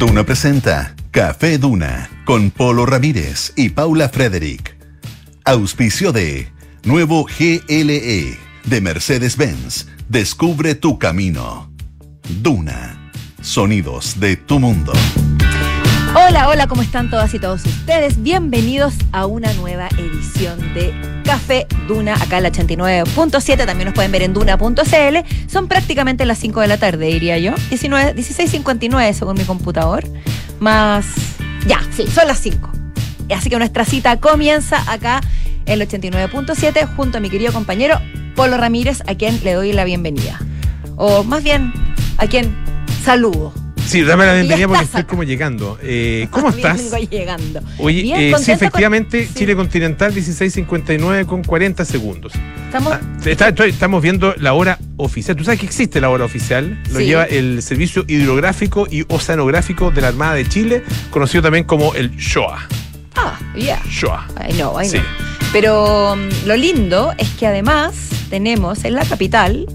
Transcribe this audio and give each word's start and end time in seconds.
Duna 0.00 0.24
presenta 0.24 0.94
Café 1.10 1.58
Duna 1.58 2.08
con 2.24 2.50
Polo 2.50 2.86
Ramírez 2.86 3.52
y 3.54 3.68
Paula 3.68 4.08
Frederick. 4.08 4.74
Auspicio 5.44 6.10
de 6.10 6.48
Nuevo 6.84 7.26
GLE 7.26 8.38
de 8.64 8.80
Mercedes-Benz. 8.80 9.88
Descubre 10.08 10.74
tu 10.74 10.98
camino. 10.98 11.70
Duna. 12.40 13.12
Sonidos 13.42 14.18
de 14.18 14.38
tu 14.38 14.58
mundo. 14.58 14.94
Hola, 16.12 16.48
hola, 16.48 16.66
¿cómo 16.66 16.82
están 16.82 17.08
todas 17.08 17.32
y 17.34 17.38
todos 17.38 17.64
ustedes? 17.64 18.20
Bienvenidos 18.20 18.94
a 19.12 19.26
una 19.26 19.52
nueva 19.54 19.86
edición 19.96 20.58
de 20.74 20.92
Café 21.24 21.68
Duna, 21.86 22.14
acá 22.14 22.38
en 22.38 22.42
la 22.42 22.50
89.7, 22.50 23.64
también 23.64 23.86
nos 23.86 23.94
pueden 23.94 24.10
ver 24.10 24.22
en 24.22 24.34
duna.cl. 24.34 25.48
Son 25.48 25.68
prácticamente 25.68 26.24
las 26.24 26.38
5 26.38 26.62
de 26.62 26.66
la 26.66 26.78
tarde, 26.78 27.06
diría 27.06 27.38
yo. 27.38 27.54
19, 27.68 28.16
16.59 28.16 29.12
según 29.12 29.36
mi 29.36 29.44
computador. 29.44 30.02
Más... 30.58 31.06
Ya, 31.68 31.80
sí, 31.92 32.08
son 32.08 32.26
las 32.26 32.40
5. 32.40 32.68
Así 33.32 33.48
que 33.48 33.56
nuestra 33.58 33.84
cita 33.84 34.18
comienza 34.18 34.82
acá 34.90 35.20
en 35.64 35.80
el 35.80 35.88
89.7 35.88 36.88
junto 36.96 37.18
a 37.18 37.20
mi 37.20 37.30
querido 37.30 37.52
compañero 37.52 38.00
Polo 38.34 38.56
Ramírez, 38.56 39.00
a 39.06 39.14
quien 39.14 39.38
le 39.44 39.52
doy 39.52 39.72
la 39.72 39.84
bienvenida. 39.84 40.40
O 40.96 41.22
más 41.22 41.44
bien, 41.44 41.72
a 42.18 42.26
quien 42.26 42.52
saludo. 43.04 43.54
Sí, 43.86 44.02
dame 44.02 44.24
la 44.26 44.34
bienvenida 44.36 44.68
porque 44.68 44.84
estoy 44.84 45.04
como 45.04 45.22
llegando. 45.24 45.78
Eh, 45.82 46.28
¿Cómo 46.30 46.48
estás? 46.56 46.78
Vengo 46.90 46.98
llegando. 47.10 47.60
Oye, 47.78 48.02
Bien, 48.02 48.20
eh, 48.20 48.34
sí, 48.38 48.44
con- 48.46 48.54
efectivamente, 48.54 49.26
sí. 49.26 49.34
Chile 49.34 49.56
Continental 49.56 50.14
16.59 50.14 51.26
con 51.26 51.42
40 51.42 51.84
segundos. 51.84 52.32
Estamos... 52.66 52.92
Ah, 52.92 53.00
está- 53.24 53.48
estoy- 53.48 53.70
estamos 53.70 54.02
viendo 54.02 54.34
la 54.38 54.52
hora 54.52 54.78
oficial. 54.96 55.36
¿Tú 55.36 55.44
sabes 55.44 55.58
que 55.60 55.66
existe 55.66 56.00
la 56.00 56.10
hora 56.10 56.24
oficial? 56.24 56.78
Lo 56.92 57.00
Sí. 57.00 57.06
lleva 57.06 57.24
el 57.24 57.62
Servicio 57.62 58.04
Hidrográfico 58.06 58.86
y 58.90 59.04
Oceanográfico 59.08 59.90
de 59.90 60.00
la 60.02 60.08
Armada 60.08 60.34
de 60.34 60.48
Chile, 60.48 60.82
conocido 61.10 61.42
también 61.42 61.64
como 61.64 61.94
el 61.94 62.10
SHOA. 62.16 62.68
Ah, 63.16 63.38
ya. 63.56 63.82
SHOA. 63.88 64.28
No, 64.58 64.78
ay, 64.78 64.88
Sí. 64.88 64.96
no. 64.98 65.02
Pero 65.52 66.14
mm, 66.16 66.46
lo 66.46 66.56
lindo 66.56 67.12
es 67.18 67.28
que 67.30 67.46
además 67.48 67.94
tenemos 68.30 68.84
en 68.84 68.94
la 68.94 69.04
capital 69.04 69.66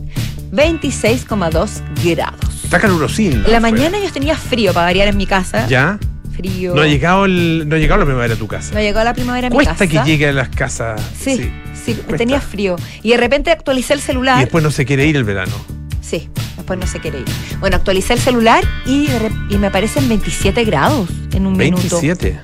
26,2 0.51 1.69
grados. 2.03 2.63
Está 2.63 2.79
calurosín. 2.79 3.43
En 3.45 3.51
la 3.51 3.59
mañana 3.59 3.97
yo 3.99 4.11
tenía 4.11 4.35
frío 4.35 4.73
para 4.73 4.87
variar 4.87 5.07
en 5.07 5.17
mi 5.17 5.25
casa. 5.25 5.67
¿Ya? 5.67 5.99
Frío. 6.35 6.75
No 6.75 6.81
ha 6.81 6.87
llegado, 6.87 7.25
el, 7.25 7.67
no 7.67 7.75
ha 7.75 7.79
llegado 7.79 7.99
la 7.99 8.05
primavera 8.05 8.33
a 8.33 8.37
tu 8.37 8.47
casa. 8.47 8.73
No 8.73 8.79
llegó 8.81 9.03
la 9.03 9.13
primavera 9.13 9.47
a 9.47 9.49
mi 9.49 9.55
Cuesta 9.55 9.73
casa. 9.75 9.87
que 9.87 10.09
llegue 10.09 10.27
a 10.27 10.33
las 10.33 10.49
casas. 10.49 10.99
Sí, 11.17 11.49
sí, 11.73 11.93
cuesta. 11.93 12.17
tenía 12.17 12.41
frío. 12.41 12.75
Y 13.03 13.11
de 13.11 13.17
repente 13.17 13.51
actualicé 13.51 13.93
el 13.93 13.99
Y 13.99 14.03
celular. 14.03 14.39
después 14.39 14.63
no 14.63 14.71
se 14.71 14.85
quiere 14.85 15.05
ir 15.05 15.15
el 15.15 15.23
verano. 15.23 15.53
Sí, 16.01 16.29
después 16.57 16.77
no 16.77 16.85
se 16.87 16.99
quiere 16.99 17.19
ir. 17.19 17.25
Bueno, 17.59 17.77
actualicé 17.77 18.13
el 18.13 18.19
celular 18.19 18.63
y, 18.85 19.07
y 19.49 19.57
me 19.57 19.67
aparecen 19.67 20.07
27 20.09 20.63
grados 20.65 21.09
en 21.33 21.45
un 21.45 21.53
minuto. 21.57 21.99
27. 22.01 22.39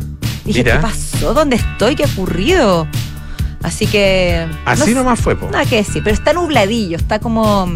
Dije, 0.46 0.60
Mira. 0.64 0.76
¿qué 0.78 0.82
pasó? 0.82 1.34
¿Dónde 1.34 1.58
estoy? 1.58 1.96
¿Qué 1.96 2.06
ocurrido? 2.06 2.88
Así 3.64 3.88
que. 3.88 4.48
Así 4.66 4.94
no 4.94 5.04
nomás 5.04 5.20
fue, 5.20 5.36
po. 5.36 5.50
Nada 5.50 5.66
que 5.66 5.78
decir, 5.78 6.04
pero 6.04 6.14
está 6.14 6.34
nubladillo, 6.34 6.98
está 6.98 7.20
como. 7.20 7.70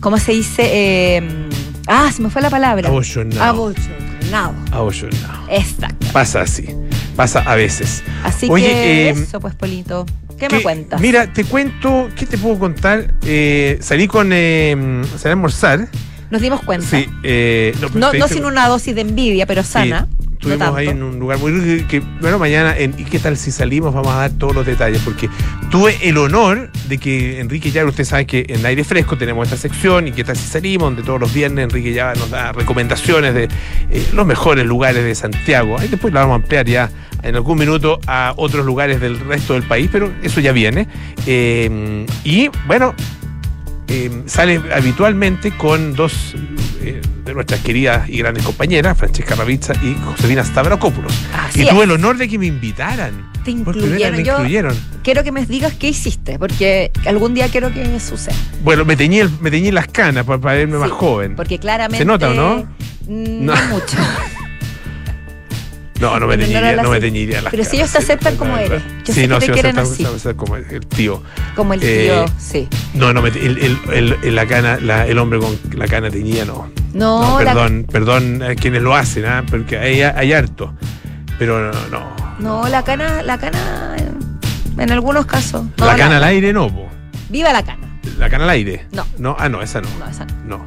¿Cómo 0.00 0.18
se 0.18 0.32
dice? 0.32 0.62
Eh, 0.64 1.48
ah, 1.86 2.10
se 2.12 2.22
me 2.22 2.30
fue 2.30 2.42
la 2.42 2.50
palabra. 2.50 2.88
Abollonado. 2.88 3.42
Abollonado. 3.42 4.54
Abollonado. 4.72 5.48
Exacto. 5.50 6.06
Pasa 6.12 6.42
así. 6.42 6.68
Pasa 7.16 7.40
a 7.40 7.56
veces. 7.56 8.04
Así 8.22 8.48
Oye, 8.48 8.66
que 8.66 9.08
eh, 9.08 9.10
eso, 9.10 9.40
pues, 9.40 9.54
Polito. 9.54 10.06
¿Qué, 10.38 10.48
me 10.48 10.62
cuentas? 10.62 11.00
Mira, 11.00 11.32
te 11.32 11.44
cuento, 11.44 12.08
¿qué 12.14 12.24
te 12.24 12.38
puedo 12.38 12.58
contar? 12.58 13.12
Eh, 13.24 13.78
salí 13.80 14.06
con. 14.06 14.30
Eh, 14.32 15.02
salí 15.16 15.30
a 15.30 15.32
almorzar. 15.32 15.88
Nos 16.30 16.40
dimos 16.40 16.62
cuenta. 16.62 16.86
Sí. 16.86 17.06
eh, 17.24 17.74
no, 17.94 18.12
No, 18.12 18.28
sin 18.28 18.44
una 18.44 18.68
dosis 18.68 18.94
de 18.94 19.00
envidia, 19.00 19.46
pero 19.46 19.62
sí, 19.62 19.70
sana. 19.70 20.06
Estuvimos 20.40 20.76
ahí 20.76 20.86
en 20.86 21.02
un 21.02 21.18
lugar 21.18 21.38
muy 21.38 21.82
que, 21.88 21.98
bueno, 22.20 22.38
mañana, 22.38 22.76
en, 22.78 22.94
¿y 22.96 23.04
qué 23.04 23.18
tal 23.18 23.36
si 23.36 23.50
salimos? 23.50 23.92
Vamos 23.92 24.12
a 24.14 24.18
dar 24.18 24.30
todos 24.30 24.54
los 24.54 24.64
detalles, 24.64 25.02
porque 25.04 25.28
tuve 25.68 25.96
el 26.08 26.16
honor 26.16 26.70
de 26.88 26.98
que 26.98 27.40
Enrique 27.40 27.72
Llaga, 27.72 27.88
usted 27.88 28.04
sabe 28.04 28.24
que 28.24 28.46
en 28.48 28.64
aire 28.64 28.84
fresco 28.84 29.18
tenemos 29.18 29.48
esta 29.48 29.56
sección, 29.56 30.06
y 30.06 30.12
qué 30.12 30.22
tal 30.22 30.36
si 30.36 30.46
salimos, 30.46 30.86
donde 30.86 31.02
todos 31.02 31.18
los 31.18 31.34
viernes 31.34 31.64
Enrique 31.64 31.92
Llaga 31.92 32.14
nos 32.14 32.30
da 32.30 32.52
recomendaciones 32.52 33.34
de 33.34 33.48
eh, 33.90 34.06
los 34.12 34.24
mejores 34.26 34.64
lugares 34.64 35.02
de 35.02 35.12
Santiago. 35.16 35.76
Ahí 35.76 35.88
después 35.88 36.14
la 36.14 36.20
vamos 36.20 36.34
a 36.34 36.36
ampliar 36.36 36.66
ya 36.66 36.88
en 37.24 37.34
algún 37.34 37.58
minuto 37.58 37.98
a 38.06 38.32
otros 38.36 38.64
lugares 38.64 39.00
del 39.00 39.18
resto 39.18 39.54
del 39.54 39.64
país, 39.64 39.88
pero 39.90 40.12
eso 40.22 40.38
ya 40.38 40.52
viene. 40.52 40.86
Eh, 41.26 42.06
y 42.22 42.48
bueno, 42.68 42.94
eh, 43.88 44.22
sale 44.26 44.60
habitualmente 44.72 45.50
con 45.50 45.94
dos 45.94 46.36
eh, 46.88 47.00
de 47.24 47.34
nuestras 47.34 47.60
queridas 47.60 48.08
y 48.08 48.18
grandes 48.18 48.44
compañeras, 48.44 48.96
Francesca 48.98 49.34
Ravizza 49.34 49.74
y 49.82 49.94
Josefina 50.04 50.44
Stavrakopoulos. 50.44 51.12
Así 51.34 51.62
y 51.62 51.66
tuve 51.68 51.78
es. 51.78 51.84
el 51.84 51.90
honor 51.92 52.16
de 52.18 52.28
que 52.28 52.38
me 52.38 52.46
invitaran. 52.46 53.30
Te 53.44 53.50
incluyeron. 53.52 54.24
Yo 54.24 54.36
quiero 55.02 55.24
que 55.24 55.32
me 55.32 55.46
digas 55.46 55.72
qué 55.74 55.88
hiciste, 55.88 56.38
porque 56.38 56.90
algún 57.06 57.34
día 57.34 57.48
quiero 57.48 57.72
que 57.72 57.98
suceda. 58.00 58.34
Bueno, 58.62 58.84
me 58.84 58.96
teñí, 58.96 59.20
el- 59.20 59.30
me 59.40 59.50
teñí 59.50 59.70
las 59.70 59.86
canas 59.86 60.24
para, 60.24 60.38
verme 60.38 60.78
más 60.78 60.88
Sí, 60.90 60.94
joven. 60.98 61.36
Porque 61.36 61.58
claramente. 61.58 61.98
¿Se 61.98 62.04
nota 62.04 62.30
o 62.30 62.34
no? 62.34 62.56
No. 63.06 63.54
No, 63.54 63.54
mucho. 63.70 63.96
No, 66.00 66.18
no 66.20 66.26
me 66.28 66.36
teñiría, 66.38 66.76
no, 66.82 66.90
me 66.90 67.00
teñiría 67.00 67.42
las 67.42 67.50
Pero 67.50 67.64
si 67.64 67.76
ellos 67.76 67.90
te 67.90 67.98
aceptan 67.98 68.36
como 68.36 68.56
eres. 68.56 68.82
Yo 69.04 69.12
sí, 69.14 69.20
sé 69.22 69.28
no, 69.28 69.38
que 69.38 69.46
te 69.46 69.50
me 69.50 69.54
quieren 69.54 69.76
aceptan- 69.78 70.14
así. 70.14 70.34
como 70.34 70.56
el 70.56 70.86
tío. 70.86 71.22
Como 71.56 71.74
el 71.74 71.80
Eh, 71.82 72.04
tío, 72.04 72.24
sí. 72.38 72.68
No, 72.94 73.12
no, 73.12 73.20
me 73.22 73.30
te- 73.32 73.44
el, 73.44 73.78
el- 74.22 74.34
la 74.34 74.46
cana, 74.46 74.78
la- 74.80 75.06
el 75.06 75.18
hombre 75.18 75.40
con 75.40 75.58
la 75.76 75.88
cana 75.88 76.08
teñida, 76.10 76.44
no. 76.44 76.70
No, 76.94 77.20
No, 77.22 77.40
la- 77.42 77.52
perdón, 77.52 77.86
perdón 77.90 78.42
a 78.42 78.54
quienes 78.54 78.82
lo 78.82 78.94
hacen, 78.94 79.24
¿ah? 79.26 79.44
porque 79.50 79.76
hay, 79.78 80.02
hay 80.02 80.32
harto. 80.32 80.72
Pero 81.38 81.72
no, 81.72 81.88
no. 81.90 82.16
no, 82.38 82.68
la 82.68 82.82
cana, 82.84 83.22
la 83.22 83.38
cana, 83.38 83.96
en, 83.98 84.80
en 84.80 84.92
algunos 84.92 85.26
casos. 85.26 85.64
No, 85.76 85.86
la 85.86 85.96
cana 85.96 86.16
al 86.18 86.24
aire 86.24 86.52
no, 86.52 86.68
po. 86.72 86.88
Viva 87.28 87.52
la 87.52 87.62
cana. 87.64 87.86
La 88.18 88.28
cana 88.30 88.44
al 88.44 88.50
aire. 88.50 88.86
No. 88.92 89.04
No, 89.18 89.36
ah, 89.38 89.48
no, 89.48 89.62
esa 89.62 89.80
no. 89.80 89.88
No, 89.98 90.08
esa 90.08 90.24
no. 90.24 90.34
No. 90.58 90.66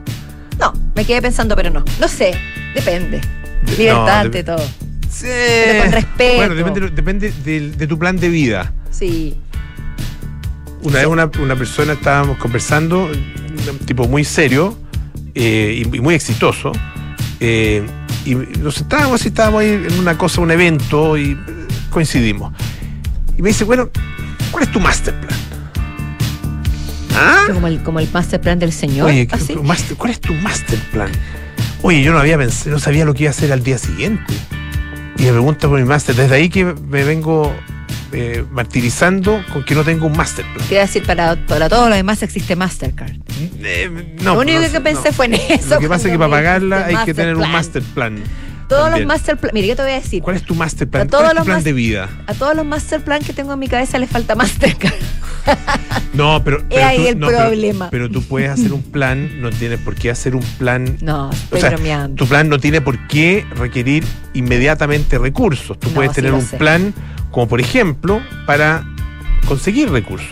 No, 0.59 0.73
me 0.95 1.05
quedé 1.05 1.21
pensando, 1.21 1.55
pero 1.55 1.69
no. 1.69 1.83
No 1.99 2.07
sé, 2.07 2.33
depende. 2.75 3.19
De- 3.63 3.77
Libertad 3.77 4.05
no, 4.05 4.11
ante 4.11 4.37
de- 4.37 4.43
todo. 4.43 4.63
Sí. 5.11 5.25
Pero 5.27 5.83
con 5.83 5.91
respeto. 5.91 6.35
Bueno, 6.37 6.55
depende, 6.55 6.89
depende 6.89 7.31
de 7.77 7.87
tu 7.87 7.99
plan 7.99 8.15
de 8.17 8.29
vida. 8.29 8.71
Sí. 8.89 9.37
Una 10.83 10.99
vez 10.99 11.07
una, 11.07 11.29
una 11.41 11.55
persona 11.55 11.93
estábamos 11.93 12.37
conversando, 12.37 13.05
un 13.11 13.77
tipo 13.85 14.07
muy 14.07 14.23
serio 14.23 14.77
eh, 15.35 15.83
y, 15.85 15.95
y 15.95 15.99
muy 15.99 16.15
exitoso, 16.15 16.71
eh, 17.39 17.85
y 18.25 18.33
nos 18.35 18.75
sentábamos 18.75 19.23
y 19.25 19.27
estábamos 19.27 19.61
ahí 19.61 19.69
en 19.69 19.99
una 19.99 20.17
cosa, 20.17 20.41
un 20.41 20.49
evento, 20.51 21.17
y 21.17 21.37
coincidimos. 21.91 22.53
Y 23.37 23.41
me 23.41 23.49
dice, 23.49 23.63
bueno, 23.63 23.89
¿cuál 24.51 24.63
es 24.63 24.71
tu 24.71 24.79
master 24.79 25.13
plan? 25.19 25.39
¿Ah? 27.15 27.43
Como 27.53 27.67
el, 27.67 27.83
como 27.83 27.99
el 27.99 28.09
master 28.11 28.39
plan 28.41 28.57
del 28.57 28.71
señor. 28.71 29.07
Oye, 29.09 29.27
¿qué- 29.27 29.35
así. 29.35 29.55
master- 29.55 29.97
¿cuál 29.97 30.11
es 30.11 30.19
tu 30.21 30.33
master 30.35 30.79
plan? 30.91 31.11
Oye, 31.83 32.01
yo 32.01 32.11
no 32.13 32.19
había 32.19 32.37
pensado, 32.37 32.71
no 32.71 32.79
sabía 32.79 33.05
lo 33.05 33.13
que 33.13 33.23
iba 33.23 33.29
a 33.29 33.31
hacer 33.31 33.51
al 33.51 33.63
día 33.63 33.77
siguiente. 33.77 34.33
Y 35.21 35.25
me 35.25 35.33
pregunta 35.33 35.67
por 35.67 35.79
mi 35.79 35.85
master. 35.85 36.15
Desde 36.15 36.33
ahí 36.33 36.49
que 36.49 36.65
me 36.65 37.03
vengo 37.03 37.53
eh, 38.11 38.43
martirizando 38.49 39.45
con 39.53 39.63
que 39.63 39.75
no 39.75 39.83
tengo 39.83 40.07
un 40.07 40.17
master 40.17 40.43
plan. 40.51 40.67
Te 40.67 40.73
iba 40.73 40.81
a 40.81 40.87
decir, 40.87 41.05
para, 41.05 41.35
para 41.45 41.69
todo 41.69 41.89
lo 41.89 41.95
demás 41.95 42.23
existe 42.23 42.55
Mastercard. 42.55 43.11
Eh, 43.59 44.15
no, 44.23 44.33
lo 44.33 44.39
único 44.41 44.57
no 44.57 44.65
que 44.65 44.71
sé, 44.71 44.81
pensé 44.81 45.09
no. 45.09 45.13
fue 45.13 45.27
en 45.27 45.35
eso. 45.35 45.75
Lo 45.75 45.79
que 45.79 45.87
pasa 45.87 46.07
es 46.07 46.13
que 46.13 46.17
para 46.17 46.31
pagarla 46.31 46.87
hay 46.87 47.05
que 47.05 47.13
tener 47.13 47.35
un 47.35 47.51
master 47.51 47.83
plan. 47.83 48.15
Todos 48.71 48.83
también. 48.85 49.07
los 49.07 49.15
master 49.17 49.37
plan. 49.37 49.51
Mire, 49.53 49.67
¿qué 49.67 49.75
te 49.75 49.81
voy 49.83 49.91
a 49.91 49.95
decir? 49.95 50.23
¿Cuál 50.23 50.35
es 50.37 50.43
tu 50.43 50.55
master 50.55 50.89
plan? 50.89 51.07
A 51.07 51.09
todos 51.09 51.23
¿Cuál 51.23 51.31
es 51.31 51.33
tu 51.33 51.37
los 51.39 51.45
plan 51.53 51.63
de 51.63 51.73
vida? 51.73 52.09
A 52.27 52.33
todos 52.33 52.55
los 52.55 52.65
master 52.65 53.03
plan 53.03 53.23
que 53.23 53.33
tengo 53.33 53.53
en 53.53 53.59
mi 53.59 53.67
cabeza 53.67 53.97
les 53.99 54.09
falta 54.09 54.35
Mastercard. 54.35 54.93
No, 56.13 56.43
pero. 56.43 56.63
pero 56.69 56.85
ahí 56.85 56.97
tú- 57.03 57.07
el 57.07 57.19
no, 57.19 57.27
problema. 57.27 57.89
Pero, 57.89 58.09
tú 58.09 58.21
puedes 58.23 58.49
hacer 58.49 58.73
un 58.73 58.83
plan, 58.83 59.41
no 59.41 59.49
tienes 59.49 59.79
por 59.79 59.95
qué 59.95 60.09
hacer 60.11 60.35
un 60.35 60.43
plan. 60.57 60.97
No, 61.01 61.29
O 61.29 61.31
estoy 61.31 61.61
sea, 61.61 61.69
bromeando. 61.71 62.15
tu 62.15 62.27
plan 62.27 62.49
no 62.49 62.59
tiene 62.59 62.81
por 62.81 63.07
qué 63.07 63.45
requerir 63.55 64.03
inmediatamente 64.33 65.17
recursos. 65.17 65.79
Tú 65.79 65.89
No, 65.89 65.95
puedes 65.95 66.11
tener 66.13 66.33
un 66.33 66.41
sé. 66.41 66.57
plan, 66.57 66.93
como 67.31 67.47
por 67.47 67.59
ejemplo, 67.61 68.21
para 68.45 68.83
conseguir 69.47 69.89
recursos. 69.89 70.29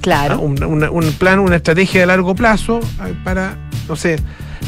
Claro. 0.00 0.40
Un, 0.40 0.62
una- 0.64 0.90
un 0.90 1.12
plan, 1.12 1.38
una 1.40 1.56
estrategia 1.56 2.00
de 2.00 2.06
largo 2.06 2.34
plazo 2.34 2.80
para, 3.24 3.56
no 3.88 3.96
sé, 3.96 4.18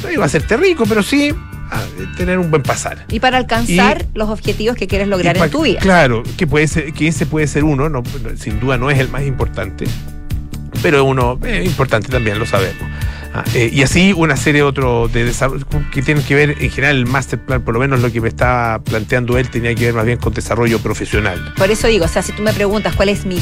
no 0.03 0.11
iba 0.11 0.25
a 0.25 0.27
hacerte 0.27 0.57
rico, 0.57 0.85
pero 0.89 1.03
sí 1.03 1.33
ah, 1.73 1.85
tener 2.17 2.39
un 2.39 2.51
buen 2.51 2.63
pasar. 2.63 3.05
Y 3.09 3.21
para 3.21 3.39
alcanzar 3.39 4.07
los 4.15 4.29
objetivos 4.29 4.77
que 4.77 4.87
quieres 4.87 5.09
lograr 5.09 5.37
en 5.37 5.51
tu 5.51 5.63
vida. 5.63 5.81
Claro, 5.81 6.23
que 6.37 6.47
puede 6.47 6.69
ser, 6.69 6.93
que 6.93 7.09
ese 7.09 7.27
puede 7.27 7.47
ser 7.47 7.65
uno, 7.65 7.89
no, 7.89 8.03
no, 8.03 8.37
sin 8.37 8.61
duda 8.61 8.79
no 8.79 8.91
es 8.91 8.99
el 8.99 9.09
más 9.09 9.23
importante, 9.23 9.87
pero 10.83 11.05
uno 11.05 11.39
es 11.45 11.67
importante 11.67 12.09
también, 12.09 12.39
lo 12.39 12.47
sabemos. 12.47 12.83
Ah, 13.35 13.45
eh, 13.55 13.71
y 13.73 13.83
así 13.83 14.13
una 14.15 14.37
serie 14.37 14.61
de 14.61 14.69
otros 14.69 15.11
de 15.11 15.25
desarrollo 15.25 15.65
que 15.91 16.03
tienen 16.03 16.23
que 16.23 16.35
ver, 16.35 16.57
en 16.61 16.71
general, 16.71 16.97
el 16.97 17.07
master 17.07 17.39
plan, 17.39 17.63
por 17.63 17.73
lo 17.73 17.81
menos 17.81 18.01
lo 18.01 18.13
que 18.13 18.21
me 18.21 18.29
estaba 18.29 18.79
planteando 18.81 19.39
él, 19.39 19.49
tenía 19.49 19.75
que 19.75 19.87
ver 19.87 19.95
más 19.95 20.05
bien 20.05 20.19
con 20.19 20.35
desarrollo 20.35 20.79
profesional. 20.81 21.55
Por 21.57 21.71
eso 21.71 21.89
digo, 21.89 22.05
o 22.05 22.09
sea, 22.09 22.21
si 22.21 22.33
tú 22.33 22.43
me 22.43 22.53
preguntas 22.53 22.95
cuál 22.95 23.09
es 23.09 23.25
mi 23.25 23.39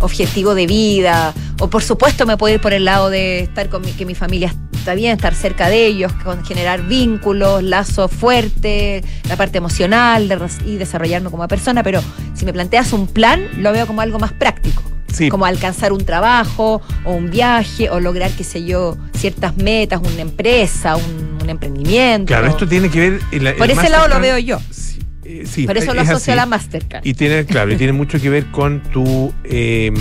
objetivo 0.00 0.54
de 0.54 0.66
vida, 0.66 1.34
o 1.60 1.68
por 1.68 1.82
supuesto 1.82 2.26
me 2.26 2.36
puedo 2.36 2.54
ir 2.54 2.60
por 2.60 2.72
el 2.72 2.84
lado 2.84 3.10
de 3.10 3.40
estar 3.40 3.68
con 3.68 3.82
mi, 3.82 3.92
que 3.92 4.04
mi 4.06 4.14
familia 4.14 4.54
está 4.76 4.94
bien 4.94 5.12
estar 5.16 5.34
cerca 5.34 5.68
de 5.68 5.86
ellos, 5.86 6.12
con 6.24 6.44
generar 6.44 6.82
vínculos, 6.82 7.62
lazos 7.62 8.10
fuertes, 8.10 9.04
la 9.28 9.36
parte 9.36 9.58
emocional 9.58 10.28
de 10.28 10.38
y 10.64 10.76
desarrollarme 10.76 11.30
como 11.30 11.46
persona, 11.48 11.82
pero 11.82 12.00
si 12.34 12.44
me 12.44 12.52
planteas 12.52 12.92
un 12.92 13.06
plan, 13.06 13.42
lo 13.58 13.72
veo 13.72 13.86
como 13.86 14.00
algo 14.00 14.18
más 14.18 14.32
práctico. 14.32 14.82
Sí. 15.12 15.30
Como 15.30 15.46
alcanzar 15.46 15.92
un 15.92 16.04
trabajo 16.04 16.82
o 17.04 17.12
un 17.12 17.30
viaje 17.30 17.88
o 17.88 17.98
lograr, 17.98 18.30
qué 18.32 18.44
sé 18.44 18.64
yo, 18.64 18.96
ciertas 19.16 19.56
metas, 19.56 20.00
una 20.02 20.20
empresa, 20.20 20.96
un, 20.96 21.38
un 21.42 21.48
emprendimiento. 21.50 22.26
Claro, 22.26 22.46
esto 22.46 22.68
tiene 22.68 22.90
que 22.90 23.00
ver. 23.00 23.20
el- 23.32 23.46
el 23.46 23.54
Por 23.56 23.70
ese 23.70 23.88
lado 23.88 24.06
lo 24.08 24.20
veo 24.20 24.36
yo. 24.38 24.60
Sí, 24.70 24.97
eh, 25.42 25.46
sí, 25.46 25.66
Por 25.66 25.76
eso 25.76 25.94
lo 25.94 26.00
es 26.02 26.08
asocio 26.08 26.32
a 26.32 26.34
así. 26.34 26.36
la 26.40 26.46
Mastercard. 26.46 27.06
Y 27.06 27.14
tiene, 27.14 27.44
claro, 27.44 27.72
y 27.72 27.76
tiene 27.76 27.92
mucho 27.92 28.20
que 28.20 28.30
ver 28.30 28.46
con 28.50 28.80
tu, 28.82 29.32
eh, 29.44 29.92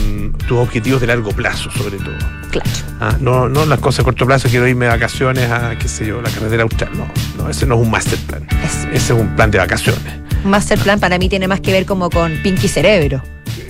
tus 0.47 0.57
objetivos 0.57 1.01
de 1.01 1.07
largo 1.07 1.31
plazo, 1.31 1.69
sobre 1.71 1.97
todo. 1.97 2.15
Claro. 2.51 2.69
Ah, 2.99 3.15
no, 3.19 3.49
no 3.49 3.65
las 3.65 3.79
cosas 3.79 3.99
de 3.99 4.03
corto 4.05 4.25
plazo, 4.25 4.49
quiero 4.49 4.67
irme 4.67 4.85
de 4.85 4.91
vacaciones 4.91 5.49
a, 5.51 5.77
qué 5.77 5.87
sé 5.87 6.05
yo, 6.07 6.21
la 6.21 6.29
carretera 6.29 6.63
austral. 6.63 6.91
No, 6.97 7.07
no, 7.37 7.49
ese 7.49 7.65
no 7.65 7.75
es 7.75 7.81
un 7.81 7.91
master 7.91 8.19
plan. 8.19 8.47
Ese 8.63 8.95
es 8.95 9.09
un 9.11 9.35
plan 9.35 9.51
de 9.51 9.57
vacaciones. 9.57 10.01
Un 10.43 10.51
master 10.51 10.79
plan 10.79 10.99
para 10.99 11.17
mí 11.17 11.29
tiene 11.29 11.47
más 11.47 11.61
que 11.61 11.71
ver 11.71 11.85
como 11.85 12.09
con 12.09 12.31
Pinky 12.43 12.67
Cerebro. 12.67 13.21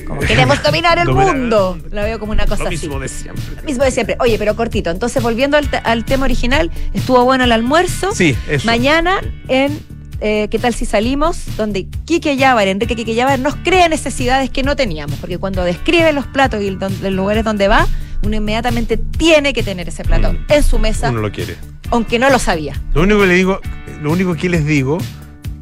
Como 0.06 0.22
queremos 0.22 0.64
dominar 0.64 1.00
el 1.00 1.10
mundo. 1.10 1.78
Lo 1.92 2.02
veo 2.02 2.18
como 2.18 2.31
una 2.31 2.46
cosa 2.46 2.64
Lo 2.64 2.69
así. 2.69 2.78
mismo 2.78 2.98
de 3.00 3.10
siempre. 3.10 3.44
Mismo 3.66 3.84
de 3.84 3.92
siempre. 3.92 4.16
Oye, 4.22 4.38
pero 4.40 4.56
cortito. 4.56 4.90
Entonces, 4.90 5.22
volviendo 5.22 5.58
al, 5.58 5.68
al 5.84 6.06
tema 6.06 6.24
original, 6.24 6.72
estuvo 6.94 7.25
bueno 7.25 7.44
el 7.44 7.52
almuerzo. 7.52 8.14
Sí, 8.14 8.34
eso. 8.48 8.66
Mañana 8.66 9.19
en 9.50 9.78
eh, 10.22 10.48
¿Qué 10.50 10.60
tal 10.60 10.74
si 10.74 10.86
salimos? 10.86 11.38
Donde 11.58 11.88
Quique 12.06 12.38
Yabar, 12.38 12.68
Enrique 12.68 12.96
Quique 12.96 13.14
Yabar, 13.16 13.40
nos 13.40 13.56
crea 13.56 13.88
necesidades 13.90 14.50
que 14.50 14.64
no 14.64 14.75
teníamos. 14.75 15.18
Porque 15.19 15.38
cuando 15.38 15.64
describe 15.64 16.12
los 16.14 16.25
platos 16.28 16.62
y 16.62 16.68
el 16.68 16.80
don- 16.80 16.96
los 17.02 17.12
lugares 17.14 17.44
donde 17.44 17.68
va, 17.68 17.88
uno 18.24 18.36
inmediatamente 18.36 18.98
tiene 18.98 19.54
que 19.54 19.62
tener 19.64 19.88
ese 19.90 20.04
plato 20.04 20.34
Mm. 20.34 20.38
en 20.50 20.64
su 20.64 20.80
mesa, 20.80 21.10
Uno 21.12 21.22
lo 21.22 21.31
quiere. 21.31 21.56
aunque 21.92 22.18
no 22.19 22.30
lo 22.30 22.40
sabía. 22.40 22.74
Lo 22.94 23.02
único 23.04 23.22
que 23.22 23.28
le 23.28 23.34
digo, 23.36 23.62
lo 24.02 24.12
único 24.12 24.36
que 24.36 24.50
les 24.50 24.66
digo, 24.66 24.98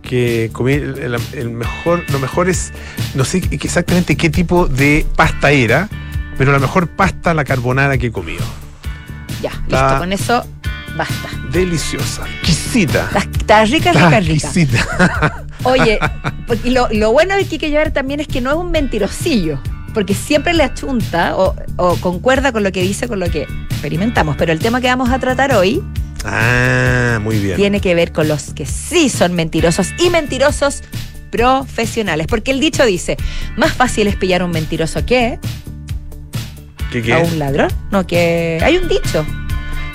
que 0.02 0.50
comí 0.54 0.74
el, 0.74 1.50
mejor, 1.50 2.04
lo 2.12 2.20
mejor 2.20 2.48
es, 2.48 2.72
no 3.16 3.26
sé 3.26 3.42
exactamente 3.52 4.16
qué 4.16 4.30
tipo 4.30 4.68
de 4.68 5.06
pasta 5.16 5.52
era, 5.52 5.90
pero 6.38 6.52
la 6.52 6.60
mejor 6.60 6.88
pasta 6.88 7.34
la 7.34 7.44
carbonara 7.44 7.98
que 7.98 8.08
he 8.08 8.12
comido. 8.12 8.46
Ya, 9.42 9.50
Está- 9.50 9.82
listo, 9.88 10.00
con 10.00 10.14
eso 10.14 10.46
basta. 10.96 11.30
Deliciosa, 11.52 12.24
exquisita. 12.84 13.10
Está, 13.40 13.66
rica, 13.66 13.92
rica, 13.94 14.20
rica. 14.20 14.48
exquisita. 14.48 15.46
Oye, 15.64 16.00
porque 16.48 16.70
lo, 16.70 16.88
lo 16.92 17.12
bueno 17.12 17.36
de 17.36 17.46
Quique 17.46 17.70
Llevar 17.70 17.92
también 17.92 18.20
es 18.20 18.28
que 18.28 18.42
no 18.42 18.52
es 18.52 18.58
un 18.58 18.72
mentirosillo, 18.72 19.60
porque 19.94 20.14
siempre 20.14 20.54
le 20.54 20.64
achunta 20.64 21.36
o, 21.38 21.56
o 21.78 21.96
concuerda 21.98 22.52
con 22.52 22.64
lo 22.64 22.72
que 22.72 22.82
dice, 22.82 23.08
con 23.08 23.20
lo 23.20 23.30
que 23.30 23.44
experimentamos. 23.72 24.36
Pero 24.38 24.52
el 24.52 24.60
tema 24.60 24.82
que 24.82 24.88
vamos 24.88 25.10
a 25.10 25.20
tratar 25.20 25.54
hoy 25.54 25.82
Ah, 26.24 27.20
muy 27.22 27.38
bien. 27.40 27.56
tiene 27.56 27.80
que 27.82 27.94
ver 27.96 28.12
con 28.12 28.28
los 28.28 28.54
que 28.54 28.66
sí 28.66 29.10
son 29.10 29.34
mentirosos 29.34 29.90
y 30.04 30.10
mentirosos 30.10 30.82
profesionales. 31.30 32.28
Porque 32.28 32.52
el 32.52 32.60
dicho 32.60 32.86
dice, 32.86 33.18
más 33.58 33.74
fácil 33.74 34.08
es 34.08 34.16
pillar 34.16 34.42
a 34.42 34.46
un 34.46 34.52
mentiroso 34.52 35.06
que 35.06 35.40
¿Qué, 36.92 37.02
qué? 37.02 37.14
a 37.14 37.20
un 37.20 37.38
ladrón. 37.40 37.70
No, 37.92 38.06
que 38.08 38.60
hay 38.64 38.78
un 38.78 38.88
dicho, 38.88 39.26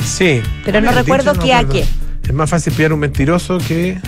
Sí. 0.05 0.41
pero 0.65 0.81
no 0.81 0.87
¿Cuál 0.87 0.99
es 0.99 1.01
el 1.01 1.05
recuerdo 1.17 1.33
qué 1.43 1.53
a 1.55 1.65
qué. 1.65 1.85
Es 2.31 2.35
más 2.37 2.49
fácil 2.49 2.73
pillar 2.75 2.93
un 2.93 3.01
mentiroso 3.01 3.59
que. 3.59 3.99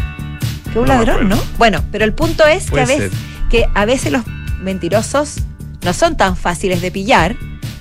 Que 0.72 0.78
un 0.78 0.86
No 0.86 0.94
ladrón, 0.94 1.28
¿no? 1.28 1.42
Bueno, 1.58 1.82
pero 1.90 2.04
el 2.04 2.12
punto 2.12 2.46
es 2.46 2.70
que 2.70 2.80
a, 2.80 2.84
veces, 2.84 3.10
que 3.50 3.66
a 3.74 3.84
veces 3.84 4.12
los 4.12 4.22
mentirosos 4.60 5.38
no 5.82 5.92
son 5.92 6.16
tan 6.16 6.36
fáciles 6.36 6.80
de 6.80 6.92
pillar 6.92 7.34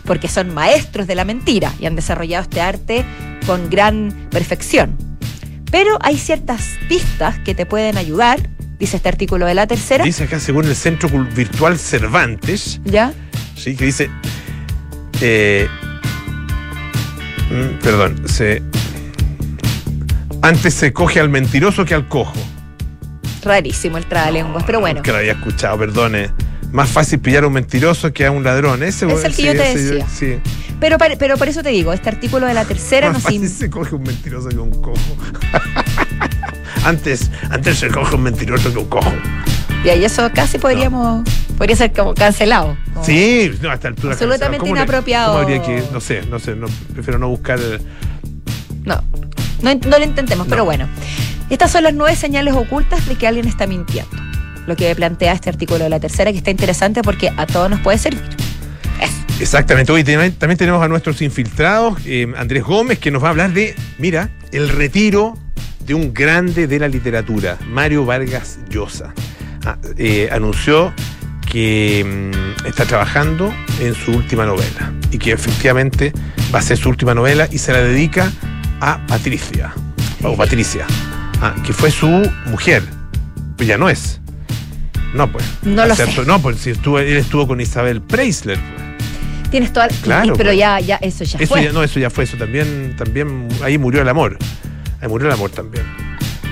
porque 0.04 0.28
son 0.28 0.52
maestros 0.52 1.06
de 1.06 1.14
la 1.14 1.26
mentira 1.26 1.72
y 1.80 1.86
han 1.86 1.96
desarrollado 1.96 2.42
este 2.42 2.60
arte 2.60 3.06
con 3.46 3.70
gran 3.70 4.12
perfección. 4.32 4.98
Pero 5.70 6.00
hay 6.02 6.18
ciertas 6.18 6.70
pistas 6.90 7.38
que 7.38 7.54
te 7.54 7.68
pueden 7.68 7.98
ayudar, 7.98 8.50
dice 8.80 8.98
este 8.98 9.10
artículo 9.10 9.46
de 9.46 9.54
la 9.54 9.68
tercera, 9.68 10.04
Dice 10.06 10.24
acá, 10.24 10.40
según 10.40 10.66
el 10.66 10.76
Centro 10.76 11.08
Virtual 11.36 11.78
Cervantes, 11.78 12.82
¿ya? 12.84 13.14
Sí, 13.56 13.76
que 13.76 13.86
dice. 13.86 14.10
eh, 15.22 15.68
mm, 17.52 17.78
perdón, 17.84 18.28
se. 18.28 18.64
Antes 20.42 20.74
se 20.74 20.92
coge 20.94 21.20
al 21.20 21.30
mentiroso 21.30 21.86
que 21.86 21.94
al 21.94 22.08
cojo. 22.08 22.34
Rarísimo 23.44 23.98
el 23.98 24.06
trabalenguas, 24.06 24.64
pero 24.66 24.80
bueno. 24.80 25.02
Que 25.02 25.12
lo 25.12 25.18
había 25.18 25.34
escuchado, 25.34 25.78
perdone. 25.78 26.30
Más 26.72 26.90
fácil 26.90 27.20
pillar 27.20 27.44
a 27.44 27.48
un 27.48 27.54
mentiroso 27.54 28.14
que 28.14 28.26
a 28.26 28.32
un 28.32 28.44
ladrón. 28.44 28.82
Ese 28.84 29.12
Es 29.12 29.24
el 29.24 29.36
que 29.36 29.44
yo 29.44 29.52
te 29.52 29.76
decía. 29.76 30.08
Sí. 30.08 30.40
Pero, 30.80 30.98
pero 31.20 31.38
por 31.38 31.48
eso 31.48 31.62
te 31.62 31.70
digo, 31.70 31.94
este 31.94 32.10
artículo 32.10 32.48
de 32.48 32.54
la 32.56 32.66
tercera 32.66 33.08
Más 33.08 33.16
nos 33.16 33.24
fácil 33.24 33.48
se 33.50 33.70
coge 33.70 33.96
un 33.96 34.04
mentiroso 34.04 34.50
que 34.50 34.58
un 34.58 34.72
cojo. 34.82 34.98
antes, 36.86 37.30
antes 37.50 37.78
se 37.78 37.90
coge 37.90 38.16
un 38.16 38.24
mentiroso 38.24 38.72
que 38.72 38.80
un 38.80 38.86
cojo. 38.88 39.12
y 39.84 39.90
ahí 39.90 40.04
eso 40.06 40.30
casi 40.34 40.58
podríamos, 40.58 41.28
podría 41.58 41.76
ser 41.76 41.92
como 41.94 42.16
cancelado. 42.16 42.76
como- 42.94 43.06
Sí, 43.06 43.52
no, 43.62 43.70
a 43.70 43.76
esta 43.76 43.90
altura. 43.90 44.14
Absolutamente 44.14 44.58
¿cómo 44.60 44.74
le- 44.74 44.82
inapropiado. 44.82 45.34
¿Cómo 45.34 45.44
habría 45.44 45.62
que.? 45.62 45.84
No 45.92 46.00
sé, 46.00 46.24
no 46.28 46.40
sé, 46.40 46.56
no, 46.56 46.66
prefiero 46.94 47.20
no 47.20 47.28
buscar. 47.30 47.60
No, 48.84 49.04
no, 49.62 49.74
no 49.74 49.98
lo 50.00 50.04
intentemos, 50.04 50.48
pero 50.48 50.60
No. 50.62 50.66
bueno. 50.66 50.88
Estas 51.50 51.72
son 51.72 51.84
las 51.84 51.94
nueve 51.94 52.16
señales 52.16 52.54
ocultas 52.54 53.06
de 53.08 53.16
que 53.16 53.28
alguien 53.28 53.48
está 53.48 53.68
mintiendo. 53.68 54.12
Lo 54.68 54.76
que 54.76 54.96
plantea 54.96 55.34
este 55.34 55.50
artículo 55.50 55.84
de 55.84 55.90
la 55.90 56.00
tercera, 56.00 56.32
que 56.32 56.38
está 56.38 56.52
interesante 56.52 57.02
porque 57.02 57.30
a 57.36 57.46
todos 57.46 57.70
nos 57.70 57.80
puede 57.82 57.98
servir. 57.98 58.22
Eso. 59.02 59.14
Exactamente. 59.42 59.92
Hoy 59.92 60.04
también 60.04 60.58
tenemos 60.58 60.82
a 60.84 60.88
nuestros 60.88 61.22
infiltrados, 61.22 61.98
eh, 62.06 62.32
Andrés 62.38 62.64
Gómez, 62.64 63.00
que 63.00 63.12
nos 63.12 63.22
va 63.24 63.28
a 63.28 63.32
hablar 63.32 63.52
de, 63.54 63.76
mira, 63.98 64.30
el 64.52 64.70
retiro 64.70 65.38
de 65.86 65.94
un 65.96 66.14
grande 66.14 66.68
de 66.68 66.80
la 66.80 66.88
literatura, 66.88 67.58
Mario 67.68 68.06
Vargas 68.06 68.60
Llosa. 68.70 69.14
Ah, 69.66 69.78
eh, 69.98 70.30
anunció 70.32 70.94
que 71.52 72.32
mm, 72.64 72.68
está 72.68 72.86
trabajando 72.86 73.54
en 73.80 73.94
su 73.96 74.12
última 74.12 74.46
novela 74.46 74.94
y 75.12 75.18
que 75.18 75.32
efectivamente 75.34 76.14
va 76.54 76.60
a 76.60 76.62
ser 76.62 76.78
su 76.78 76.88
última 76.90 77.14
novela 77.14 77.48
y 77.52 77.58
se 77.58 77.74
la 77.74 77.80
dedica 77.82 78.26
a 78.26 78.32
Patricia, 79.08 79.74
o 80.24 80.36
Patricia, 80.36 80.86
ah, 81.42 81.54
que 81.66 81.72
fue 81.74 81.92
su 81.92 82.08
mujer, 82.48 82.84
pues 83.56 83.68
ya 83.68 83.78
no 83.78 83.90
es. 83.90 84.20
No, 85.14 85.32
pues. 85.32 85.46
No 85.64 85.86
lo 85.86 85.96
¿cierto? 85.96 86.22
sé. 86.24 86.28
No, 86.28 86.42
pues 86.42 86.58
si 86.58 86.72
estuvo, 86.72 86.98
él 87.00 87.18
estuvo 87.18 87.48
con 87.48 87.60
Isabel 87.62 88.02
Preisler. 88.02 88.58
pues. 88.58 89.50
Tienes 89.52 89.74
toda. 89.74 89.88
Claro, 90.02 90.34
pero 90.38 90.50
pues. 90.50 90.58
ya, 90.58 90.80
ya, 90.80 90.96
eso 90.98 91.24
ya 91.26 91.38
Eso 91.40 91.54
fue. 91.54 91.64
ya, 91.66 91.72
no, 91.74 91.84
eso 91.84 92.00
ya 92.00 92.10
fue, 92.10 92.24
eso 92.24 92.38
también, 92.38 92.96
también, 92.98 93.48
ahí 93.64 93.78
murió 93.78 94.02
el 94.02 94.10
amor. 94.10 94.38
Ahí 95.02 95.08
murió 95.10 95.28
el 95.28 95.34
amor 95.34 95.50
también. 95.52 95.84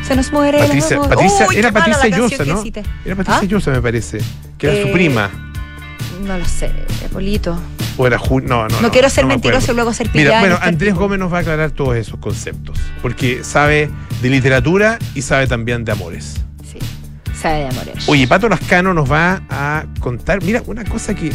Se 0.06 0.16
nos 0.16 0.32
muere 0.32 0.58
el 0.60 0.66
Patricia, 0.66 0.98
amor. 0.98 1.10
Patricia 1.10 1.48
Uy, 1.48 1.56
era 1.58 1.72
Patricia 1.72 2.08
Llosa, 2.10 2.46
¿no? 2.46 2.64
Era 3.06 3.16
Patricia 3.16 3.40
¿Ah? 3.42 3.46
Llosa, 3.46 3.72
me 3.72 3.82
parece. 3.82 4.20
Que 4.58 4.68
era 4.68 4.76
Eh, 4.78 4.84
su 4.88 4.92
prima. 4.92 5.30
No 6.26 6.38
lo 6.38 6.46
sé, 6.46 6.70
Polito. 7.14 7.58
O 8.02 8.08
era 8.08 8.18
Ju- 8.18 8.42
No, 8.42 8.66
no. 8.70 8.80
No, 8.82 8.92
quiero 8.92 9.10
ser 9.10 9.26
me 9.26 9.34
mentiroso 9.34 9.74
y 9.74 9.76
luego 9.76 9.92
ser 9.94 10.08
Mira, 10.08 10.30
pillada 10.30 10.36
en 10.38 10.50
bueno, 10.52 10.60
Andrés. 10.66 10.96
Gómez 10.96 11.20
nos 11.20 11.34
va 11.34 11.40
a 11.40 11.42
aclarar 11.42 11.72
todos 11.72 11.98
esos 11.98 12.18
conceptos. 12.20 12.80
Porque 13.02 13.44
sabe 13.44 13.90
de 14.22 14.30
literatura 14.30 14.98
y 15.16 15.22
sabe 15.22 15.48
también 15.48 15.84
de 15.84 15.92
amores. 15.92 16.36
Sí, 16.64 16.80
sabe 17.38 17.60
de 17.60 17.68
amores. 17.68 18.08
Oye, 18.08 18.26
Pato 18.26 18.48
Lascano 18.48 18.94
nos 18.94 19.12
va 19.12 19.42
a 19.50 19.86
contar, 20.00 20.42
mira, 20.42 20.64
una 20.66 20.86
cosa 20.86 21.14
que 21.14 21.30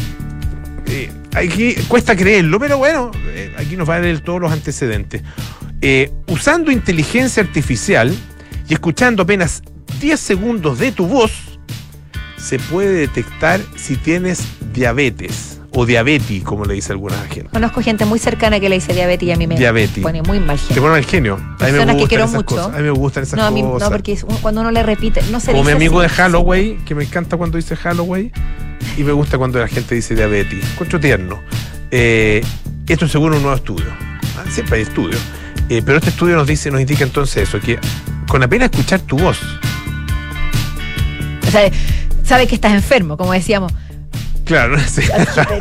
eh, 0.87 1.11
aquí 1.35 1.75
cuesta 1.87 2.15
creerlo, 2.15 2.59
pero 2.59 2.79
bueno, 2.79 3.11
eh, 3.27 3.53
aquí 3.59 3.77
nos 3.77 3.87
va 3.87 3.97
a 3.97 3.99
leer 3.99 4.21
todos 4.21 4.41
los 4.41 4.51
antecedentes. 4.51 5.21
Eh, 5.81 6.11
usando 6.29 6.71
inteligencia 6.71 7.43
artificial 7.43 8.11
y 8.67 8.73
escuchando 8.73 9.21
apenas 9.21 9.61
10 10.01 10.19
segundos 10.19 10.79
de 10.79 10.91
tu 10.91 11.05
voz, 11.05 11.31
se 12.37 12.57
puede 12.57 12.91
detectar 12.93 13.59
si 13.75 13.95
tienes 13.97 14.41
diabetes 14.73 15.54
o 15.77 15.85
diabetes, 15.85 16.41
como 16.43 16.63
le 16.65 16.73
dice 16.73 16.93
alguna 16.93 17.17
gente. 17.29 17.49
Conozco 17.51 17.81
gente 17.81 18.05
muy 18.05 18.17
cercana 18.17 18.59
que 18.59 18.69
le 18.69 18.75
dice 18.75 18.93
diabetes 18.93 19.27
y 19.27 19.31
a 19.31 19.35
mí 19.37 19.45
me 19.45 19.57
Diabetes. 19.57 20.01
pone 20.01 20.21
muy 20.21 20.39
mal 20.39 20.57
Te 20.57 20.67
genio. 20.67 20.81
ponen 20.83 20.97
el 20.97 21.05
genio. 21.05 21.33
A 21.35 21.37
mí 21.37 21.43
me 21.47 21.57
Personas 21.57 21.85
que 21.87 21.91
gustan 21.93 22.07
quiero 22.07 22.23
esas 22.23 22.35
mucho. 22.35 22.55
cosas. 22.55 22.67
A 22.73 22.77
mí 22.77 22.83
me 22.83 22.89
gustan 22.91 23.23
esas 23.23 23.37
No, 23.37 23.45
a 23.45 23.51
mí, 23.51 23.61
no, 23.61 23.71
cosas. 23.71 23.89
porque 23.89 24.11
es 24.13 24.23
un- 24.23 24.37
cuando 24.37 24.61
uno 24.61 24.71
le 24.71 24.83
repite, 24.83 25.21
no 25.31 25.39
se 25.39 25.51
Como 25.51 25.63
mi 25.65 25.71
amigo 25.71 25.99
así. 25.99 26.09
de 26.09 26.15
Halloween, 26.15 26.85
que 26.85 26.95
me 26.95 27.03
encanta 27.03 27.35
cuando 27.37 27.57
dice 27.57 27.75
Halloween, 27.75 28.31
y 28.97 29.03
me 29.03 29.11
gusta 29.11 29.37
cuando 29.37 29.59
la 29.59 29.67
gente 29.67 29.95
dice 29.95 30.15
diabetes. 30.15 30.63
Encuentro 30.71 30.99
tierno. 30.99 31.41
Eh, 31.91 32.41
esto 32.87 33.05
es 33.05 33.11
según 33.11 33.33
un 33.33 33.41
nuevo 33.41 33.55
estudio. 33.57 33.85
Ah, 34.37 34.43
Siempre 34.49 34.77
hay 34.77 34.83
estudios. 34.83 35.19
Eh, 35.69 35.81
pero 35.85 35.97
este 35.97 36.11
estudio 36.11 36.35
nos 36.35 36.47
dice, 36.47 36.71
nos 36.71 36.79
indica 36.79 37.03
entonces 37.03 37.49
eso, 37.49 37.59
que 37.59 37.79
con 38.27 38.41
apenas 38.43 38.69
escuchar 38.71 38.99
tu 39.01 39.17
voz, 39.17 39.39
O 41.47 41.51
sea, 41.51 41.69
sabe 42.23 42.47
que 42.47 42.55
estás 42.55 42.73
enfermo, 42.73 43.17
como 43.17 43.33
decíamos. 43.33 43.71
Claro. 44.45 44.77
Te- 44.95 45.01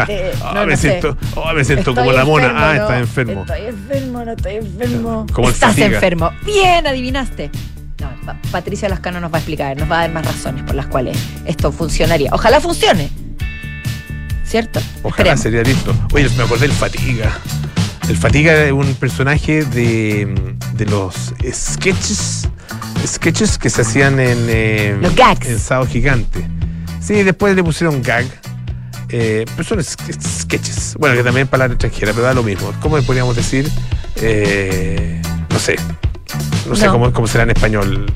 te- 0.07 0.33
Ah, 0.45 0.53
no, 0.55 0.67
me, 0.67 0.73
no 0.73 0.76
siento, 0.76 1.17
oh, 1.35 1.53
me 1.53 1.64
siento 1.64 1.91
Estoy 1.91 1.95
como 2.05 2.12
la 2.12 2.25
mona. 2.25 2.45
enfermo, 2.47 2.64
ah, 2.64 2.75
no, 2.75 2.83
estás 2.83 2.99
enfermo. 3.00 3.41
Estoy 3.41 3.67
enfermo, 3.67 4.25
no 4.25 4.33
estoy 4.33 4.55
enfermo. 4.57 5.26
Como 5.33 5.49
el 5.49 5.55
Estás 5.55 5.71
fatiga. 5.71 5.87
enfermo. 5.87 6.31
Bien, 6.45 6.87
adivinaste. 6.87 7.50
No, 8.00 8.11
Pa- 8.26 8.37
Patricia 8.50 8.88
Lascano 8.88 9.21
nos 9.21 9.33
va 9.33 9.37
a 9.37 9.41
explicar, 9.41 9.76
nos 9.76 9.91
va 9.91 9.99
a 9.99 10.00
dar 10.03 10.12
más 10.12 10.26
razones 10.26 10.62
por 10.64 10.75
las 10.75 10.87
cuales 10.87 11.17
esto 11.47 11.73
funcionaría. 11.73 12.31
Ojalá 12.33 12.61
funcione. 12.61 13.09
¿Cierto? 14.45 14.81
Ojalá 15.03 15.33
Esperemos. 15.35 15.41
sería 15.41 15.62
listo. 15.62 15.95
Oye, 16.12 16.29
me 16.37 16.45
acordé 16.45 16.69
del 16.69 16.73
fatiga. 16.76 17.33
El 18.09 18.19
Fatiga 18.19 18.53
es 18.64 18.71
un 18.73 18.95
personaje 18.97 19.64
de, 19.64 20.55
de 20.75 20.85
los 20.87 21.33
sketches 21.50 22.47
sketches 23.07 23.57
que 23.57 23.71
se 23.71 23.81
hacían 23.81 24.21
en, 24.21 24.47
eh, 24.49 24.99
Los 25.00 25.14
gags. 25.17 25.49
en 25.49 25.59
Sábado 25.59 25.87
Gigante. 25.91 26.47
Sí, 27.00 27.23
después 27.23 27.57
le 27.57 27.64
pusieron 27.64 28.03
gag. 28.03 28.26
Eh, 29.16 29.44
pero 29.56 29.62
son 29.68 29.78
sk- 29.78 30.40
sketches. 30.42 30.97
Bueno, 30.99 31.14
que 31.16 31.23
también 31.23 31.44
es 31.44 31.50
palabra 31.50 31.75
extranjera, 31.75 32.12
pero 32.12 32.25
da 32.25 32.35
lo 32.35 32.42
mismo. 32.42 32.73
¿Cómo 32.80 33.00
podríamos 33.02 33.37
decir? 33.37 33.71
Eh, 34.16 35.23
no 35.50 35.59
sé. 35.59 35.76
No 36.68 36.75
sé 36.75 36.88
cómo, 36.88 37.12
cómo 37.12 37.26
será 37.28 37.44
en 37.44 37.50
español. 37.50 38.12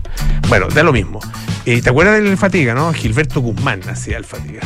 Bueno, 0.48 0.66
da 0.68 0.82
lo 0.82 0.92
mismo. 0.92 1.20
Eh, 1.66 1.80
¿Te 1.82 1.90
acuerdas 1.90 2.20
del 2.22 2.36
Fatiga, 2.36 2.74
no? 2.74 2.92
Gilberto 2.92 3.40
Guzmán 3.40 3.80
hacía 3.88 4.16
el 4.16 4.24
Fatiga. 4.24 4.60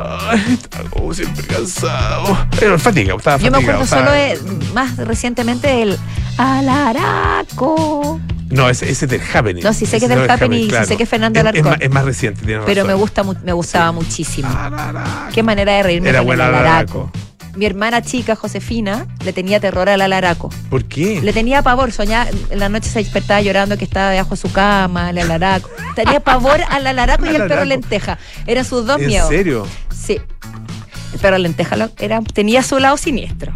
Ay, 0.00 0.58
estaba 0.62 0.88
como 0.90 1.12
siempre 1.14 1.44
cansado. 1.46 2.36
Era 2.60 2.74
el 2.74 2.80
Fatiga, 2.80 3.14
estaba 3.14 3.36
Yo 3.38 3.50
me 3.50 3.58
fatigado, 3.58 3.82
acuerdo 3.84 3.86
solo 3.86 4.10
de, 4.12 4.38
más 4.72 4.96
recientemente 4.96 5.68
del 5.68 5.98
Alaraco. 6.38 8.20
No, 8.50 8.68
ese, 8.70 8.90
ese 8.90 9.04
es 9.04 9.10
del 9.10 9.20
Happening. 9.34 9.62
No, 9.62 9.72
sí 9.72 9.84
sé 9.86 9.96
Ese 9.96 10.06
que 10.08 10.12
es 10.14 10.20
del 10.20 10.30
Happening 10.30 10.66
y 10.66 10.70
sí 10.70 10.84
sé 10.86 10.96
que 10.96 11.02
es 11.02 11.08
Fernando 11.08 11.38
Es- 11.38 11.44
es, 11.44 11.50
Alarcón. 11.50 11.70
más, 11.72 11.80
es 11.80 11.90
más 11.90 12.04
reciente, 12.04 12.44
tienes 12.46 12.64
Pero 12.66 12.82
me 12.84 12.88
razón. 12.92 13.00
gusta 13.00 13.22
me 13.44 13.52
gustaba 13.52 13.92
muchísimo. 13.92 14.48
Alaraco. 14.48 15.32
Qué 15.34 15.42
manera 15.42 15.72
de 15.72 15.82
reírme 15.82 16.08
Era 16.08 16.18
con 16.20 16.22
el 16.22 16.26
buena 16.26 16.46
alaraco. 16.46 16.68
Alaraco. 16.68 17.12
Mi 17.56 17.66
hermana 17.66 18.02
chica, 18.02 18.36
Josefina, 18.36 19.06
le 19.24 19.32
tenía 19.32 19.58
terror 19.58 19.88
al 19.88 20.00
alaraco. 20.00 20.48
¿Por 20.70 20.84
qué? 20.84 21.20
Le 21.20 21.32
tenía 21.32 21.60
pavor, 21.62 21.90
soñaba, 21.90 22.30
en 22.50 22.58
la 22.60 22.68
noche 22.68 22.88
se 22.88 23.00
despertaba 23.00 23.40
llorando 23.40 23.76
que 23.76 23.84
estaba 23.84 24.10
debajo 24.10 24.30
de 24.30 24.36
su 24.36 24.52
cama, 24.52 25.10
el 25.10 25.18
alaraco. 25.18 25.68
Tenía 25.96 26.20
pavor 26.20 26.60
al 26.70 26.86
alaraco 26.86 27.26
y 27.26 27.28
al 27.36 27.48
perro 27.48 27.64
lenteja. 27.64 28.16
Eran 28.46 28.64
sus 28.64 28.86
dos 28.86 29.00
¿En 29.00 29.06
miedos. 29.08 29.28
serio? 29.28 29.66
Sí. 29.92 30.20
El 31.12 31.18
perro 31.20 31.38
lenteja 31.38 31.74
lo- 31.76 31.90
era, 31.98 32.20
tenía 32.20 32.62
su 32.62 32.78
lado 32.78 32.96
siniestro. 32.96 33.52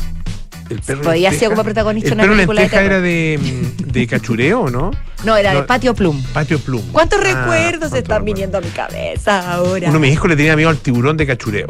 El 0.70 0.80
perro 0.80 1.02
Podía 1.02 1.32
ser 1.32 1.50
como 1.50 1.64
protagonista 1.64 2.08
¿El 2.10 2.14
una 2.14 2.22
perro 2.22 2.34
película 2.34 2.60
de 2.60 2.66
lenteja 2.66 2.82
era 2.84 3.00
de, 3.00 3.38
mm, 3.40 3.90
de 3.92 4.06
cachureo, 4.08 4.70
¿no? 4.70 4.90
No, 5.24 5.36
era 5.36 5.54
de 5.54 5.62
patio 5.62 5.94
plum. 5.94 6.20
Patio 6.32 6.58
Plum. 6.58 6.82
¿Cuántos 6.92 7.20
Ah, 7.20 7.24
recuerdos 7.24 7.78
cuántos 7.90 7.98
están 7.98 8.24
viniendo 8.24 8.58
a 8.58 8.60
mi 8.60 8.70
cabeza 8.70 9.52
ahora? 9.52 9.88
Uno 9.88 9.94
de 9.94 9.98
mis 10.00 10.12
hijos 10.12 10.28
le 10.28 10.36
tenía 10.36 10.56
miedo 10.56 10.68
al 10.70 10.78
tiburón 10.78 11.16
de 11.16 11.26
cachureo. 11.26 11.68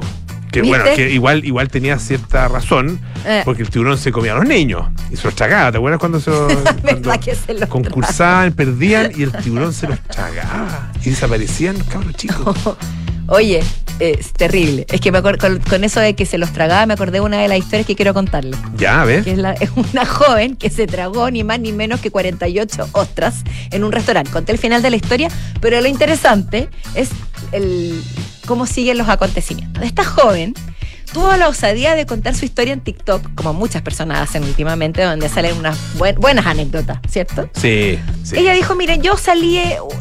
Que 0.50 0.60
¿Viste? 0.60 0.78
bueno, 0.78 0.96
que 0.96 1.10
igual, 1.10 1.44
igual 1.46 1.68
tenía 1.68 1.98
cierta 1.98 2.46
razón, 2.46 3.00
Eh. 3.26 3.40
porque 3.44 3.62
el 3.62 3.70
tiburón 3.70 3.96
se 3.96 4.12
comía 4.12 4.32
a 4.32 4.36
los 4.36 4.44
niños 4.46 4.86
y 5.10 5.16
se 5.16 5.24
los 5.24 5.34
tragaba. 5.34 5.72
¿Te 5.72 5.78
acuerdas 5.78 5.98
cuando 5.98 6.20
se 6.20 6.30
cuando 6.82 6.82
¿Verdad 6.82 7.20
que 7.20 7.34
se 7.34 7.54
los 7.54 7.68
concursaban, 7.68 8.52
perdían 8.52 9.12
y 9.16 9.22
el 9.22 9.32
tiburón 9.32 9.72
se 9.72 9.86
los 9.88 9.98
tragaba 10.00 10.90
y 11.02 11.10
desaparecían, 11.10 11.76
cabros 11.90 12.14
chicos? 12.16 12.54
Oye, 13.34 13.62
es 13.98 14.32
terrible. 14.34 14.84
Es 14.90 15.00
que 15.00 15.10
me 15.10 15.18
acuerdo, 15.18 15.38
con, 15.38 15.58
con 15.60 15.84
eso 15.84 16.00
de 16.00 16.14
que 16.14 16.26
se 16.26 16.36
los 16.36 16.52
tragaba, 16.52 16.84
me 16.84 16.92
acordé 16.92 17.12
de 17.12 17.20
una 17.20 17.40
de 17.40 17.48
las 17.48 17.56
historias 17.58 17.86
que 17.86 17.96
quiero 17.96 18.12
contarles. 18.12 18.58
Ya, 18.76 19.00
a 19.00 19.04
ver. 19.06 19.24
Que 19.24 19.32
es, 19.32 19.38
la- 19.38 19.52
es 19.60 19.70
una 19.74 20.04
joven 20.04 20.56
que 20.56 20.68
se 20.68 20.86
tragó 20.86 21.30
ni 21.30 21.42
más 21.42 21.58
ni 21.58 21.72
menos 21.72 22.00
que 22.00 22.10
48 22.10 22.90
ostras 22.92 23.36
en 23.70 23.84
un 23.84 23.92
restaurante. 23.92 24.30
Conté 24.30 24.52
el 24.52 24.58
final 24.58 24.82
de 24.82 24.90
la 24.90 24.96
historia, 24.96 25.28
pero 25.62 25.80
lo 25.80 25.88
interesante 25.88 26.68
es 26.94 27.08
el, 27.52 28.02
cómo 28.46 28.66
siguen 28.66 28.98
los 28.98 29.08
acontecimientos. 29.08 29.82
Esta 29.82 30.04
joven 30.04 30.52
tuvo 31.14 31.34
la 31.36 31.48
osadía 31.48 31.94
de 31.94 32.04
contar 32.04 32.34
su 32.34 32.44
historia 32.44 32.74
en 32.74 32.80
TikTok, 32.80 33.34
como 33.34 33.54
muchas 33.54 33.80
personas 33.80 34.20
hacen 34.28 34.44
últimamente, 34.44 35.02
donde 35.02 35.30
salen 35.30 35.56
unas 35.56 35.78
buen- 35.96 36.16
buenas 36.16 36.44
anécdotas, 36.44 36.98
¿cierto? 37.08 37.48
Sí, 37.54 37.98
sí. 38.24 38.36
Ella 38.36 38.52
dijo, 38.52 38.74
miren, 38.74 39.00
yo 39.02 39.16
salí, 39.16 39.58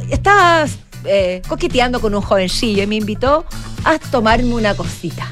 estaba 0.09 0.65
eh, 1.05 1.41
coqueteando 1.47 1.99
con 1.99 2.13
un 2.15 2.21
jovencillo 2.21 2.83
y 2.83 2.87
me 2.87 2.95
invitó 2.95 3.45
a 3.83 3.97
tomarme 3.99 4.53
una 4.53 4.73
cosita. 4.75 5.31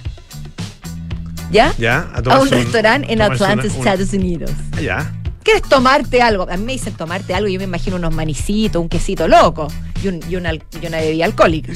¿Ya? 1.52 1.74
ya, 1.80 2.10
A 2.14 2.40
un 2.40 2.50
restaurante 2.50 3.12
en 3.12 3.22
Atlanta, 3.22 3.54
una- 3.66 3.74
un- 3.74 3.80
Estados 3.80 4.14
Unidos. 4.14 4.52
Ah, 4.78 4.82
Ya. 4.82 5.14
¿Quieres 5.44 5.64
tomarte 5.64 6.22
algo? 6.22 6.48
A 6.52 6.58
mí 6.58 6.64
me 6.66 6.74
dicen 6.74 6.94
tomarte 6.94 7.34
algo 7.34 7.48
y 7.48 7.54
yo 7.54 7.60
me 7.60 7.64
imagino 7.64 7.96
unos 7.96 8.14
manicitos, 8.14 8.80
un 8.80 8.90
quesito 8.90 9.28
loco 9.28 9.68
y, 10.04 10.08
un- 10.08 10.22
y 10.30 10.36
una, 10.36 10.54
y 10.54 10.86
una 10.86 10.98
bebida 10.98 11.26
alcohólica. 11.26 11.74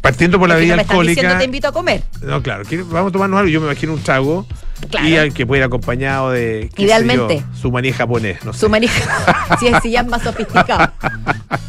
Partiendo 0.00 0.38
por 0.38 0.48
la 0.48 0.54
Porque 0.54 0.60
bebida 0.60 0.74
no 0.74 0.76
me 0.76 0.82
están 0.82 1.00
diciendo 1.00 1.20
alcohólica. 1.32 1.38
te 1.38 1.44
invito 1.44 1.68
a 1.68 1.72
comer. 1.72 2.02
No, 2.22 2.42
claro, 2.42 2.64
¿quiere- 2.64 2.84
vamos 2.84 3.10
a 3.10 3.12
tomarnos 3.12 3.38
algo. 3.38 3.48
Yo 3.50 3.60
me 3.60 3.66
imagino 3.66 3.92
un 3.94 4.02
trago. 4.02 4.46
Claro. 4.90 5.08
Y 5.08 5.16
al 5.16 5.32
que 5.32 5.46
puede 5.46 5.60
ir 5.60 5.64
acompañado 5.64 6.30
de. 6.32 6.70
Idealmente. 6.76 7.38
yo, 7.38 7.58
su 7.60 7.70
maní 7.72 7.92
japonés, 7.92 8.44
no 8.44 8.52
sé. 8.52 8.58
Su 8.60 8.68
manija, 8.68 9.56
si, 9.60 9.66
si 9.82 9.90
ya 9.90 10.00
es 10.02 10.06
más 10.06 10.22
sofisticado. 10.22 10.92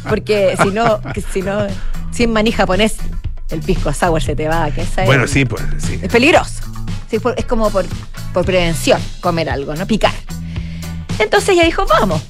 Porque 0.08 0.56
si 0.62 0.68
no, 0.70 1.00
si 1.32 1.42
no, 1.42 1.66
si 2.12 2.24
en 2.24 2.32
maní 2.32 2.52
japonés, 2.52 2.96
el 3.50 3.60
pisco 3.60 3.92
sour 3.92 4.22
se 4.22 4.36
te 4.36 4.46
va. 4.48 4.70
Que 4.70 4.82
esa 4.82 5.02
es- 5.02 5.06
Bueno, 5.06 5.26
sí, 5.26 5.44
pues 5.44 5.62
sí. 5.78 5.98
Es 6.02 6.10
peligroso. 6.12 6.62
Sí, 7.10 7.16
es 7.36 7.44
como 7.46 7.70
por, 7.70 7.86
por 8.34 8.44
prevención 8.44 9.00
comer 9.20 9.48
algo, 9.48 9.74
no 9.74 9.86
picar. 9.86 10.12
Entonces 11.18 11.48
ella 11.50 11.64
dijo, 11.64 11.84
vamos. 11.86 12.22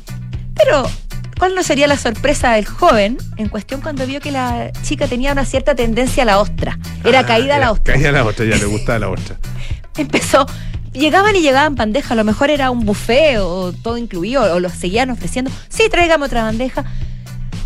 Pero, 0.54 0.88
¿cuál 1.38 1.54
no 1.54 1.62
sería 1.62 1.86
la 1.86 1.96
sorpresa 1.96 2.52
del 2.52 2.66
joven 2.66 3.16
en 3.36 3.48
cuestión 3.48 3.80
cuando 3.80 4.06
vio 4.06 4.20
que 4.20 4.30
la 4.30 4.70
chica 4.82 5.06
tenía 5.06 5.32
una 5.32 5.44
cierta 5.44 5.74
tendencia 5.74 6.22
a 6.24 6.26
la 6.26 6.38
ostra? 6.40 6.78
Era 7.04 7.20
Ah, 7.20 7.26
caída 7.26 7.56
a 7.56 7.58
la 7.58 7.72
ostra. 7.72 7.94
Caída 7.94 8.10
a 8.10 8.12
la 8.12 8.24
ostra, 8.24 8.44
ya 8.44 8.56
le 8.56 8.64
gustaba 8.66 8.98
la 8.98 9.08
ostra. 9.08 9.36
Empezó. 9.96 10.46
Llegaban 10.92 11.36
y 11.36 11.40
llegaban 11.42 11.74
bandejas, 11.74 12.12
a 12.12 12.14
lo 12.14 12.24
mejor 12.24 12.50
era 12.50 12.70
un 12.70 12.84
buffet 12.84 13.38
o 13.38 13.72
todo 13.72 13.98
incluido, 13.98 14.42
o 14.54 14.58
los 14.60 14.72
seguían 14.72 15.10
ofreciendo. 15.10 15.50
Sí, 15.68 15.84
tráigame 15.90 16.24
otra 16.24 16.42
bandeja. 16.42 16.84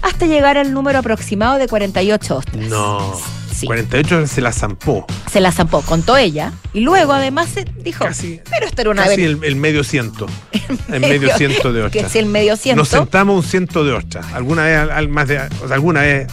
Hasta 0.02 0.26
llegar 0.26 0.58
al 0.58 0.72
número 0.74 0.98
aproximado 0.98 1.56
de 1.58 1.68
48 1.68 2.36
ostras. 2.36 2.66
No. 2.66 3.14
Sí. 3.62 3.66
48 3.66 4.26
se 4.26 4.40
la 4.40 4.52
zampó. 4.52 5.06
Se 5.30 5.40
la 5.40 5.50
zampó, 5.52 5.80
contó 5.82 6.16
ella. 6.16 6.52
Y 6.74 6.80
luego 6.80 7.12
además 7.12 7.48
se 7.48 7.64
dijo, 7.64 8.04
Casi- 8.04 8.40
pero 8.50 8.66
esto 8.66 8.82
era 8.82 8.90
una 8.90 9.04
Casi 9.04 9.16
vez. 9.22 9.26
el, 9.30 9.44
el 9.44 9.56
medio 9.56 9.82
ciento. 9.84 10.26
El 10.88 11.00
medio 11.00 11.34
ciento 11.36 11.72
de 11.72 11.80
Que 11.90 11.98
ostra. 11.98 12.08
si 12.10 12.18
el 12.18 12.26
medio 12.26 12.56
ciento. 12.56 12.80
Nos 12.80 12.88
sentamos 12.88 13.44
un 13.44 13.50
ciento 13.50 13.84
de 13.84 13.92
ostra. 13.92 14.22
Alguna 14.34 14.64
vez, 14.64 14.76
al, 14.78 14.90
al 14.90 15.08
más 15.08 15.28
de. 15.28 15.38
O 15.62 15.66
sea, 15.66 15.74
alguna 15.74 16.00
vez. 16.02 16.26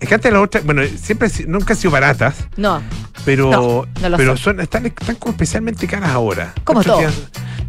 Es 0.00 0.08
que 0.08 0.14
antes 0.14 0.32
las 0.32 0.42
ostras, 0.42 0.64
bueno, 0.64 0.82
siempre, 1.00 1.28
si- 1.30 1.44
nunca 1.46 1.72
han 1.74 1.78
sido 1.80 1.90
baratas, 1.90 2.34
No, 2.56 2.82
pero, 3.24 3.50
No, 3.50 3.86
no 4.02 4.08
lo 4.10 4.16
pero 4.18 4.36
son. 4.36 4.60
están, 4.60 4.84
están 4.86 5.16
especialmente 5.26 5.86
caras 5.86 6.10
ahora. 6.10 6.52
Como 6.64 6.82
todo. 6.84 7.00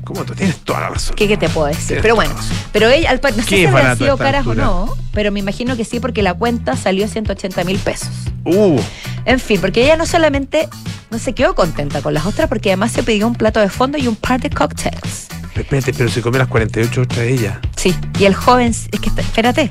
Como 0.08 0.24
tú 0.26 0.34
tienes 0.34 0.56
toda 0.58 0.80
la 0.82 0.90
razón. 0.90 1.16
¿qué, 1.16 1.28
qué 1.28 1.38
te 1.38 1.50
puedo 1.50 1.68
decir? 1.68 1.86
Tienes 1.88 2.02
Pero 2.04 2.16
bueno, 2.16 2.34
pero 2.72 2.90
ella, 2.90 3.10
al 3.12 3.20
no 3.22 3.44
sé 3.44 3.50
¿Qué 3.50 3.58
si 3.58 3.66
habrá 3.66 3.92
a 3.92 3.96
sido 3.96 4.18
caras 4.18 4.40
altura? 4.48 4.70
o 4.72 4.86
no, 4.88 4.96
pero 5.14 5.32
me 5.32 5.40
imagino 5.40 5.76
que 5.76 5.84
sí, 5.86 6.00
porque 6.00 6.22
la 6.22 6.34
cuenta 6.34 6.76
salió 6.78 7.08
180 7.08 7.64
mil 7.66 7.78
pesos. 7.80 8.10
Uh, 8.46 8.80
En 9.26 9.40
fin, 9.40 9.60
porque 9.60 9.84
ella 9.84 9.98
no 9.98 10.06
solamente 10.06 10.70
no 11.12 11.20
se 11.20 11.34
quedó 11.34 11.54
contenta 11.56 12.02
con 12.02 12.14
las 12.14 12.26
ostras, 12.26 12.48
porque 12.48 12.70
además 12.70 12.92
se 12.94 13.04
pidió 13.04 13.28
un 13.28 13.36
plato 13.36 13.60
de 13.60 13.70
fondo 13.70 13.98
y 13.98 14.08
un 14.08 14.16
par 14.16 14.40
de 14.40 14.50
cocktails. 14.50 15.28
espérate, 15.56 15.94
pero 15.94 16.10
se 16.10 16.22
comió 16.22 16.40
las 16.40 16.48
48 16.48 17.02
ostras 17.02 17.20
ella. 17.26 17.60
Sí, 17.76 17.94
y 18.20 18.26
el 18.26 18.34
joven, 18.36 18.68
es 18.70 18.88
que, 19.00 19.10
está- 19.10 19.22
espérate. 19.22 19.70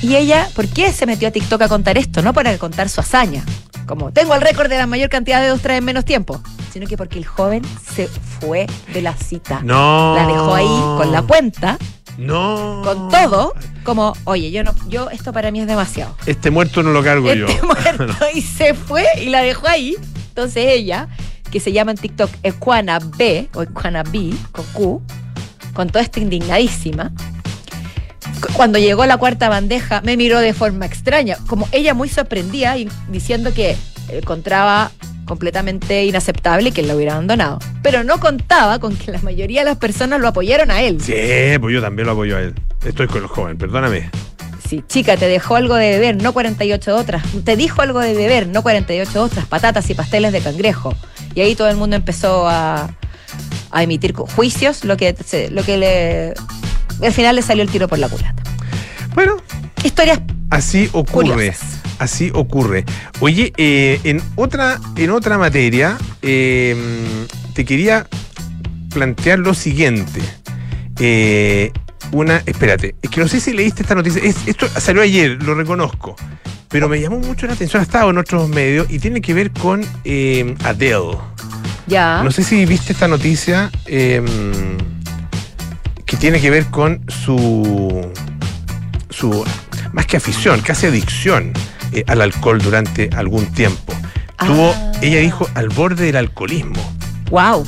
Y 0.00 0.16
ella, 0.16 0.48
¿por 0.54 0.66
qué 0.68 0.92
se 0.92 1.06
metió 1.06 1.28
a 1.28 1.30
TikTok 1.30 1.62
a 1.62 1.68
contar 1.68 1.96
esto? 1.96 2.22
No 2.22 2.32
para 2.32 2.56
contar 2.58 2.88
su 2.88 3.00
hazaña, 3.00 3.44
como 3.86 4.10
tengo 4.12 4.34
el 4.34 4.40
récord 4.40 4.68
de 4.68 4.78
la 4.78 4.86
mayor 4.86 5.08
cantidad 5.10 5.40
de 5.40 5.52
ostras 5.52 5.78
en 5.78 5.84
menos 5.84 6.04
tiempo, 6.04 6.42
sino 6.72 6.86
que 6.86 6.96
porque 6.96 7.18
el 7.18 7.26
joven 7.26 7.62
se 7.94 8.08
fue 8.08 8.66
de 8.92 9.02
la 9.02 9.14
cita. 9.16 9.60
No. 9.62 10.14
La 10.16 10.26
dejó 10.26 10.54
ahí 10.54 10.66
con 10.66 11.12
la 11.12 11.22
cuenta, 11.22 11.78
No. 12.18 12.80
con 12.84 13.08
todo, 13.08 13.54
como, 13.84 14.14
oye, 14.24 14.50
yo 14.50 14.64
no, 14.64 14.74
yo, 14.88 15.10
esto 15.10 15.32
para 15.32 15.50
mí 15.50 15.60
es 15.60 15.66
demasiado. 15.66 16.16
Este 16.26 16.50
muerto 16.50 16.82
no 16.82 16.90
lo 16.92 17.02
cargo 17.02 17.32
yo. 17.32 17.46
Este 17.46 17.62
muerto 17.66 18.14
y 18.34 18.40
se 18.42 18.74
fue 18.74 19.04
y 19.20 19.26
la 19.26 19.42
dejó 19.42 19.68
ahí. 19.68 19.96
Entonces 20.28 20.64
ella, 20.68 21.08
que 21.50 21.60
se 21.60 21.72
llama 21.72 21.90
en 21.90 21.98
TikTok 21.98 22.30
Equana 22.42 22.98
B 23.18 23.48
o 23.54 23.62
Equana 23.62 24.02
B 24.02 24.32
con 24.52 24.64
Q, 24.72 25.02
con 25.74 25.88
toda 25.90 26.02
esta 26.02 26.20
indignadísima. 26.20 27.12
cu- 28.40 28.52
Cuando 28.54 28.78
llegó 28.78 29.04
la 29.06 29.16
cuarta 29.18 29.48
bandeja, 29.48 30.00
me 30.02 30.16
miró 30.16 30.38
de 30.38 30.54
forma 30.54 30.86
extraña, 30.86 31.36
como 31.46 31.68
ella 31.72 31.92
muy 31.94 32.08
sorprendida 32.08 32.76
y 32.78 32.88
diciendo 33.08 33.52
que 33.52 33.76
encontraba 34.08 34.90
completamente 35.32 36.04
inaceptable 36.04 36.72
que 36.72 36.82
él 36.82 36.88
lo 36.88 36.96
hubiera 36.96 37.14
abandonado. 37.14 37.58
Pero 37.82 38.04
no 38.04 38.20
contaba 38.20 38.78
con 38.78 38.94
que 38.96 39.10
la 39.10 39.18
mayoría 39.22 39.62
de 39.62 39.70
las 39.70 39.78
personas 39.78 40.20
lo 40.20 40.28
apoyaron 40.28 40.70
a 40.70 40.82
él. 40.82 41.00
Sí, 41.00 41.14
pues 41.58 41.72
yo 41.72 41.80
también 41.80 42.04
lo 42.06 42.12
apoyo 42.12 42.36
a 42.36 42.42
él. 42.42 42.54
Estoy 42.84 43.06
con 43.06 43.22
el 43.22 43.28
joven, 43.28 43.56
perdóname. 43.56 44.10
Sí, 44.68 44.84
chica, 44.86 45.16
te 45.16 45.26
dejó 45.26 45.56
algo 45.56 45.74
de 45.76 45.90
beber, 45.92 46.22
no 46.22 46.34
48 46.34 46.94
otras. 46.96 47.22
Te 47.44 47.56
dijo 47.56 47.80
algo 47.80 48.00
de 48.00 48.12
beber, 48.14 48.46
no 48.48 48.62
48 48.62 49.22
otras. 49.22 49.46
Patatas 49.46 49.88
y 49.88 49.94
pasteles 49.94 50.32
de 50.32 50.40
cangrejo. 50.42 50.94
Y 51.34 51.40
ahí 51.40 51.54
todo 51.54 51.68
el 51.70 51.76
mundo 51.78 51.96
empezó 51.96 52.46
a, 52.46 52.90
a 53.70 53.82
emitir 53.82 54.12
juicios, 54.14 54.84
lo 54.84 54.98
que, 54.98 55.14
lo 55.50 55.62
que 55.64 55.76
le. 55.78 56.34
Al 57.02 57.12
final 57.14 57.36
le 57.36 57.42
salió 57.42 57.62
el 57.62 57.70
tiro 57.70 57.88
por 57.88 57.98
la 57.98 58.08
culata. 58.10 58.42
Bueno, 59.14 59.36
Historias 59.82 60.20
así 60.50 60.88
ocurre. 60.92 61.30
curiosas. 61.30 61.80
Así 62.02 62.32
ocurre. 62.34 62.84
Oye, 63.20 63.52
eh, 63.56 64.00
en 64.02 64.20
otra, 64.34 64.80
en 64.96 65.10
otra 65.10 65.38
materia, 65.38 65.96
eh, 66.20 66.74
te 67.54 67.64
quería 67.64 68.08
plantear 68.92 69.38
lo 69.38 69.54
siguiente. 69.54 70.20
Eh, 70.98 71.70
una, 72.10 72.42
espérate, 72.44 72.96
es 73.00 73.08
que 73.08 73.20
no 73.20 73.28
sé 73.28 73.38
si 73.38 73.52
leíste 73.52 73.82
esta 73.82 73.94
noticia. 73.94 74.20
Es- 74.20 74.48
esto 74.48 74.66
salió 74.80 75.00
ayer, 75.00 75.40
lo 75.44 75.54
reconozco. 75.54 76.16
Pero 76.68 76.88
me 76.88 77.00
llamó 77.00 77.20
mucho 77.20 77.46
la 77.46 77.52
atención, 77.52 77.78
ha 77.78 77.84
estado 77.84 78.10
en 78.10 78.18
otros 78.18 78.48
medios 78.48 78.90
y 78.90 78.98
tiene 78.98 79.20
que 79.20 79.32
ver 79.32 79.52
con 79.52 79.86
eh, 80.04 80.56
Adele. 80.64 81.18
Ya. 81.86 82.20
No 82.24 82.32
sé 82.32 82.42
si 82.42 82.66
viste 82.66 82.94
esta 82.94 83.06
noticia 83.06 83.70
eh, 83.86 84.20
que 86.04 86.16
tiene 86.16 86.40
que 86.40 86.50
ver 86.50 86.66
con 86.66 87.00
su, 87.08 88.10
su, 89.08 89.44
más 89.92 90.06
que 90.06 90.16
afición, 90.16 90.60
casi 90.62 90.86
adicción 90.86 91.52
eh, 91.92 92.04
al 92.06 92.20
alcohol 92.20 92.58
durante 92.60 93.10
algún 93.16 93.46
tiempo. 93.52 93.92
Estuvo, 94.40 94.72
Ah. 94.76 94.92
ella 95.02 95.20
dijo, 95.20 95.48
al 95.54 95.68
borde 95.68 96.06
del 96.06 96.16
alcoholismo. 96.16 96.80
Wow. 97.30 97.64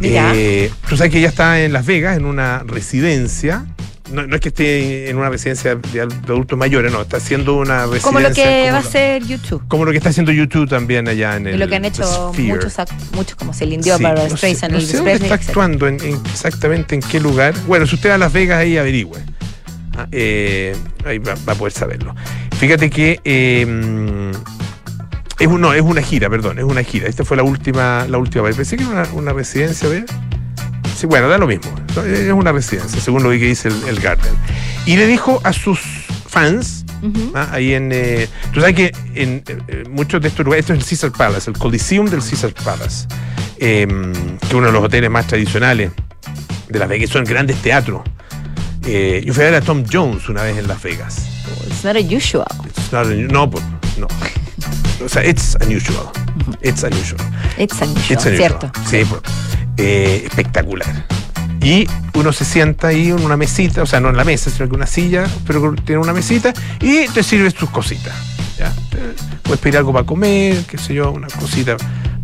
Mira. 0.00 0.32
Eh, 0.34 0.70
tú 0.88 0.96
sabes 0.96 1.12
que 1.12 1.18
ella 1.18 1.28
está 1.28 1.60
en 1.60 1.72
Las 1.72 1.84
Vegas, 1.86 2.16
en 2.16 2.24
una 2.24 2.62
residencia. 2.66 3.66
No, 4.12 4.26
no 4.26 4.34
es 4.34 4.40
que 4.40 4.48
esté 4.48 5.08
en 5.08 5.18
una 5.18 5.28
residencia 5.30 5.76
de, 5.76 6.00
ad- 6.00 6.08
de 6.08 6.32
adultos 6.32 6.58
mayores, 6.58 6.90
no, 6.90 7.00
está 7.02 7.18
haciendo 7.18 7.54
una 7.54 7.82
residencia. 7.86 8.02
como 8.08 8.18
lo 8.20 8.32
que 8.32 8.42
como 8.62 8.72
va 8.72 8.78
a 8.78 8.82
ser 8.82 9.22
YouTube. 9.24 9.62
Como 9.68 9.84
lo 9.84 9.92
que 9.92 9.98
está 9.98 10.08
haciendo 10.08 10.32
YouTube 10.32 10.68
también 10.68 11.06
allá 11.06 11.36
en 11.36 11.46
el. 11.46 11.54
Y 11.54 11.58
lo 11.58 11.68
que 11.68 11.76
han 11.76 11.84
hecho 11.84 12.32
muchos, 12.36 12.74
muchos 13.12 13.36
como 13.36 13.52
Dion, 13.52 13.82
Sí, 13.84 13.90
Barbara 14.02 14.26
no 14.28 14.36
Streisand, 14.36 14.72
no 14.72 14.80
sé 14.80 15.00
Presley, 15.00 15.30
está 15.30 15.34
actuando, 15.36 15.86
en- 15.86 16.00
en 16.02 16.16
exactamente 16.26 16.96
en 16.96 17.02
qué 17.02 17.20
lugar. 17.20 17.54
Bueno, 17.68 17.86
si 17.86 17.94
usted 17.94 18.10
va 18.10 18.14
a 18.16 18.18
Las 18.18 18.32
Vegas, 18.32 18.58
ahí 18.58 18.76
averigüe. 18.78 19.20
Ah, 19.96 20.08
eh, 20.10 20.74
ahí 21.04 21.18
va, 21.18 21.34
va 21.48 21.52
a 21.52 21.56
poder 21.56 21.72
saberlo. 21.72 22.14
Fíjate 22.60 22.90
que 22.90 23.20
eh, 23.24 23.62
es, 25.38 25.46
un- 25.46 25.60
no, 25.60 25.72
es 25.72 25.80
una 25.82 26.02
gira, 26.02 26.28
perdón, 26.28 26.58
es 26.58 26.64
una 26.64 26.82
gira. 26.82 27.08
Esta 27.08 27.24
fue 27.24 27.36
la 27.36 27.42
última, 27.42 28.06
la 28.08 28.18
última 28.18 28.44
vez. 28.44 28.54
Pensé 28.56 28.76
que 28.76 28.82
era 28.84 28.92
una, 28.92 29.08
una 29.14 29.32
residencia, 29.32 29.88
ver. 29.88 30.04
Sí, 30.96 31.06
bueno, 31.06 31.28
da 31.28 31.38
lo 31.38 31.46
mismo. 31.46 31.70
Es 32.06 32.30
una 32.32 32.52
residencia, 32.52 33.00
según 33.00 33.22
lo 33.22 33.30
que 33.30 33.36
dice 33.38 33.68
el, 33.68 33.74
el 33.88 34.00
Garden. 34.00 34.34
Y 34.84 34.96
le 34.96 35.06
dijo 35.06 35.40
a 35.44 35.52
sus 35.54 35.80
fans, 36.28 36.84
Ujú. 37.02 37.32
Ah, 37.34 37.48
ahí 37.52 37.72
en. 37.72 37.88
eh, 37.94 38.28
tú 38.52 38.60
sabes 38.60 38.76
que 38.76 38.92
en 39.14 39.42
eh, 39.46 39.84
muchos 39.88 40.20
de 40.20 40.28
estos 40.28 40.44
lugares, 40.44 40.64
esto 40.64 40.74
es 40.74 40.80
el 40.80 40.84
Caesar 40.86 41.12
Palace, 41.12 41.50
el 41.50 41.56
Coliseum 41.56 42.04
del 42.10 42.20
Caesar 42.20 42.52
Palace, 42.62 43.06
eh, 43.56 43.86
que 44.38 44.46
es 44.46 44.52
uno 44.52 44.66
de 44.66 44.72
los 44.72 44.84
hoteles 44.84 45.08
más 45.10 45.26
tradicionales 45.26 45.92
de 46.68 46.78
Las 46.78 46.90
Vegas, 46.90 47.08
son 47.08 47.24
grandes 47.24 47.56
teatros. 47.62 48.02
Eh, 48.84 49.22
yo 49.24 49.32
fui 49.32 49.44
a 49.44 49.46
ver 49.46 49.54
a 49.54 49.60
Tom 49.62 49.82
Jones 49.90 50.28
una 50.28 50.42
vez 50.42 50.58
en 50.58 50.68
Las 50.68 50.82
Vegas. 50.82 51.26
It's 51.70 51.84
not 51.84 51.96
unusual. 51.96 52.44
It's 52.66 52.92
not 52.92 53.06
unu- 53.06 53.30
no, 53.30 53.46
no. 53.98 54.06
O 55.02 55.08
sea, 55.08 55.24
it's 55.24 55.56
unusual. 55.62 56.10
It's 56.60 56.82
unusual. 56.82 57.20
It's 57.56 57.80
unusual, 57.80 58.10
It's 58.10 58.26
unusual. 58.26 58.36
¿cierto? 58.36 58.70
Sí, 58.86 59.02
pues, 59.08 59.22
eh, 59.78 60.24
espectacular. 60.26 61.06
Y 61.62 61.86
uno 62.14 62.32
se 62.32 62.44
sienta 62.44 62.88
ahí 62.88 63.08
en 63.08 63.22
una 63.24 63.36
mesita, 63.38 63.82
o 63.82 63.86
sea, 63.86 64.00
no 64.00 64.10
en 64.10 64.16
la 64.18 64.24
mesa, 64.24 64.50
sino 64.50 64.68
que 64.68 64.74
una 64.74 64.86
silla, 64.86 65.26
pero 65.46 65.74
tiene 65.84 66.02
una 66.02 66.12
mesita 66.12 66.52
y 66.80 67.06
te 67.08 67.22
sirves 67.22 67.54
tus 67.54 67.70
cositas. 67.70 68.14
¿ya? 68.58 68.72
Puedes 69.42 69.60
pedir 69.60 69.78
algo 69.78 69.92
para 69.92 70.04
comer, 70.04 70.64
qué 70.68 70.76
sé 70.76 70.92
yo, 70.94 71.10
una 71.10 71.28
cosita 71.28 71.76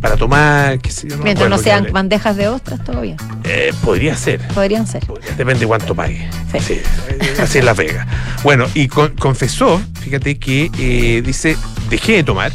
para 0.06 0.16
tomar, 0.16 0.78
qué 0.78 0.90
sé 0.92 1.08
yo. 1.08 1.16
me 1.18 1.24
Mientras 1.24 1.50
no 1.50 1.58
sean 1.58 1.88
bandejas 1.92 2.36
de 2.36 2.46
ostras, 2.48 2.82
todo 2.84 3.00
bien. 3.00 3.16
Eh, 3.44 3.72
podría 3.84 4.16
ser. 4.16 4.40
Podrían 4.48 4.86
ser. 4.86 5.04
Podría, 5.04 5.30
Depende 5.34 5.60
de 5.60 5.66
cuánto 5.66 5.94
pague. 5.94 6.28
Sí. 6.52 6.60
Sí, 6.60 6.72
eh, 7.08 7.34
así 7.40 7.58
es 7.58 7.64
La 7.64 7.74
Vega. 7.74 8.06
Bueno, 8.44 8.66
y 8.74 8.86
con- 8.88 9.14
confesó, 9.16 9.80
fíjate 10.00 10.38
que 10.38 10.70
eh, 10.78 11.22
dice, 11.24 11.56
dejé 11.90 12.12
de 12.12 12.22
tomar 12.24 12.52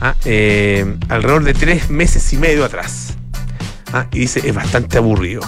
ah, 0.00 0.14
eh, 0.24 0.96
alrededor 1.08 1.44
de 1.44 1.54
tres 1.54 1.88
meses 1.88 2.32
y 2.32 2.36
medio 2.36 2.64
atrás. 2.64 3.14
Ah, 3.92 4.06
y 4.12 4.18
dice, 4.20 4.42
es 4.44 4.54
bastante 4.54 4.98
aburrido. 4.98 5.42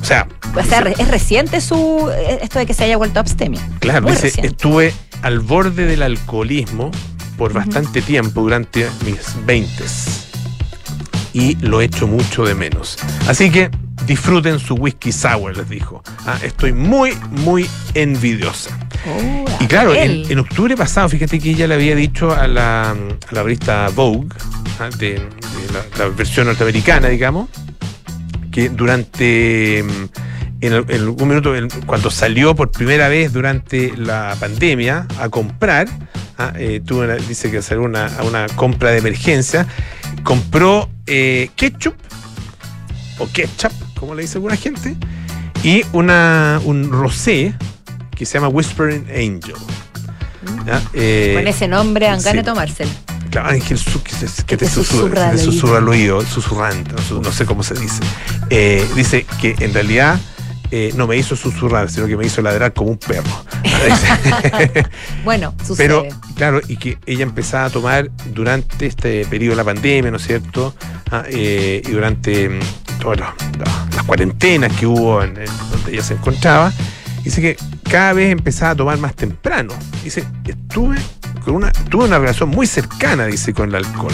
O 0.00 0.04
sea, 0.04 0.28
O 0.54 0.62
sea, 0.62 0.82
dice, 0.84 1.02
es 1.02 1.08
reciente 1.08 1.60
su 1.60 2.08
esto 2.40 2.58
de 2.60 2.66
que 2.66 2.74
se 2.74 2.84
haya 2.84 2.96
vuelto 2.96 3.18
abstemia. 3.18 3.60
claro, 3.80 4.02
muy 4.02 4.12
dice, 4.12 4.24
reciente. 4.28 4.48
estuve 4.48 4.94
al 5.22 5.40
borde 5.40 5.86
del 5.86 6.02
alcoholismo 6.02 6.90
por 7.36 7.52
bastante 7.52 8.00
tiempo 8.02 8.42
durante 8.42 8.88
mis 9.04 9.18
20 9.44 9.82
y 11.32 11.56
lo 11.56 11.80
echo 11.80 12.06
mucho 12.06 12.44
de 12.44 12.54
menos. 12.54 12.98
Así 13.28 13.50
que 13.50 13.70
disfruten 14.06 14.58
su 14.58 14.74
whisky 14.74 15.12
sour, 15.12 15.56
les 15.56 15.68
dijo. 15.68 16.02
Ah, 16.26 16.38
estoy 16.42 16.72
muy, 16.72 17.12
muy 17.30 17.68
envidiosa. 17.94 18.76
Oh, 19.06 19.44
Y 19.60 19.66
claro, 19.66 19.94
en, 19.94 20.38
octubre 20.38 20.76
pasado, 20.76 21.08
fíjate 21.08 21.38
que 21.40 21.50
ella 21.50 21.66
le 21.66 21.74
había 21.74 21.94
dicho 21.96 22.32
a 22.34 22.46
la, 22.46 22.90
a 22.90 22.94
la 23.30 23.42
revista 23.42 23.88
Vogue, 23.94 24.28
ah, 24.80 24.88
de, 24.98 25.14
de 25.14 25.20
la, 25.72 26.04
la 26.04 26.08
versión 26.10 26.46
norteamericana, 26.46 27.08
digamos, 27.08 27.48
que 28.50 28.68
durante, 28.68 29.82
mm, 29.84 30.64
en, 30.64 30.72
al- 30.72 30.84
en 30.88 31.00
algún 31.00 31.28
minuto, 31.28 31.52
cuando 31.86 32.10
salió 32.10 32.54
por 32.54 32.70
primera 32.70 33.08
vez 33.08 33.32
durante 33.32 33.96
la 33.96 34.36
pandemia 34.38 35.06
a 35.18 35.28
comprar, 35.28 35.88
ah, 36.48 36.52
eh, 36.56 36.80
tuvo 36.84 37.00
una- 37.00 37.14
dice 37.16 37.50
que 37.50 37.62
salió 37.62 37.82
una, 37.84 38.10
una 38.24 38.46
compra 38.56 38.90
de 38.90 38.98
emergencia, 38.98 39.66
compró 40.24 40.88
eh, 41.06 41.50
ketchup, 41.56 41.94
o 43.18 43.26
ketchup, 43.32 43.72
como 43.98 44.14
le 44.14 44.22
dice 44.22 44.38
alguna 44.38 44.56
gente, 44.56 44.96
y 45.62 45.82
una, 45.92 46.60
un 46.64 46.90
rosé 46.90 47.54
que 48.16 48.26
se 48.26 48.34
llama 48.34 48.48
Whispering 48.48 49.06
Angel. 49.10 49.54
¿ya? 50.66 50.82
Eh, 50.92 51.32
Con 51.36 51.46
ese 51.46 51.68
nombre, 51.68 52.06
ganas 52.06 52.22
sí. 52.24 52.42
tomárselo. 52.42 52.90
Claro, 53.30 53.48
Ángel 53.48 53.78
que, 54.04 54.10
se- 54.14 54.42
que 54.42 54.44
Que 54.44 54.56
te, 54.58 54.68
susurra, 54.68 55.14
te 55.14 55.20
al 55.22 55.30
oído. 55.38 55.44
susurra 55.52 55.78
al 55.78 55.88
oído, 55.88 56.20
susurrante, 56.22 56.92
no, 57.22 57.32
sé 57.32 57.46
cómo 57.46 57.62
se 57.62 57.74
dice. 57.74 58.00
Eh, 58.50 58.86
dice 58.94 59.24
que 59.40 59.54
en 59.60 59.72
realidad 59.72 60.18
eh, 60.72 60.90
no 60.96 61.06
me 61.06 61.16
hizo 61.16 61.36
susurrar, 61.36 61.88
sino 61.90 62.06
que 62.06 62.16
me 62.16 62.26
hizo 62.26 62.42
ladrar 62.42 62.72
como 62.72 62.90
un 62.90 62.98
perro. 62.98 63.30
Bueno, 65.24 65.54
sucede. 65.64 65.76
Pero, 65.86 66.04
claro, 66.34 66.60
y 66.66 66.76
que 66.76 66.98
ella 67.06 67.22
empezaba 67.22 67.66
a 67.66 67.70
tomar 67.70 68.10
durante 68.32 68.86
este 68.86 69.24
periodo 69.26 69.52
de 69.52 69.56
la 69.56 69.64
pandemia, 69.64 70.10
¿no 70.10 70.16
es 70.16 70.26
cierto? 70.26 70.74
Ah, 71.10 71.24
eh, 71.28 71.82
y 71.86 71.90
durante 71.90 72.48
mm, 72.48 72.60
todas 73.00 73.20
las, 73.20 73.28
las- 73.58 74.02
cuarentenas 74.06 74.72
que 74.76 74.84
hubo 74.86 75.22
en, 75.22 75.36
en 75.36 75.46
donde 75.70 75.92
ella 75.92 76.02
se 76.02 76.14
encontraba. 76.14 76.72
Dice 77.22 77.40
que 77.40 77.56
cada 77.88 78.12
vez 78.14 78.32
empezaba 78.32 78.72
a 78.72 78.74
tomar 78.74 78.98
más 78.98 79.14
temprano. 79.14 79.72
Dice, 80.02 80.24
estuve 80.44 80.96
con 81.44 81.54
una, 81.54 81.70
tuve 81.70 82.04
una 82.06 82.18
relación 82.18 82.48
muy 82.48 82.66
cercana, 82.66 83.26
dice, 83.26 83.52
con 83.54 83.68
el 83.68 83.76
alcohol. 83.76 84.12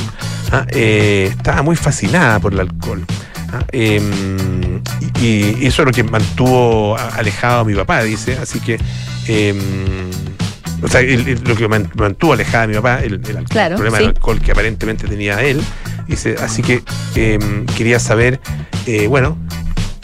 Ah, 0.53 0.67
eh, 0.69 1.29
estaba 1.31 1.63
muy 1.63 1.75
fascinada 1.77 2.39
por 2.39 2.53
el 2.53 2.61
alcohol. 2.61 3.05
Ah, 3.51 3.65
em, 3.73 4.68
y, 5.21 5.57
y 5.63 5.67
eso 5.67 5.83
es 5.83 5.87
lo 5.87 5.93
que 5.93 6.03
mantuvo 6.05 6.97
alejado 6.97 7.61
a 7.61 7.65
mi 7.65 7.75
papá, 7.75 8.03
dice. 8.03 8.37
Así 8.41 8.61
que, 8.61 8.79
em, 9.27 9.59
o 10.83 10.89
sea, 10.89 11.01
el- 11.01 11.27
el- 11.29 11.43
lo 11.45 11.55
que 11.57 11.69
man- 11.69 11.91
mantuvo 11.97 12.33
alejada 12.35 12.65
a 12.65 12.67
mi 12.67 12.75
papá, 12.75 13.01
el, 13.03 13.15
el 13.15 13.37
alcohol, 13.37 13.45
Claro, 13.49 13.75
el 13.75 13.77
problema 13.77 13.97
sí. 13.99 14.03
del 14.05 14.15
alcohol 14.15 14.41
que 14.41 14.53
aparentemente 14.53 15.07
tenía 15.09 15.43
él. 15.43 15.61
Dice, 16.07 16.37
así 16.43 16.63
que 16.63 16.83
em, 17.17 17.67
quería 17.67 17.99
saber, 18.01 18.41
eh, 18.87 19.07
bueno, 19.09 19.37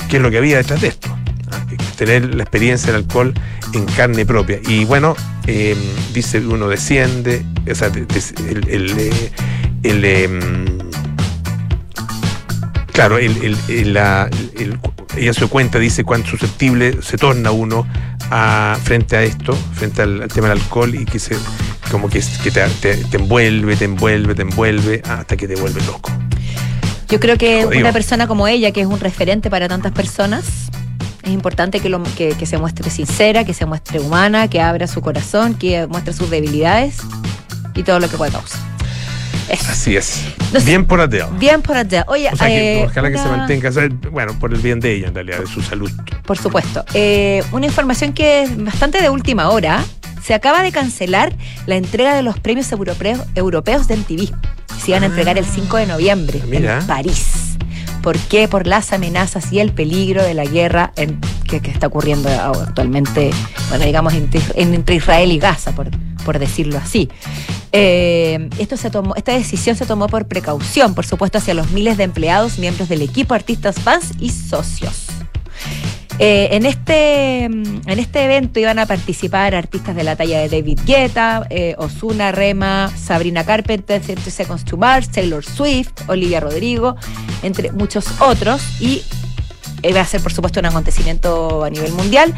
qué 0.09 0.16
es 0.16 0.23
lo 0.23 0.31
que 0.31 0.38
había 0.38 0.57
detrás 0.59 0.81
de 0.81 0.88
esto. 0.88 1.09
Ah, 1.51 1.64
Tener 1.97 2.35
la 2.35 2.42
experiencia 2.42 2.92
del 2.92 3.03
alcohol 3.03 3.33
en 3.73 3.85
carne 3.87 4.27
propia. 4.27 4.59
Y 4.68 4.85
bueno, 4.85 5.16
em, 5.47 5.79
dice, 6.12 6.38
uno 6.40 6.68
desciende, 6.68 7.44
o 7.70 7.75
sea, 7.75 7.88
el, 7.88 8.07
el, 8.68 8.94
eh, 8.99 9.31
Claro, 12.94 13.18
el, 13.18 13.37
el- 13.44 13.59
el- 13.68 13.92
la- 13.92 14.30
el- 14.57 14.78
ella 15.16 15.33
se 15.35 15.46
cuenta, 15.48 15.80
dice 15.80 16.04
cuán 16.04 16.24
susceptible 16.24 17.02
se 17.02 17.18
torna 17.18 17.50
uno 17.50 17.87
a, 18.30 18.78
frente 18.85 19.16
a 19.16 19.22
esto, 19.24 19.52
frente 19.74 20.00
al, 20.02 20.22
al 20.22 20.28
tema 20.28 20.48
del 20.48 20.59
alcohol 20.59 20.94
y 20.94 21.04
que 21.04 21.18
se 21.18 21.37
como 21.90 22.09
que, 22.09 22.22
que 22.42 22.50
te, 22.52 22.64
te- 22.80 22.96
te 22.96 23.16
envuelve, 23.16 23.74
te 23.76 23.85
envuelve, 23.87 24.35
te 24.37 24.42
envuelve 24.42 25.02
hasta 25.09 25.37
que 25.37 25.48
te 25.48 25.57
vuelve 25.57 25.83
loco. 25.87 26.11
Yo 27.09 27.18
creo 27.18 27.37
que 27.37 27.64
Jodido. 27.64 27.80
una 27.83 27.92
persona 27.92 28.28
como 28.28 28.46
ella, 28.46 28.70
que 28.70 28.80
es 28.83 28.87
un 28.87 29.00
referente 29.00 29.50
para 29.50 29.66
tantas 29.68 29.90
personas, 29.92 30.44
es 31.24 31.30
importante 31.30 31.80
que, 31.80 31.88
lo- 31.88 32.02
que- 32.16 32.30
que 32.38 32.46
se 32.46 32.59
muestre 32.59 32.90
sincera, 32.90 33.44
que 33.44 33.54
se 33.54 33.66
muestre 33.66 33.98
humana, 33.98 34.48
que 34.48 34.61
abra 34.61 34.87
su 34.87 35.00
corazón, 35.00 35.54
que 35.54 35.88
muestre 35.88 36.12
sus 36.12 36.30
debilidades 36.30 36.98
y 37.74 37.83
todo 37.83 37.98
lo 37.98 38.09
que 38.09 38.16
puede 38.16 38.30
causar. 38.30 38.61
Eso. 39.48 39.70
Así 39.70 39.96
es. 39.96 40.20
Bien 40.64 40.85
por 40.87 41.00
Adele. 41.00 41.26
Bien 41.38 41.61
por 41.62 41.76
allá. 41.76 42.04
Oye, 42.09 42.28
O 42.33 42.37
sea, 42.37 42.46
que 42.48 42.80
eh, 42.83 42.87
ojalá 42.87 43.11
que 43.11 43.18
se 43.18 43.28
mantenga, 43.28 43.68
o 43.68 43.72
sea, 43.72 43.88
bueno, 44.11 44.38
por 44.38 44.52
el 44.54 44.61
bien 44.61 44.80
de 44.80 44.92
ella 44.94 45.09
en 45.09 45.14
realidad, 45.14 45.38
de 45.40 45.46
su 45.46 45.61
salud. 45.62 45.90
Por 46.24 46.38
supuesto. 46.38 46.85
Eh, 46.94 47.42
una 47.52 47.66
información 47.66 48.12
que 48.12 48.42
es 48.44 48.64
bastante 48.64 49.00
de 49.02 49.11
última 49.11 49.50
hora. 49.50 49.85
Se 50.22 50.33
acaba 50.33 50.62
de 50.62 50.72
cancelar 50.72 51.35
la 51.66 51.76
entrega 51.76 52.14
de 52.14 52.22
los 52.22 52.38
premios 52.40 52.72
europeos, 52.72 53.20
europeos 53.35 53.87
de 53.88 53.96
MTV. 53.98 54.33
Se 54.83 54.90
iban 54.92 55.02
a 55.02 55.07
entregar 55.07 55.37
el 55.37 55.44
5 55.44 55.76
de 55.76 55.87
noviembre 55.87 56.40
Mira. 56.48 56.78
en 56.80 56.87
París. 56.87 57.57
¿Por 58.02 58.18
qué? 58.18 58.48
Por 58.48 58.66
las 58.66 58.92
amenazas 58.92 59.52
y 59.52 59.61
el 59.61 59.72
peligro 59.72 60.22
de 60.22 60.33
la 60.35 60.44
guerra 60.44 60.92
en- 60.96 61.20
que, 61.48 61.61
que 61.61 61.70
está 61.70 61.87
ocurriendo 61.88 62.28
actualmente, 62.28 63.30
bueno, 63.68 63.85
digamos, 63.85 64.14
entre, 64.14 64.40
en- 64.54 64.74
entre 64.74 64.94
Israel 64.96 65.30
y 65.33 65.38
Gaza, 65.38 65.72
por, 65.72 65.88
por 66.24 66.38
decirlo 66.38 66.78
así. 66.78 67.08
Eh, 67.72 68.48
esto 68.58 68.76
se 68.76 68.90
tomó, 68.90 69.14
esta 69.14 69.32
decisión 69.32 69.76
se 69.76 69.87
tomó 69.87 70.08
por 70.08 70.26
precaución, 70.26 70.94
por 70.94 71.06
supuesto, 71.06 71.38
hacia 71.38 71.54
los 71.54 71.70
miles 71.70 71.96
de 71.96 72.04
empleados, 72.04 72.58
miembros 72.58 72.88
del 72.88 73.02
equipo, 73.02 73.34
artistas, 73.34 73.76
fans 73.80 74.12
y 74.18 74.30
socios. 74.30 75.06
Eh, 76.20 76.50
en, 76.52 76.64
este, 76.64 77.48
mm, 77.48 77.88
en 77.88 77.98
este 77.98 78.24
evento 78.24 78.60
iban 78.60 78.78
a 78.78 78.87
participar 78.87 79.54
artistas 79.54 79.96
de 79.96 80.04
la 80.04 80.14
talla 80.14 80.38
de 80.38 80.48
David 80.48 80.78
Guetta, 80.87 81.44
eh, 81.50 81.74
Osuna, 81.76 82.30
Rema, 82.30 82.92
Sabrina 82.96 83.44
Carpenter, 83.44 84.00
30 84.00 84.30
Seconds 84.30 84.64
to 84.64 84.76
Mars, 84.76 85.10
Taylor 85.10 85.44
Swift, 85.44 85.92
Olivia 86.06 86.38
Rodrigo, 86.38 86.94
entre 87.42 87.72
muchos 87.72 88.06
otros. 88.20 88.62
Y 88.80 89.02
va 89.92 90.00
a 90.00 90.06
ser, 90.06 90.22
por 90.22 90.32
supuesto, 90.32 90.60
un 90.60 90.66
acontecimiento 90.66 91.64
a 91.64 91.70
nivel 91.70 91.92
mundial. 91.92 92.32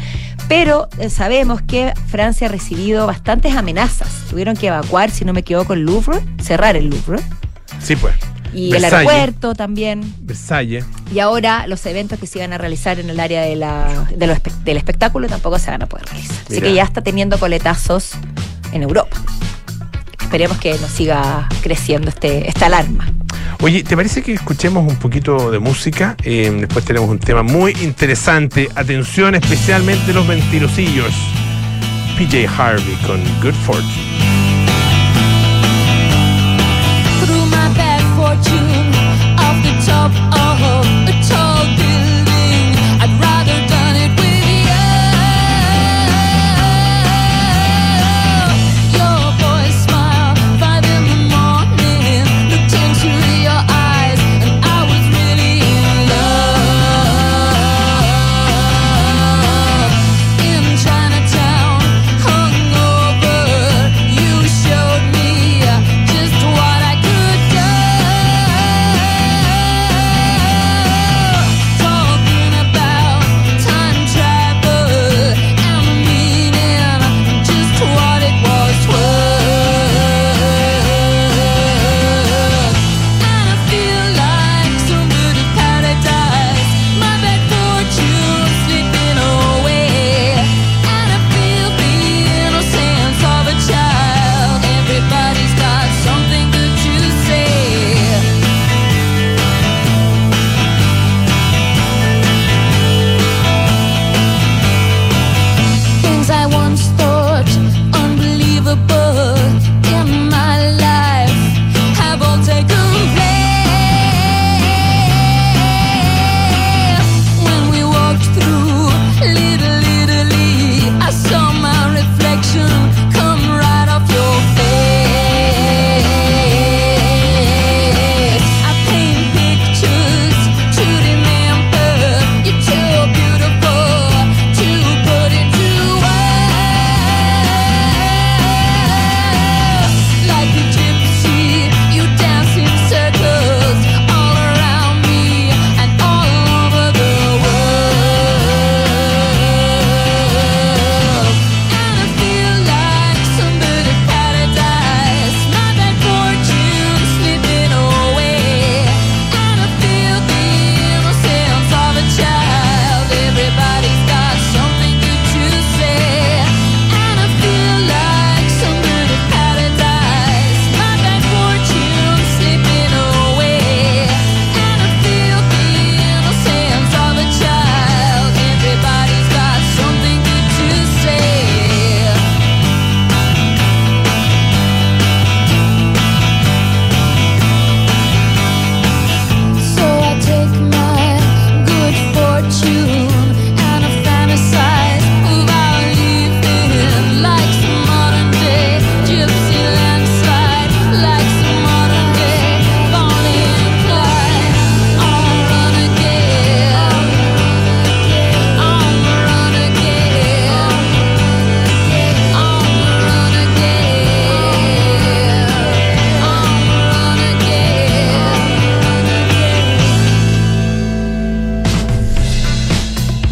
Pero 0.47 0.87
eh, 0.97 1.09
sabemos 1.09 1.61
que 1.61 1.93
Francia 2.07 2.47
ha 2.47 2.51
recibido 2.51 3.05
bastantes 3.05 3.55
amenazas. 3.55 4.09
Tuvieron 4.29 4.55
que 4.55 4.67
evacuar, 4.67 5.11
si 5.11 5.25
no 5.25 5.33
me 5.33 5.41
equivoco, 5.41 5.73
el 5.73 5.81
Louvre, 5.81 6.19
cerrar 6.41 6.75
el 6.75 6.89
Louvre. 6.89 7.21
Sí, 7.79 7.95
pues. 7.95 8.15
Y 8.53 8.73
el 8.73 8.85
aeropuerto 8.85 9.55
también. 9.55 10.01
Versalles. 10.21 10.85
Y 11.13 11.19
ahora 11.19 11.67
los 11.67 11.85
eventos 11.85 12.17
que 12.17 12.27
se 12.27 12.39
iban 12.39 12.53
a 12.53 12.57
realizar 12.57 12.99
en 12.99 13.09
el 13.09 13.19
área 13.19 13.41
de 13.41 13.55
la, 13.55 14.07
de 14.15 14.41
del 14.63 14.77
espectáculo 14.77 15.27
tampoco 15.27 15.59
se 15.59 15.69
van 15.69 15.83
a 15.83 15.85
poder 15.87 16.05
realizar. 16.05 16.37
Así 16.49 16.61
que 16.61 16.73
ya 16.73 16.83
está 16.83 17.01
teniendo 17.01 17.37
coletazos 17.39 18.11
en 18.71 18.83
Europa. 18.83 19.17
Esperemos 20.21 20.57
que 20.57 20.77
nos 20.79 20.91
siga 20.91 21.47
creciendo 21.61 22.09
este, 22.09 22.47
esta 22.47 22.65
alarma. 22.67 23.11
Oye, 23.59 23.83
¿te 23.83 23.95
parece 23.95 24.21
que 24.21 24.33
escuchemos 24.33 24.87
un 24.87 24.97
poquito 24.97 25.49
de 25.49 25.57
música? 25.57 26.15
Eh, 26.23 26.55
después 26.59 26.85
tenemos 26.85 27.09
un 27.09 27.17
tema 27.17 27.41
muy 27.41 27.71
interesante. 27.81 28.69
Atención 28.75 29.33
especialmente 29.33 30.13
los 30.13 30.27
mentirosillos. 30.27 31.13
PJ 32.17 32.47
Harvey 32.47 32.95
con 33.07 33.19
Good 33.41 33.55
Fortune. 33.65 34.06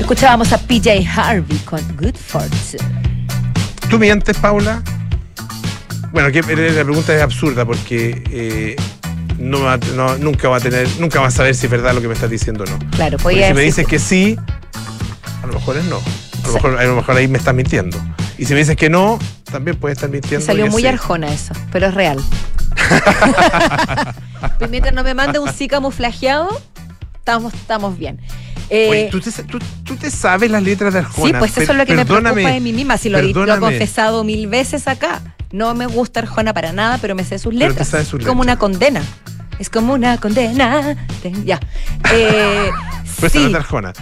Escuchábamos 0.06 0.54
a 0.54 0.60
PJ 0.60 1.04
Harvey 1.16 1.58
con 1.66 1.82
Good 1.98 2.14
Fortune. 2.16 3.28
¿Tú 3.90 3.98
mientes, 3.98 4.38
Paula? 4.38 4.84
Bueno, 6.12 6.32
que 6.32 6.42
la 6.44 6.84
pregunta 6.84 7.16
es 7.16 7.24
absurda 7.24 7.66
porque 7.66 8.24
eh, 8.30 8.76
no, 9.40 9.66
nunca 10.20 10.48
va 10.48 10.58
a 10.58 10.60
tener, 10.60 10.88
nunca 11.00 11.22
vas 11.22 11.34
a 11.34 11.38
saber 11.38 11.56
si 11.56 11.66
es 11.66 11.72
verdad 11.72 11.96
lo 11.96 12.02
que 12.02 12.08
me 12.08 12.14
estás 12.14 12.30
diciendo 12.30 12.66
o 12.66 12.68
no. 12.68 12.78
Claro, 12.92 13.18
Si 13.18 13.54
me 13.56 13.62
dices 13.62 13.88
que 13.88 13.98
sí, 13.98 14.38
a 15.42 15.48
lo 15.48 15.54
mejor 15.54 15.78
es 15.78 15.86
no. 15.86 15.98
A 15.98 16.48
lo, 16.50 16.54
mejor, 16.54 16.78
a 16.78 16.84
lo 16.84 16.96
mejor 16.98 17.18
ahí 17.18 17.28
me 17.28 17.40
estás 17.40 17.56
mintiendo. 17.56 17.98
Y 18.38 18.46
si 18.46 18.54
me 18.54 18.60
dices 18.60 18.78
que 18.78 18.92
no, 18.92 19.18
también 19.52 19.76
puedes 19.76 19.98
estar 19.98 20.12
mintiendo. 20.12 20.42
Me 20.42 20.46
salió 20.46 20.68
muy 20.68 20.86
arjona 20.86 21.34
eso, 21.34 21.56
pero 21.72 21.88
es 21.88 21.96
real. 21.96 22.22
pues 24.60 24.70
mientras 24.70 24.94
no 24.94 25.04
me 25.04 25.16
mande 25.16 25.40
un 25.40 25.52
sí 25.52 25.68
camuflajeado, 25.68 26.62
estamos, 27.16 27.56
estamos 27.56 27.98
bien. 27.98 28.22
Eh, 28.70 29.10
¿tú, 29.12 29.20
te, 29.96 30.10
sabes 30.10 30.50
las 30.50 30.64
letras 30.64 30.94
de 30.94 31.00
Arjona. 31.00 31.28
Sí, 31.28 31.36
pues 31.38 31.58
eso 31.58 31.72
es 31.72 31.78
lo 31.78 31.86
que 31.86 31.96
me 31.96 32.06
preocupa 32.06 32.34
de 32.34 32.60
mí 32.60 32.74
misma. 32.74 32.98
Si 32.98 33.10
lo, 33.10 33.20
he 33.20 33.60
confesado 33.60 34.24
mil 34.24 34.48
veces 34.48 34.88
acá. 34.88 35.22
No 35.52 35.74
me 35.76 35.86
gusta 35.86 36.22
Arjona 36.22 36.54
para 36.54 36.74
nada, 36.74 36.98
pero 36.98 37.16
me 37.16 37.24
sé 37.24 37.40
sus 37.40 37.54
letras. 37.54 37.94
Es 37.94 38.26
como 38.26 38.42
una 38.42 38.58
condena. 38.58 39.02
Es 39.60 39.70
como 39.70 39.94
una 39.94 40.18
condena. 40.18 40.98
Ya. 41.46 41.60
Eh, 42.12 42.70
sí. 43.32 43.54
Arjona. 43.54 43.94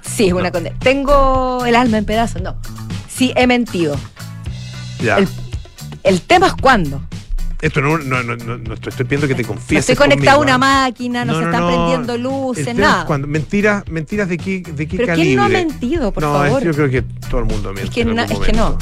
Sí, 0.00 0.28
es 0.28 0.32
una 0.32 0.50
condena. 0.50 0.78
Tengo 0.78 1.64
el 1.66 1.74
alma 1.74 1.98
en 1.98 2.04
pedazos. 2.04 2.42
No. 2.42 2.56
Sí, 3.08 3.32
he 3.36 3.46
mentido. 3.46 3.96
Ya. 5.00 5.18
El, 6.02 6.20
tema 6.22 6.46
es 6.46 6.54
cuándo. 6.54 7.02
Esto 7.62 7.80
no, 7.80 7.96
no, 7.96 8.24
no, 8.24 8.34
no, 8.36 8.58
no 8.58 8.74
estoy, 8.74 8.92
pidiendo 9.04 9.28
que 9.28 9.36
te 9.36 9.42
No 9.42 9.48
confieses. 9.48 9.88
estoy 9.88 9.94
conectado 9.94 10.38
a 10.38 10.42
una 10.42 10.54
¿ah? 10.56 10.58
máquina, 10.58 11.24
no, 11.24 11.32
No, 11.34 11.38
se 11.38 11.44
no, 11.44 11.50
están 11.52 11.60
no. 11.62 11.68
prendiendo 11.68 12.18
luces, 12.18 12.74
nada. 12.74 13.06
cuando- 13.06 13.28
mentiras, 13.28 13.84
mentiras 13.88 14.28
de 14.28 14.36
qué, 14.36 14.62
de 14.62 14.88
qué 14.88 14.96
Pero 14.96 15.06
calibre. 15.06 15.14
¿quién 15.28 15.36
no 15.36 15.44
ha 15.44 15.48
mentido, 15.48 16.10
por 16.12 16.24
no, 16.24 16.32
favor? 16.32 16.64
yo 16.64 16.72
creo 16.72 16.90
que 16.90 17.02
todo 17.30 17.38
el 17.38 17.46
mundo 17.46 17.72
miente. 17.72 17.84
Es 17.84 17.90
que, 17.90 18.02
algún 18.02 18.18
es 18.18 18.38
que 18.40 18.52
no. 18.52 18.76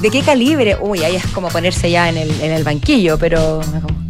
¿De 0.00 0.10
qué 0.10 0.22
calibre? 0.22 0.74
Uy, 0.80 1.04
ahí 1.04 1.16
es 1.16 1.26
como 1.28 1.48
ponerse 1.50 1.90
ya 1.90 2.08
en 2.08 2.16
el, 2.16 2.30
en 2.40 2.50
el 2.50 2.64
banquillo, 2.64 3.18
pero 3.18 3.60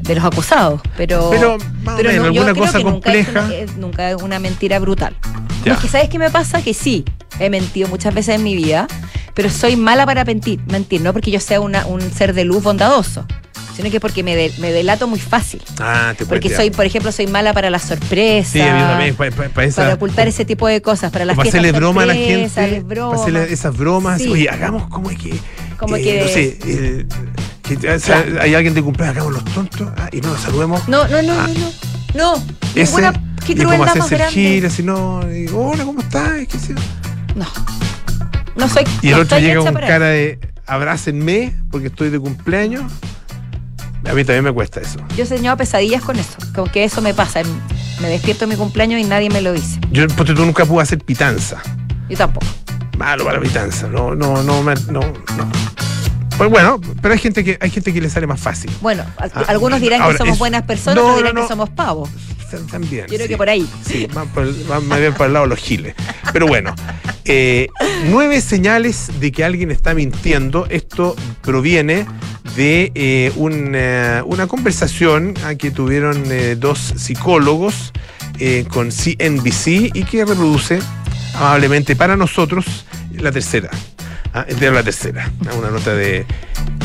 de 0.02 0.14
los 0.14 0.24
acusados. 0.24 0.80
Pero, 0.96 1.30
Pero, 1.30 1.58
más 1.82 1.94
o 1.98 2.02
menos, 2.04 2.14
yo 2.14 2.24
alguna 2.24 2.52
creo 2.52 2.64
cosa 2.66 2.78
que 2.78 2.84
nunca 2.84 3.12
es 3.12 3.26
compleja. 3.26 3.46
una- 3.64 3.72
Nunca 3.78 4.10
es 4.12 4.22
una 4.22 4.38
mentira 4.38 4.78
brutal. 4.78 5.16
Es 5.64 5.76
que, 5.78 5.88
¿sabes 5.88 6.08
qué 6.08 6.20
me 6.20 6.30
pasa? 6.30 6.62
Que 6.62 6.72
sí, 6.72 7.04
he 7.40 7.50
mentido 7.50 7.88
muchas 7.88 8.14
veces 8.14 8.36
en 8.36 8.44
mi 8.44 8.54
vida, 8.54 8.86
pero 9.34 9.50
soy 9.50 9.74
mala 9.74 10.06
para 10.06 10.24
mentir, 10.24 10.60
mentir 10.66 11.00
no 11.00 11.12
porque 11.12 11.32
yo 11.32 11.40
sea 11.40 11.60
una- 11.60 11.84
un 11.86 12.00
ser 12.00 12.32
de 12.32 12.44
luz 12.44 12.62
bondadoso, 12.62 13.26
sino 13.76 13.90
que 13.90 14.00
porque 14.00 14.22
me, 14.22 14.36
de- 14.36 14.52
me 14.58 14.72
delato 14.72 15.06
muy 15.08 15.18
fácil. 15.18 15.62
Ah, 15.80 16.14
te 16.16 16.24
Porque 16.26 16.54
soy, 16.54 16.70
por 16.70 16.84
ejemplo, 16.86 17.10
soy 17.12 17.26
mala 17.26 17.52
para 17.52 17.70
las 17.70 17.82
sorpresas. 17.82 18.52
Sí, 18.52 18.58
yo 18.58 18.64
también, 18.64 19.14
pa- 19.14 19.30
pa- 19.30 19.48
pa 19.48 19.64
esa- 19.64 19.82
para 19.82 19.94
ocultar 19.94 20.28
ese 20.28 20.44
tipo 20.44 20.66
de 20.68 20.80
cosas, 20.82 21.10
para 21.12 21.24
las 21.24 21.38
hacerle 21.38 21.72
broma 21.72 22.02
a 22.02 22.06
la 22.06 22.14
gente, 22.14 22.80
bromas. 22.80 23.20
hacerle 23.20 23.52
esas 23.52 23.76
bromas. 23.76 24.20
Sí. 24.22 24.28
Oye, 24.28 24.48
hagamos 24.48 24.88
como 24.88 25.08
que. 25.10 25.34
Como 25.78 25.96
eh, 25.96 26.02
que- 26.02 26.20
No 26.20 26.28
sé, 26.28 26.58
eh, 26.66 27.06
que, 27.62 27.74
o 27.90 27.98
sea, 27.98 28.22
Claro. 28.22 28.42
hay 28.42 28.54
alguien 28.54 28.74
de 28.74 28.82
cumpleaños, 28.82 29.16
hagamos 29.16 29.34
los 29.42 29.54
tontos 29.54 29.88
ah, 29.96 30.08
y 30.12 30.20
no 30.20 30.28
nos 30.30 30.40
saludemos. 30.40 30.86
No, 30.88 31.06
no, 31.08 31.22
no, 31.22 31.32
Ah. 31.32 31.48
no, 31.48 31.60
no. 31.60 31.72
No, 32.14 32.44
Ese, 32.76 32.92
ninguna, 32.96 33.12
qué 33.44 33.54
crueldad 33.56 33.96
más 33.96 34.08
grande. 34.10 34.32
giro, 34.32 34.68
así, 34.68 34.82
no, 34.84 35.20
y, 35.34 35.48
hola, 35.48 35.84
¿cómo 35.84 36.00
estás? 36.00 36.46
Qué 36.46 36.58
sé. 36.58 36.74
No. 37.34 37.46
No 38.54 38.68
soy. 38.68 38.84
Y 39.02 39.08
el 39.08 39.16
no 39.16 39.22
otro 39.22 39.38
llega 39.40 39.60
con 39.60 39.74
cara 39.74 40.06
de 40.06 40.38
abrácenme 40.64 41.52
porque 41.72 41.88
estoy 41.88 42.10
de 42.10 42.20
cumpleaños. 42.20 42.84
A 44.08 44.12
mí 44.12 44.24
también 44.24 44.44
me 44.44 44.52
cuesta 44.52 44.80
eso. 44.80 44.98
Yo 45.16 45.24
he 45.24 45.26
soñado 45.26 45.56
pesadillas 45.56 46.02
con 46.02 46.18
eso. 46.18 46.36
Como 46.54 46.70
que 46.70 46.84
eso 46.84 47.00
me 47.00 47.14
pasa. 47.14 47.42
Me 48.00 48.08
despierto 48.08 48.44
en 48.44 48.50
mi 48.50 48.56
cumpleaños 48.56 49.00
y 49.00 49.04
nadie 49.04 49.30
me 49.30 49.40
lo 49.40 49.52
dice. 49.52 49.80
Yo, 49.90 50.06
porque 50.08 50.34
tú 50.34 50.44
nunca 50.44 50.64
pude 50.66 50.82
hacer 50.82 50.98
pitanza. 50.98 51.62
Yo 52.08 52.16
tampoco. 52.16 52.46
Malo 52.98 53.24
para 53.24 53.38
la 53.38 53.42
pitanza. 53.42 53.88
No, 53.88 54.14
no, 54.14 54.42
no, 54.42 54.62
no, 54.62 54.74
no. 54.90 55.00
Pues 56.36 56.50
bueno, 56.50 56.80
pero 57.00 57.14
hay 57.14 57.20
gente 57.20 57.44
que 57.44 57.56
hay 57.60 57.70
gente 57.70 57.92
que 57.92 58.00
le 58.00 58.10
sale 58.10 58.26
más 58.26 58.40
fácil. 58.40 58.70
Bueno, 58.80 59.04
Ah, 59.18 59.28
algunos 59.46 59.80
dirán 59.80 60.02
ahora, 60.02 60.14
que 60.14 60.18
somos 60.18 60.32
es- 60.34 60.38
buenas 60.38 60.62
personas, 60.62 60.96
No, 60.96 61.02
otros 61.02 61.16
dirán 61.18 61.34
no, 61.34 61.40
no. 61.42 61.46
que 61.46 61.52
somos 61.52 61.70
pavos. 61.70 62.10
También. 62.70 63.06
Yo 63.06 63.14
creo 63.14 63.22
sí. 63.22 63.28
que 63.28 63.36
por 63.36 63.48
ahí. 63.48 63.68
Sí, 63.84 64.06
van 64.14 64.86
más 64.86 65.00
bien 65.00 65.12
para 65.12 65.26
el 65.26 65.32
lado 65.32 65.46
de 65.46 65.50
los 65.50 65.58
giles. 65.58 65.94
Pero 66.32 66.46
bueno, 66.46 66.72
eh, 67.24 67.68
nueve 68.10 68.40
señales 68.40 69.10
de 69.18 69.32
que 69.32 69.44
alguien 69.44 69.70
está 69.72 69.92
mintiendo. 69.94 70.66
Esto 70.70 71.16
proviene 71.42 72.06
de 72.56 72.92
eh, 72.94 73.32
una, 73.36 74.22
una 74.24 74.46
conversación 74.46 75.34
que 75.58 75.70
tuvieron 75.70 76.24
eh, 76.30 76.56
dos 76.58 76.78
psicólogos 76.96 77.92
eh, 78.38 78.64
con 78.70 78.90
CNBC 78.90 79.94
y 79.94 80.04
que 80.04 80.24
reproduce 80.24 80.80
amablemente 81.34 81.96
para 81.96 82.16
nosotros 82.16 82.84
la 83.12 83.32
tercera. 83.32 83.70
Ah, 84.36 84.44
entera 84.48 84.72
la 84.72 84.82
tercera, 84.82 85.30
una 85.56 85.70
nota 85.70 85.94
de 85.94 86.26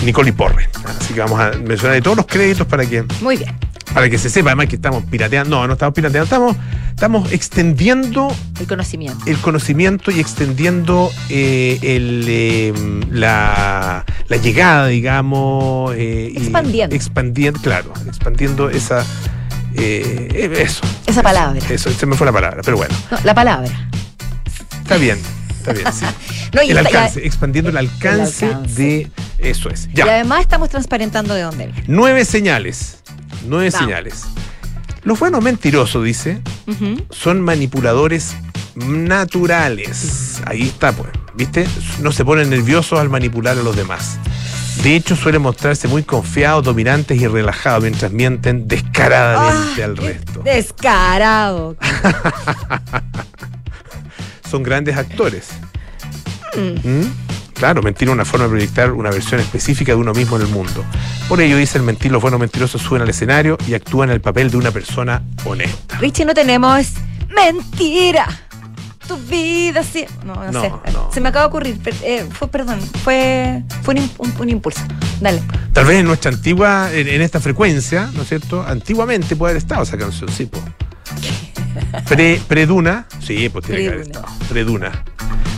Nicole 0.06 0.32
Porre. 0.34 0.70
Así 0.86 1.16
que 1.16 1.20
vamos 1.20 1.40
a 1.40 1.52
mencionar 1.58 2.00
todos 2.02 2.16
los 2.18 2.28
créditos 2.28 2.68
para 2.68 2.86
que 2.86 3.04
Muy 3.22 3.38
bien. 3.38 3.56
para 3.92 4.08
que 4.08 4.20
se 4.20 4.30
sepa 4.30 4.50
además 4.52 4.68
que 4.68 4.76
estamos 4.76 5.04
pirateando. 5.06 5.58
No, 5.60 5.66
no 5.66 5.74
estamos 5.74 5.96
pirateando, 5.96 6.26
estamos, 6.26 6.56
estamos 6.92 7.32
extendiendo 7.32 8.28
El 8.60 8.68
conocimiento. 8.68 9.24
el 9.26 9.38
conocimiento 9.40 10.12
y 10.12 10.20
extendiendo 10.20 11.10
eh, 11.30 11.80
el, 11.82 12.26
eh, 12.28 12.74
la, 13.10 14.06
la 14.28 14.38
llegada, 14.38 14.86
digamos. 14.88 15.96
eh, 15.96 16.32
y 16.32 16.38
Expandiendo. 16.38 16.96
expandiendo, 16.96 17.60
claro, 17.62 17.94
expandiendo 18.08 18.70
esa. 18.70 19.04
eh, 19.76 20.52
eso. 20.60 20.82
Esa 21.08 21.24
palabra. 21.24 21.60
Eso, 21.68 21.90
se 21.90 22.06
me 22.06 22.16
fue 22.16 22.26
la 22.28 22.32
palabra, 22.34 22.62
pero 22.64 22.78
bueno, 22.78 22.94
No, 23.10 23.18
la 23.24 23.34
palabra. 23.34 23.70
está 24.84 24.98
bien, 24.98 25.18
está 25.60 25.74
bien, 25.74 25.94
sí. 25.94 26.06
No, 26.54 26.64
y 26.64 26.72
El 26.72 26.78
está- 26.78 26.90
alcance, 26.90 27.26
expandiendo 27.26 27.70
el 27.70 27.78
alcance, 27.78 28.46
alcance. 28.48 28.82
de. 28.82 29.12
Eso 29.38 29.70
es. 29.70 29.88
Y 29.92 29.98
Ya. 29.98 30.06
además 30.06 30.42
estamos 30.42 30.70
transparentando 30.70 31.34
de 31.34 31.42
dónde 31.44 31.68
viene. 31.68 31.84
Nueve 31.88 32.26
señales. 32.26 32.98
Nueve 33.48 33.70
Vamos. 33.72 33.86
señales. 33.88 34.24
Los 35.04 35.18
buenos 35.20 35.42
mentirosos, 35.44 36.04
dice, 36.04 36.42
son 37.12 37.42
manipuladores 37.42 38.36
naturales. 38.76 40.42
Ahí 40.46 40.64
está, 40.64 40.92
pues. 40.92 41.10
¿Viste? 41.36 41.68
No 42.02 42.12
se 42.12 42.26
ponen 42.26 42.50
nerviosos 42.50 43.00
al 43.00 43.10
manipular 43.10 43.58
a 43.58 43.62
los 43.64 43.76
demás. 43.76 44.18
De 44.84 44.96
hecho, 44.96 45.16
suelen 45.16 45.42
mostrarse 45.42 45.88
muy 45.88 46.04
confiados, 46.04 46.64
dominantes 46.64 47.20
y 47.22 47.28
relajados 47.28 47.82
mientras 47.84 48.12
mienten 48.12 48.68
descaradamente 48.68 49.82
Ah, 49.82 49.86
al 49.86 49.98
resto. 49.98 50.42
Descarado. 50.44 51.76
Son 54.50 54.64
grandes 54.64 54.98
actores. 54.98 55.50
Mm. 56.56 56.88
¿Mm? 57.02 57.14
Claro, 57.54 57.82
mentir 57.84 58.08
es 58.08 58.14
una 58.14 58.24
forma 58.26 58.46
de 58.46 58.52
proyectar 58.52 58.92
una 58.94 59.10
versión 59.10 59.40
específica 59.42 59.92
de 59.92 59.98
uno 59.98 60.14
mismo 60.14 60.38
en 60.38 60.44
el 60.44 60.48
mundo. 60.48 60.84
Por 61.28 61.42
ello, 61.42 61.58
dice 61.58 61.78
el 61.78 61.84
mentir, 61.84 62.12
los 62.12 62.22
buenos 62.22 62.40
mentirosos 62.40 62.82
suben 62.82 63.02
al 63.02 63.10
escenario 63.10 63.58
y 63.68 63.74
actúan 63.74 64.10
el 64.10 64.22
papel 64.22 64.50
de 64.50 64.58
una 64.58 64.72
persona 64.72 65.22
honesta. 65.44 65.98
Richie, 66.00 66.26
no 66.26 66.34
tenemos 66.34 66.88
mentira. 67.36 68.28
Tu 69.08 69.18
vida 69.18 69.84
sí. 69.84 70.06
No, 70.26 70.36
no, 70.36 70.52
No, 70.52 70.62
sé. 70.62 70.70
no. 70.94 71.10
Se 71.12 71.20
me 71.20 71.30
acaba 71.30 71.46
de 71.46 71.50
ocurrir. 71.50 71.80
per- 71.80 71.96
eh, 72.04 72.26
fue, 72.32 72.48
perdón, 72.48 72.80
fue, 73.04 73.64
fue 73.82 73.96
un, 73.96 74.02
im- 74.02 74.12
un- 74.20 74.34
un 74.40 74.50
impulso. 74.50 74.82
Dale. 75.20 75.42
Tal 75.74 75.86
vez 75.86 75.98
en 76.00 76.06
nuestra 76.06 76.32
antigua, 76.32 76.90
en, 76.94 77.08
en 77.08 77.22
esta 77.22 77.40
frecuencia, 77.40 78.10
¿no 78.14 78.22
es 78.22 78.30
cierto? 78.30 78.64
Antiguamente 78.66 79.36
puede 79.36 79.52
haber 79.52 79.62
estado 79.64 79.84
esa 79.84 79.98
canción, 79.98 80.30
sí, 80.32 80.46
po. 80.46 80.60
Pre, 82.08 82.40
Preduna, 82.48 83.06
sí, 83.20 83.50
pues 83.50 83.66
tiene 83.66 83.82
que 83.82 83.88
haber 83.90 84.02
Preduna. 84.04 84.20
estado. 84.28 84.48
Preduna. 84.50 85.04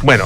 Bueno, 0.04 0.26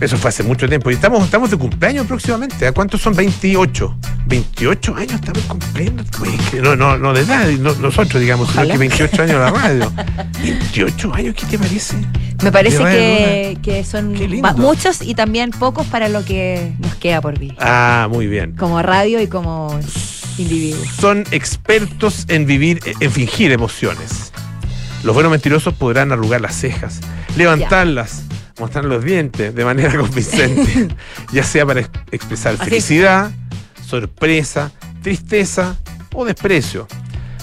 eso 0.00 0.16
fue 0.16 0.28
hace 0.30 0.42
mucho 0.42 0.68
tiempo. 0.68 0.90
Y 0.90 0.94
estamos, 0.94 1.24
estamos 1.24 1.50
de 1.50 1.56
cumpleaños 1.56 2.06
próximamente. 2.06 2.66
¿A 2.66 2.72
cuántos 2.72 3.00
son? 3.00 3.14
28. 3.14 3.96
28 4.26 4.96
años 4.96 5.12
estamos 5.12 5.42
cumpliendo. 5.44 6.02
No, 6.62 6.76
no, 6.76 6.98
no 6.98 7.12
de 7.12 7.20
edad, 7.22 7.46
no- 7.58 7.74
nosotros, 7.74 8.20
digamos, 8.20 8.50
sino 8.50 8.66
que 8.66 8.78
28 8.78 9.22
años 9.22 9.36
la 9.36 9.50
radio. 9.50 9.92
28 10.42 11.14
años, 11.14 11.34
¿qué 11.34 11.46
te 11.46 11.58
parece? 11.58 11.96
Me 12.42 12.50
parece 12.52 12.78
que, 12.78 13.58
que 13.62 13.84
son 13.84 14.14
muchos 14.56 15.00
y 15.02 15.14
también 15.14 15.50
pocos 15.50 15.86
para 15.86 16.08
lo 16.08 16.24
que 16.24 16.72
nos 16.80 16.94
queda 16.96 17.20
por 17.20 17.38
vivir. 17.38 17.56
Ah, 17.60 18.08
muy 18.10 18.26
bien. 18.26 18.54
Como 18.56 18.82
radio 18.82 19.20
y 19.22 19.26
como 19.28 19.78
individuo. 20.36 20.82
son 21.00 21.24
expertos 21.30 22.24
en 22.28 22.44
vivir, 22.46 22.80
en 23.00 23.10
fingir 23.10 23.52
emociones. 23.52 24.32
Los 25.04 25.14
buenos 25.14 25.30
mentirosos 25.30 25.74
podrán 25.74 26.10
arrugar 26.12 26.40
las 26.40 26.54
cejas, 26.56 27.00
levantarlas, 27.36 28.22
mostrar 28.58 28.84
los 28.86 29.04
dientes 29.04 29.54
de 29.54 29.64
manera 29.64 29.96
convincente, 29.98 30.88
ya 31.32 31.42
sea 31.44 31.66
para 31.66 31.80
ex- 31.80 31.90
expresar 32.10 32.54
Así. 32.54 32.64
felicidad, 32.64 33.30
sorpresa, 33.86 34.72
tristeza 35.02 35.76
o 36.14 36.24
desprecio. 36.24 36.86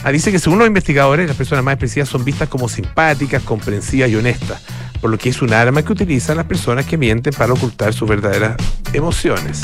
Ah, 0.03 0.11
dice 0.11 0.31
que 0.31 0.39
según 0.39 0.57
los 0.57 0.67
investigadores, 0.67 1.27
las 1.27 1.37
personas 1.37 1.63
más 1.63 1.73
expresivas 1.73 2.09
son 2.09 2.25
vistas 2.25 2.49
como 2.49 2.67
simpáticas, 2.67 3.43
comprensivas 3.43 4.09
y 4.09 4.15
honestas, 4.15 4.59
por 4.99 5.11
lo 5.11 5.17
que 5.19 5.29
es 5.29 5.41
un 5.43 5.53
arma 5.53 5.83
que 5.83 5.93
utilizan 5.93 6.37
las 6.37 6.47
personas 6.47 6.87
que 6.87 6.97
mienten 6.97 7.33
para 7.33 7.53
ocultar 7.53 7.93
sus 7.93 8.09
verdaderas 8.09 8.55
emociones. 8.93 9.61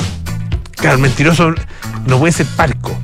Claro, 0.76 0.94
el 0.94 1.02
mentiroso 1.02 1.52
no 2.06 2.18
puede 2.20 2.32
ser 2.32 2.46
parco. 2.56 2.96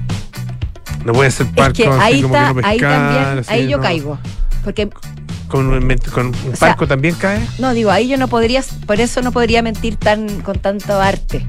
No 1.05 1.13
puede 1.13 1.33
ser 1.33 1.47
Es 1.49 1.53
parco. 1.53 1.75
que 1.77 1.89
así 1.89 2.01
ahí 2.01 2.23
como 2.23 2.35
que 2.35 2.39
está, 2.39 2.53
no 2.53 2.67
ahí 2.69 2.79
pescar, 2.79 3.39
así, 3.39 3.53
ahí 3.53 3.69
yo 3.69 3.77
no. 3.79 3.83
caigo. 3.83 4.19
Porque, 4.65 4.89
¿Con 5.49 5.67
un, 5.67 5.83
ment- 5.87 6.09
con 6.11 6.27
un 6.29 6.35
O 6.53 6.57
sea, 6.57 6.75
también 6.75 7.15
cae? 7.17 7.47
no, 7.59 7.75
digo, 7.75 7.91
ahí 7.91 8.09
yo 8.09 8.17
no 8.17 8.29
podría, 8.29 8.65
por 8.87 8.99
eso 9.01 9.21
no 9.23 9.31
podría 9.31 9.63
mentir 9.63 9.97
tan 9.97 10.41
con 10.41 10.59
tanto 10.59 11.01
arte. 11.01 11.47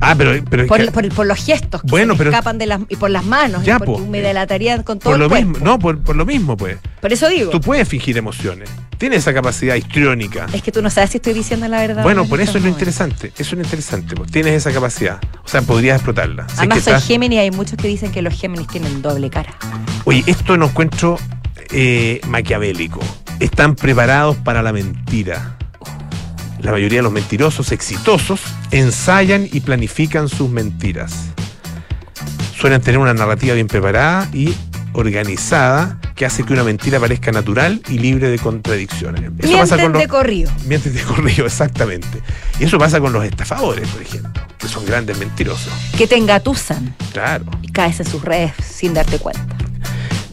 Ah, 0.00 0.14
pero, 0.18 0.32
pero 0.50 0.66
Por, 0.66 0.80
que- 0.84 0.90
por- 0.90 1.08
por 1.14 1.26
los 1.26 1.38
gestos 1.44 1.80
que 1.82 1.86
Bueno, 1.88 2.14
se 2.14 2.18
pero- 2.18 2.30
escapan 2.30 2.58
de 2.58 2.66
las, 2.66 2.80
y 2.88 2.96
por 2.96 3.10
las 3.10 3.24
manos, 3.24 3.64
Ya, 3.64 3.76
y 3.76 3.78
porque 3.78 4.02
po. 4.02 4.06
me 4.08 4.20
delataría 4.20 4.82
con 4.82 4.98
todo 4.98 5.12
por 5.12 5.18
lo 5.18 5.26
el 5.26 5.30
cuerpo. 5.30 5.48
mismo, 5.50 5.64
no, 5.64 5.78
por, 5.78 6.02
por 6.02 6.16
lo 6.16 6.26
mismo, 6.26 6.56
pues. 6.56 6.78
Por 7.00 7.12
eso 7.12 7.28
digo, 7.28 7.50
Tú 7.50 7.60
puedes 7.60 7.88
fingir 7.88 8.16
emociones. 8.18 8.68
Tienes 8.98 9.20
esa 9.20 9.32
capacidad 9.34 9.74
histriónica. 9.76 10.46
es 10.52 10.62
que 10.62 10.72
tú 10.72 10.80
no 10.82 10.90
sabes 10.90 11.10
si 11.10 11.18
estoy 11.18 11.32
diciendo 11.32 11.68
la 11.68 11.78
verdad. 11.80 12.02
Bueno, 12.02 12.22
en 12.22 12.28
por 12.28 12.40
eso 12.40 12.50
es 12.50 12.54
lo 12.56 12.60
momentos. 12.60 12.80
interesante. 12.80 13.28
Eso 13.34 13.42
es 13.42 13.52
lo 13.52 13.62
interesante. 13.62 14.14
pues. 14.14 14.30
Tienes 14.30 14.52
esa 14.54 14.72
capacidad. 14.72 15.20
O 15.44 15.48
sea, 15.48 15.62
podrías 15.62 15.96
explotarla. 15.96 16.46
Si 16.48 16.52
es 16.54 16.58
Además 16.60 16.78
que 16.78 16.84
soy 16.84 16.92
estás- 16.94 17.06
Géminis 17.08 17.36
y 17.36 17.40
hay 17.40 17.50
muchos 17.50 17.76
que 17.78 17.88
dicen 17.88 18.10
que 18.12 18.22
los 18.22 18.34
Géminis 18.38 18.66
tienen 18.68 19.00
doble 19.02 19.30
cara. 19.30 19.54
Oye, 20.04 20.22
esto 20.26 20.56
lo 20.56 20.66
encuentro 20.66 21.18
eh, 21.74 22.20
maquiavélico. 22.28 23.00
Están 23.40 23.74
preparados 23.74 24.36
para 24.36 24.62
la 24.62 24.72
mentira. 24.72 25.56
La 26.60 26.70
mayoría 26.72 27.00
de 27.00 27.02
los 27.02 27.12
mentirosos 27.12 27.72
exitosos 27.72 28.40
ensayan 28.70 29.46
y 29.52 29.60
planifican 29.60 30.28
sus 30.28 30.48
mentiras. 30.48 31.12
Suelen 32.56 32.80
tener 32.80 32.98
una 32.98 33.12
narrativa 33.12 33.54
bien 33.54 33.66
preparada 33.66 34.28
y 34.32 34.54
organizada 34.94 35.98
que 36.14 36.24
hace 36.24 36.44
que 36.44 36.52
una 36.52 36.62
mentira 36.64 37.00
parezca 37.00 37.32
natural 37.32 37.82
y 37.88 37.98
libre 37.98 38.30
de 38.30 38.38
contradicciones. 38.38 39.22
Eso 39.24 39.32
Mienten 39.32 39.58
pasa 39.58 39.76
con 39.82 39.92
los, 39.92 40.00
de 40.00 40.08
corrido. 40.08 40.50
mienten 40.66 40.94
de 40.94 41.02
corrido, 41.02 41.44
exactamente. 41.44 42.22
Y 42.60 42.64
eso 42.64 42.78
pasa 42.78 43.00
con 43.00 43.12
los 43.12 43.24
estafadores, 43.24 43.86
por 43.88 44.00
ejemplo, 44.00 44.30
que 44.56 44.68
son 44.68 44.86
grandes 44.86 45.18
mentirosos. 45.18 45.72
Que 45.98 46.06
te 46.06 46.16
engatusan 46.16 46.94
Claro. 47.12 47.44
y 47.60 47.68
caes 47.72 47.98
en 48.00 48.06
sus 48.06 48.22
redes 48.22 48.52
sin 48.64 48.94
darte 48.94 49.18
cuenta. 49.18 49.44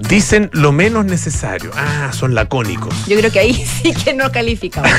Dicen 0.08 0.50
lo 0.54 0.72
menos 0.72 1.06
necesario. 1.06 1.72
Ah, 1.76 2.12
son 2.14 2.36
lacónicos. 2.36 2.94
Yo 3.08 3.18
creo 3.18 3.32
que 3.32 3.40
ahí 3.40 3.54
sí 3.82 3.94
que 3.94 4.14
no 4.14 4.32
calificamos. 4.32 4.92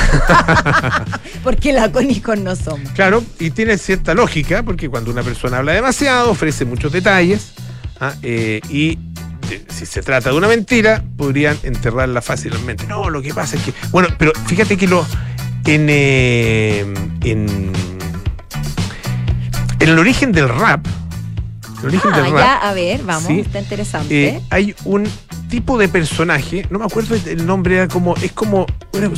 Porque 1.43 1.73
lacónicos 1.73 2.37
no 2.39 2.55
somos. 2.55 2.89
Claro, 2.91 3.23
y 3.39 3.51
tiene 3.51 3.77
cierta 3.77 4.13
lógica, 4.13 4.63
porque 4.63 4.89
cuando 4.89 5.11
una 5.11 5.23
persona 5.23 5.57
habla 5.57 5.73
demasiado, 5.73 6.31
ofrece 6.31 6.65
muchos 6.65 6.91
detalles, 6.91 7.51
¿ah? 7.99 8.13
Eh, 8.21 8.61
y 8.69 8.97
si 9.69 9.85
se 9.85 10.01
trata 10.01 10.29
de 10.29 10.37
una 10.37 10.47
mentira, 10.47 11.03
podrían 11.17 11.57
enterrarla 11.63 12.21
fácilmente. 12.21 12.85
No, 12.87 13.09
lo 13.09 13.21
que 13.21 13.33
pasa 13.33 13.57
es 13.57 13.63
que. 13.63 13.73
Bueno, 13.91 14.09
pero 14.17 14.31
fíjate 14.47 14.77
que 14.77 14.87
lo. 14.87 15.05
En. 15.65 15.87
eh, 15.89 16.85
en. 17.23 17.73
En 19.79 19.89
el 19.89 19.99
origen 19.99 20.31
del 20.31 20.47
rap. 20.47 20.85
El 21.83 21.89
origen 21.89 22.11
Ah, 22.13 22.17
del 22.21 22.31
rap. 22.31 22.39
ya, 22.39 22.55
a 22.69 22.73
ver, 22.73 23.03
vamos, 23.03 23.27
Sí. 23.27 23.39
está 23.41 23.59
interesante. 23.59 24.27
eh, 24.27 24.41
hay 24.49 24.73
un 24.85 25.07
tipo 25.49 25.77
de 25.77 25.87
personaje, 25.89 26.65
no 26.69 26.79
me 26.79 26.85
acuerdo 26.85 27.15
el 27.15 27.45
nombre, 27.45 27.75
era 27.75 27.87
como, 27.87 28.15
es 28.15 28.31
como, 28.31 28.65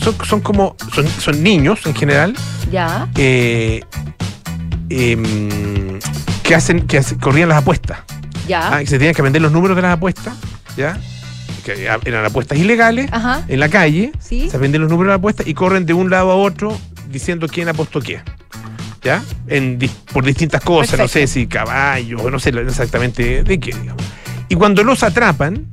son, 0.01 0.15
son 0.25 0.41
como, 0.41 0.75
son, 0.93 1.07
son 1.07 1.41
niños 1.43 1.85
en 1.85 1.95
general, 1.95 2.35
ya. 2.71 3.07
eh, 3.15 3.81
em, 4.89 5.99
que 6.43 6.55
hacen, 6.55 6.87
que 6.87 6.97
hacen- 6.97 7.19
corrían 7.19 7.49
las 7.49 7.59
apuestas. 7.59 7.99
Ya. 8.47 8.75
Ah, 8.75 8.79
que 8.79 8.87
se 8.87 8.97
tenían 8.97 9.15
que 9.15 9.21
vender 9.21 9.41
los 9.41 9.51
números 9.51 9.75
de 9.75 9.81
las 9.81 9.93
apuestas, 9.93 10.33
¿ya? 10.77 10.97
Que 11.63 11.85
eran 12.05 12.25
apuestas 12.25 12.57
ilegales 12.59 13.09
Ajá. 13.11 13.43
en 13.47 13.59
la 13.59 13.69
calle, 13.69 14.11
Sí. 14.19 14.49
se 14.49 14.57
venden 14.57 14.81
los 14.81 14.89
números 14.89 15.09
de 15.09 15.13
las 15.13 15.19
apuestas 15.19 15.47
y 15.47 15.53
corren 15.53 15.85
de 15.85 15.93
un 15.93 16.09
lado 16.11 16.31
a 16.31 16.35
otro 16.35 16.77
diciendo 17.09 17.47
quién 17.47 17.69
apostó 17.69 18.01
qué. 18.01 18.21
¿Ya? 19.05 19.23
En, 19.47 19.77
dis- 19.79 19.91
por 20.11 20.25
distintas 20.25 20.61
cosas, 20.63 20.97
no 20.99 21.07
sé 21.07 21.27
si 21.27 21.45
caballos, 21.45 22.23
no 22.31 22.39
sé 22.39 22.49
exactamente 22.49 23.43
de 23.43 23.59
qué, 23.59 23.71
digamos. 23.71 24.03
Y 24.49 24.55
cuando 24.55 24.83
los 24.83 25.03
atrapan, 25.03 25.67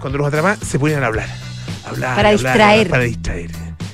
cuando 0.00 0.16
los 0.18 0.26
atrapan, 0.26 0.58
se 0.60 0.78
ponen 0.78 1.02
a 1.02 1.06
hablar. 1.08 1.28
hablar 1.84 2.16
Para 2.16 2.28
hablar, 2.30 2.32
distraer. 2.32 2.88
para 2.88 3.02
distraer. 3.02 3.50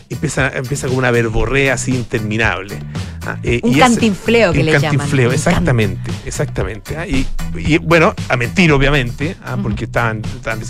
Empieza, 0.08 0.48
empieza 0.50 0.86
como 0.86 0.98
una 0.98 1.10
verborrea 1.10 1.74
así 1.74 1.92
interminable. 1.92 2.78
Ah, 3.26 3.38
eh, 3.42 3.60
Un 3.64 3.74
y 3.74 3.78
cantinfleo 3.78 4.52
que 4.52 4.62
le 4.62 4.72
llaman. 4.72 4.90
cantinfleo, 4.90 5.32
exactamente, 5.32 6.10
exactamente. 6.24 6.96
ah, 6.96 7.06
Y, 7.06 7.26
y, 7.56 7.78
bueno, 7.78 8.14
a 8.28 8.36
mentir, 8.36 8.70
obviamente, 8.72 9.36
ah, 9.44 9.56
porque 9.60 9.84
estaban, 9.86 10.22
estaban 10.36 10.60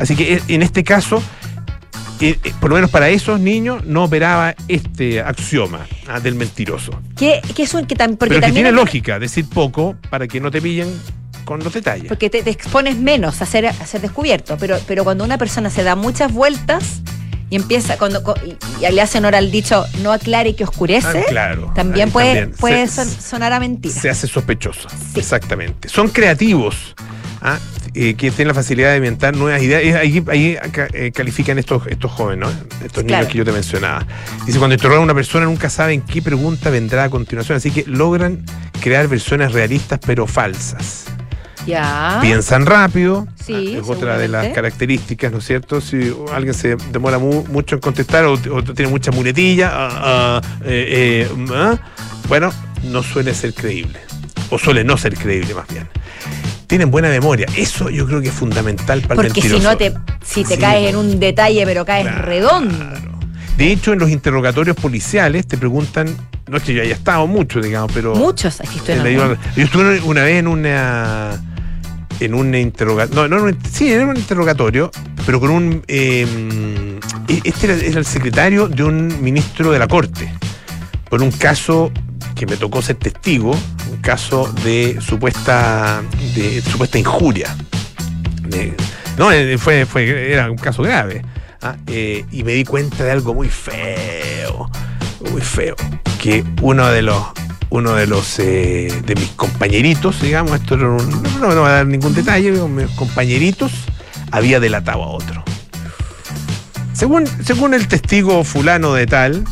Así 0.00 0.16
que 0.16 0.34
eh, 0.34 0.42
en 0.48 0.62
este 0.62 0.82
caso, 0.82 1.22
eh, 2.20 2.38
eh, 2.44 2.52
por 2.60 2.70
lo 2.70 2.76
menos 2.76 2.90
para 2.90 3.08
esos 3.08 3.38
niños, 3.40 3.84
no 3.84 4.04
operaba 4.04 4.54
este 4.68 5.20
axioma 5.20 5.86
ah, 6.08 6.20
del 6.20 6.34
mentiroso. 6.34 6.92
Que, 7.16 7.40
que 7.54 7.62
es 7.64 7.74
un 7.74 7.86
que 7.86 7.94
tam- 7.96 8.16
porque 8.16 8.28
Pero 8.28 8.34
que 8.34 8.40
también 8.40 8.54
tiene 8.54 8.68
es- 8.70 8.74
lógica, 8.74 9.18
decir 9.18 9.46
poco 9.48 9.96
para 10.10 10.26
que 10.28 10.40
no 10.40 10.50
te 10.50 10.60
pillen 10.62 10.88
con 11.44 11.62
los 11.62 11.72
detalles. 11.72 12.08
porque 12.08 12.28
te, 12.30 12.42
te 12.42 12.50
expones 12.50 12.96
menos 12.96 13.40
a 13.42 13.46
ser, 13.46 13.66
a 13.66 13.72
ser 13.86 14.00
descubierto. 14.00 14.56
Pero, 14.58 14.78
pero 14.86 15.04
cuando 15.04 15.24
una 15.24 15.38
persona 15.38 15.70
se 15.70 15.82
da 15.84 15.94
muchas 15.94 16.32
vueltas 16.32 17.02
y 17.50 17.54
empieza, 17.56 17.96
cuando 17.98 18.34
y, 18.44 18.92
le 18.92 19.00
hacen 19.00 19.24
honor 19.24 19.36
al 19.36 19.52
dicho 19.52 19.84
no 20.02 20.10
aclare 20.12 20.56
que 20.56 20.64
oscurece, 20.64 21.06
Ah, 21.20 21.24
claro. 21.28 21.70
también 21.76 22.10
puede, 22.10 22.34
también 22.34 22.52
puede 22.58 22.88
se- 22.88 23.04
sonar 23.04 23.52
a 23.52 23.60
mentira. 23.60 23.94
se 23.94 24.10
hace 24.10 24.26
sospechoso. 24.26 24.88
Sí. 24.88 25.20
Exactamente. 25.20 25.88
Son 25.88 26.08
creativos. 26.08 26.96
¿ah? 27.42 27.58
Eh, 27.96 28.14
que 28.14 28.30
tienen 28.30 28.48
la 28.48 28.54
facilidad 28.54 28.90
de 28.90 28.96
inventar 28.98 29.34
nuevas 29.36 29.62
ideas. 29.62 29.96
Ahí, 29.96 30.22
eh, 30.92 31.10
califican 31.14 31.58
estos, 31.58 31.86
estos 31.86 32.10
jóvenes, 32.12 32.48
¿no? 32.48 32.84
estos 32.84 33.04
niños 33.04 33.18
Claro. 33.20 33.28
que 33.28 33.38
yo 33.38 33.44
te 33.44 33.52
mencionaba. 33.52 34.06
Dice, 34.46 34.58
cuando 34.58 34.74
interrogan 34.74 35.00
a 35.00 35.04
una 35.04 35.14
persona 35.14 35.46
nunca 35.46 35.70
saben 35.70 36.02
qué 36.02 36.20
pregunta 36.22 36.70
vendrá 36.70 37.04
a 37.04 37.10
continuación, 37.10 37.56
así 37.56 37.70
que 37.70 37.84
logran 37.86 38.44
crear 38.80 39.08
versiones 39.08 39.52
realistas 39.52 39.98
pero 40.06 40.26
falsas. 40.26 41.04
ya. 41.66 42.18
Piensan 42.22 42.64
rápido. 42.66 43.26
Sí, 43.44 43.74
ah, 43.76 43.80
es 43.80 43.88
otra 43.88 44.18
de 44.18 44.28
las 44.28 44.48
características, 44.48 45.30
¿no 45.32 45.38
es 45.38 45.44
cierto? 45.46 45.80
Si 45.80 46.12
alguien 46.32 46.52
se 46.54 46.76
demora 46.92 47.18
mu- 47.18 47.44
mucho 47.48 47.76
en 47.76 47.80
contestar 47.80 48.24
o, 48.24 48.32
o 48.34 48.62
tiene 48.64 48.90
mucha 48.90 49.10
muletilla, 49.12 49.70
ah, 49.72 50.40
ah, 50.40 50.40
eh, 50.64 51.28
bueno, 52.28 52.52
no 52.84 53.02
suele 53.02 53.34
ser 53.34 53.54
creíble. 53.54 54.00
O 54.50 54.58
suele 54.58 54.84
no 54.84 54.96
ser 54.96 55.14
creíble 55.16 55.54
más 55.54 55.66
bien. 55.68 55.88
Tienen 56.66 56.90
buena 56.90 57.08
memoria. 57.08 57.46
Eso 57.56 57.90
yo 57.90 58.06
creo 58.06 58.20
que 58.20 58.28
es 58.28 58.34
fundamental 58.34 59.00
para 59.02 59.22
el 59.22 59.28
Porque 59.28 59.40
si 59.40 59.48
mentiroso. 59.48 59.70
no 59.70 59.76
te, 59.76 59.92
si 60.24 60.42
te 60.44 60.54
Sí, 60.56 60.60
caes 60.60 60.82
po. 60.82 60.88
en 60.88 60.96
un 60.96 61.20
detalle, 61.20 61.64
pero 61.64 61.84
caes 61.84 62.04
Claro. 62.06 62.22
redondo. 62.22 62.74
De 63.56 63.72
hecho, 63.72 63.92
en 63.92 63.98
los 64.00 64.10
interrogatorios 64.10 64.76
policiales 64.76 65.46
te 65.46 65.56
preguntan, 65.56 66.08
no 66.48 66.56
es 66.58 66.62
que 66.62 66.74
yo 66.74 66.82
haya 66.82 66.94
estado 66.94 67.26
mucho, 67.26 67.60
digamos, 67.60 67.90
pero... 67.94 68.14
Muchos 68.14 68.60
existen. 68.60 68.98
Eh, 69.00 69.02
le 69.02 69.10
digo- 69.10 69.36
yo 69.56 69.64
estuve 69.64 70.00
una 70.02 70.22
vez 70.24 70.38
en 70.40 70.48
una 70.48 71.42
en 72.18 72.32
un 72.32 72.54
interrogatorio 72.54 73.28
no, 73.28 73.38
no, 73.40 73.50
no, 73.50 73.56
sí, 73.70 73.92
era 73.92 74.06
un 74.06 74.16
interrogatorio 74.16 74.90
pero 75.26 75.38
con 75.38 75.50
un 75.50 75.82
eh, 75.86 76.26
este 77.44 77.66
era, 77.66 77.74
era 77.74 77.98
el 77.98 78.06
secretario 78.06 78.68
de 78.68 78.84
un 78.84 79.22
ministro 79.22 79.70
de 79.70 79.78
la 79.78 79.86
corte 79.86 80.32
por 81.10 81.20
un 81.20 81.30
caso 81.30 81.92
que 82.34 82.46
me 82.46 82.56
tocó 82.56 82.80
ser 82.80 82.96
testigo 82.96 83.54
caso 83.96 84.52
de 84.64 84.98
supuesta 85.00 86.02
de 86.34 86.62
supuesta 86.62 86.98
injuria 86.98 87.54
no 89.18 89.32
eh, 89.32 89.58
fue, 89.58 89.86
fue 89.86 90.32
era 90.32 90.50
un 90.50 90.56
caso 90.58 90.82
grave 90.82 91.22
ah, 91.62 91.76
eh, 91.86 92.24
y 92.30 92.42
me 92.44 92.52
di 92.52 92.64
cuenta 92.64 93.04
de 93.04 93.10
algo 93.10 93.34
muy 93.34 93.48
feo 93.48 94.70
muy 95.32 95.40
feo 95.40 95.74
que 96.20 96.44
uno 96.62 96.86
de 96.88 97.02
los 97.02 97.22
uno 97.68 97.94
de 97.94 98.06
los 98.06 98.38
eh, 98.38 99.02
de 99.04 99.14
mis 99.16 99.30
compañeritos, 99.30 100.22
digamos, 100.22 100.52
esto 100.52 100.76
era 100.76 100.88
un- 100.88 101.22
no, 101.40 101.52
no, 101.52 101.60
voy 101.62 101.68
a 101.68 101.72
dar 101.72 101.86
ningún 101.86 102.14
detalle, 102.14 102.52
mis 102.52 102.88
compañeritos 102.92 103.72
había 104.30 104.60
delatado 104.60 105.02
a 105.02 105.08
otro. 105.08 105.42
Según, 106.92 107.26
según 107.44 107.74
el 107.74 107.88
testigo 107.88 108.44
fulano 108.44 108.94
de 108.94 109.06
tal, 109.08 109.44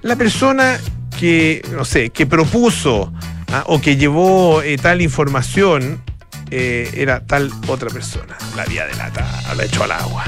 la 0.00 0.16
persona 0.16 0.78
que, 1.20 1.62
no 1.72 1.84
sé, 1.84 2.08
que 2.08 2.24
propuso 2.26 3.12
ah, 3.52 3.64
o 3.66 3.80
que 3.80 3.96
llevó 3.96 4.62
eh, 4.62 4.76
tal 4.76 5.02
información 5.02 6.02
eh, 6.50 6.90
era 6.94 7.20
tal 7.26 7.50
otra 7.66 7.90
persona. 7.90 8.36
La 8.54 8.62
había 8.62 8.86
delatado, 8.86 9.54
la 9.54 9.64
echó 9.64 9.82
al 9.84 9.92
agua. 9.92 10.24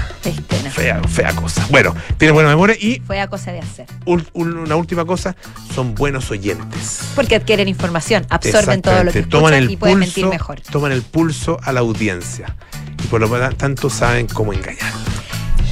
No. 0.64 0.70
Fea, 0.70 1.00
fea 1.08 1.32
cosa. 1.34 1.66
Bueno, 1.70 1.94
tiene 2.16 2.32
buena 2.32 2.48
memoria 2.48 2.76
y 2.78 3.00
Fue 3.00 3.20
a 3.20 3.28
cosa 3.28 3.52
de 3.52 3.60
hacer. 3.60 3.86
una 4.04 4.76
última 4.76 5.04
cosa, 5.04 5.36
son 5.74 5.94
buenos 5.94 6.30
oyentes. 6.30 7.00
Porque 7.14 7.36
adquieren 7.36 7.68
información, 7.68 8.26
absorben 8.30 8.82
todo 8.82 9.04
lo 9.04 9.12
que 9.12 9.22
toman 9.22 9.54
el 9.54 9.70
y 9.70 9.76
pueden 9.76 9.98
pulso, 9.98 10.06
mentir 10.06 10.26
mejor. 10.26 10.60
Toman 10.60 10.92
el 10.92 11.02
pulso 11.02 11.60
a 11.62 11.72
la 11.72 11.80
audiencia. 11.80 12.56
Y 13.02 13.06
por 13.06 13.20
lo 13.20 13.28
tanto 13.54 13.88
saben 13.88 14.26
cómo 14.26 14.52
engañar. 14.52 14.92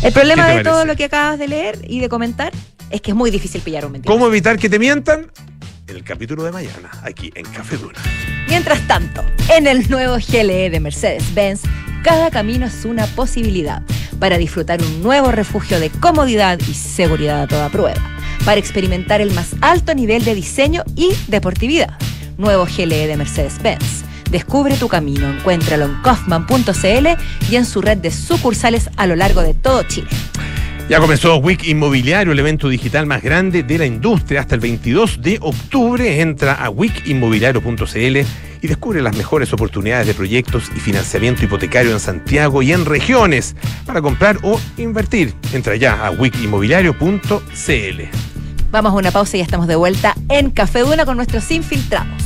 El 0.02 0.12
problema 0.12 0.46
¿Qué 0.46 0.52
te 0.52 0.58
de 0.58 0.64
todo 0.64 0.84
lo 0.84 0.94
que 0.94 1.04
acabas 1.04 1.38
de 1.38 1.48
leer 1.48 1.78
y 1.82 2.00
de 2.00 2.08
comentar 2.08 2.52
es 2.90 3.00
que 3.00 3.10
es 3.10 3.16
muy 3.16 3.30
difícil 3.30 3.60
pillar 3.62 3.84
un 3.84 3.92
mentiroso. 3.92 4.16
¿Cómo 4.16 4.28
evitar 4.28 4.58
que 4.58 4.68
te 4.68 4.78
mientan? 4.78 5.30
En 5.88 5.96
el 5.96 6.02
capítulo 6.02 6.42
de 6.42 6.50
mañana, 6.50 6.90
aquí 7.02 7.30
en 7.36 7.46
Café 7.46 7.76
Duna. 7.76 8.00
Mientras 8.48 8.84
tanto, 8.88 9.24
en 9.56 9.68
el 9.68 9.88
nuevo 9.88 10.16
GLE 10.16 10.68
de 10.68 10.80
Mercedes-Benz, 10.80 11.62
cada 12.02 12.28
camino 12.32 12.66
es 12.66 12.84
una 12.84 13.06
posibilidad 13.06 13.82
para 14.18 14.36
disfrutar 14.36 14.82
un 14.82 15.00
nuevo 15.00 15.30
refugio 15.30 15.78
de 15.78 15.90
comodidad 15.90 16.58
y 16.68 16.74
seguridad 16.74 17.42
a 17.42 17.46
toda 17.46 17.68
prueba, 17.68 18.00
para 18.44 18.58
experimentar 18.58 19.20
el 19.20 19.32
más 19.32 19.54
alto 19.60 19.94
nivel 19.94 20.24
de 20.24 20.34
diseño 20.34 20.82
y 20.96 21.12
deportividad. 21.28 21.96
Nuevo 22.36 22.66
GLE 22.66 23.06
de 23.06 23.16
Mercedes-Benz. 23.16 24.04
Descubre 24.30 24.76
tu 24.76 24.88
camino, 24.88 25.30
encuéntralo 25.30 25.84
en 25.84 26.02
kaufman.cl 26.02 27.06
y 27.48 27.56
en 27.56 27.64
su 27.64 27.80
red 27.80 27.98
de 27.98 28.10
sucursales 28.10 28.90
a 28.96 29.06
lo 29.06 29.14
largo 29.14 29.42
de 29.42 29.54
todo 29.54 29.84
Chile. 29.84 30.08
Ya 30.88 31.00
comenzó 31.00 31.38
Week 31.38 31.66
Inmobiliario, 31.66 32.32
el 32.32 32.38
evento 32.38 32.68
digital 32.68 33.06
más 33.06 33.20
grande 33.20 33.64
de 33.64 33.76
la 33.76 33.86
industria. 33.86 34.40
Hasta 34.40 34.54
el 34.54 34.60
22 34.60 35.20
de 35.20 35.38
octubre 35.40 36.20
entra 36.20 36.52
a 36.54 36.70
wickinmobiliario.cl 36.70 38.16
y 38.62 38.68
descubre 38.68 39.02
las 39.02 39.16
mejores 39.16 39.52
oportunidades 39.52 40.06
de 40.06 40.14
proyectos 40.14 40.70
y 40.76 40.78
financiamiento 40.78 41.44
hipotecario 41.44 41.90
en 41.90 41.98
Santiago 41.98 42.62
y 42.62 42.70
en 42.72 42.84
regiones 42.84 43.56
para 43.84 44.00
comprar 44.00 44.38
o 44.44 44.60
invertir. 44.76 45.34
Entra 45.52 45.74
ya 45.74 46.06
a 46.06 46.12
wickinmobiliario.cl. 46.12 48.02
Vamos 48.70 48.92
a 48.92 48.94
una 48.94 49.10
pausa 49.10 49.36
y 49.36 49.40
ya 49.40 49.44
estamos 49.44 49.66
de 49.66 49.74
vuelta 49.74 50.14
en 50.28 50.50
Café 50.50 50.80
Duna 50.80 51.04
con 51.04 51.16
nuestros 51.16 51.50
infiltrados. 51.50 52.25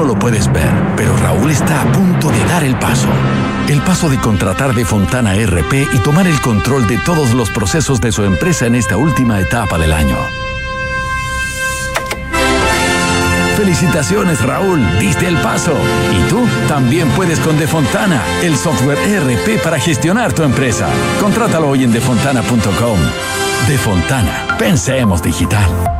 No 0.00 0.06
lo 0.06 0.18
puedes 0.18 0.50
ver, 0.50 0.72
pero 0.96 1.14
Raúl 1.14 1.50
está 1.50 1.82
a 1.82 1.92
punto 1.92 2.30
de 2.30 2.42
dar 2.46 2.64
el 2.64 2.74
paso. 2.76 3.06
El 3.68 3.82
paso 3.82 4.08
de 4.08 4.16
contratar 4.16 4.74
de 4.74 4.86
Fontana 4.86 5.34
RP 5.34 5.74
y 5.92 5.98
tomar 5.98 6.26
el 6.26 6.40
control 6.40 6.86
de 6.86 6.96
todos 7.04 7.34
los 7.34 7.50
procesos 7.50 8.00
de 8.00 8.10
su 8.10 8.24
empresa 8.24 8.64
en 8.64 8.76
esta 8.76 8.96
última 8.96 9.38
etapa 9.38 9.76
del 9.76 9.92
año. 9.92 10.16
Felicitaciones 13.58 14.40
Raúl, 14.40 14.80
diste 14.98 15.26
el 15.26 15.36
paso. 15.36 15.76
Y 16.18 16.30
tú 16.30 16.48
también 16.66 17.06
puedes 17.10 17.38
con 17.38 17.58
Defontana, 17.58 18.22
el 18.42 18.56
software 18.56 18.98
ERP 19.06 19.62
para 19.62 19.78
gestionar 19.78 20.32
tu 20.32 20.44
empresa. 20.44 20.88
Contrátalo 21.20 21.68
hoy 21.68 21.84
en 21.84 21.92
defontana.com. 21.92 22.98
Defontana, 23.68 24.56
pensemos 24.58 25.22
digital. 25.22 25.99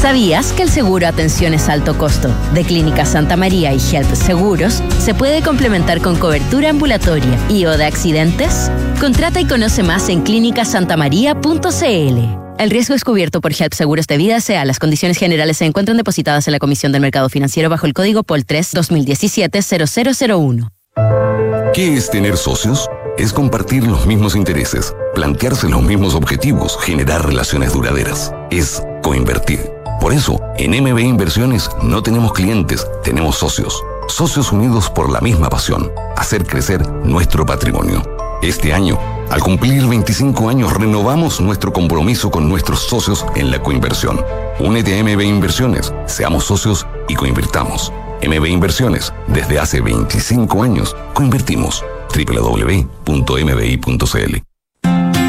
¿Sabías 0.00 0.52
que 0.52 0.62
el 0.62 0.68
seguro 0.68 1.08
Atenciones 1.08 1.70
Alto 1.70 1.96
Costo 1.96 2.28
de 2.52 2.64
Clínica 2.64 3.06
Santa 3.06 3.36
María 3.36 3.72
y 3.72 3.78
Health 3.78 4.14
Seguros 4.14 4.82
se 5.00 5.14
puede 5.14 5.42
complementar 5.42 6.02
con 6.02 6.16
cobertura 6.16 6.68
ambulatoria 6.70 7.38
y 7.48 7.64
o 7.64 7.76
de 7.76 7.86
accidentes? 7.86 8.70
Contrata 9.00 9.40
y 9.40 9.46
conoce 9.46 9.82
más 9.82 10.08
en 10.10 10.22
clínicasantamaría.cl. 10.22 12.18
El 12.58 12.70
riesgo 12.70 12.94
es 12.94 13.04
cubierto 13.04 13.40
por 13.40 13.52
HELP 13.52 13.72
Seguros 13.72 14.06
de 14.06 14.18
Vida 14.18 14.40
SEA. 14.40 14.66
Las 14.66 14.78
condiciones 14.78 15.16
generales 15.16 15.56
se 15.56 15.64
encuentran 15.64 15.96
depositadas 15.96 16.46
en 16.46 16.52
la 16.52 16.58
Comisión 16.58 16.92
del 16.92 17.00
Mercado 17.00 17.30
Financiero 17.30 17.70
bajo 17.70 17.86
el 17.86 17.94
código 17.94 18.22
POL 18.22 18.44
3 18.44 18.72
2017 18.72 19.60
0001. 19.62 20.68
¿Qué 21.74 21.94
es 21.94 22.10
tener 22.10 22.36
socios? 22.36 22.88
Es 23.18 23.32
compartir 23.32 23.86
los 23.86 24.06
mismos 24.06 24.36
intereses, 24.36 24.94
plantearse 25.14 25.68
los 25.68 25.82
mismos 25.82 26.14
objetivos, 26.14 26.78
generar 26.80 27.26
relaciones 27.26 27.72
duraderas. 27.72 28.32
Es 28.50 28.82
coinvertir. 29.02 29.75
Por 30.00 30.12
eso, 30.12 30.40
en 30.56 30.70
MB 30.82 30.98
Inversiones 31.00 31.70
no 31.82 32.02
tenemos 32.02 32.32
clientes, 32.32 32.86
tenemos 33.02 33.36
socios. 33.36 33.82
Socios 34.08 34.52
unidos 34.52 34.88
por 34.88 35.10
la 35.10 35.20
misma 35.20 35.48
pasión, 35.48 35.90
hacer 36.16 36.46
crecer 36.46 36.86
nuestro 37.04 37.44
patrimonio. 37.44 38.02
Este 38.42 38.72
año, 38.72 38.98
al 39.30 39.42
cumplir 39.42 39.86
25 39.86 40.48
años, 40.48 40.72
renovamos 40.72 41.40
nuestro 41.40 41.72
compromiso 41.72 42.30
con 42.30 42.48
nuestros 42.48 42.80
socios 42.80 43.26
en 43.34 43.50
la 43.50 43.62
coinversión. 43.62 44.24
Únete 44.60 44.98
a 44.98 45.02
MB 45.02 45.22
Inversiones, 45.22 45.92
seamos 46.06 46.44
socios 46.44 46.86
y 47.08 47.14
coinvirtamos. 47.14 47.92
MB 48.22 48.46
Inversiones, 48.46 49.12
desde 49.26 49.58
hace 49.58 49.80
25 49.80 50.62
años, 50.62 50.94
coinvertimos. 51.14 51.84
www.mbi.cl 52.14 53.06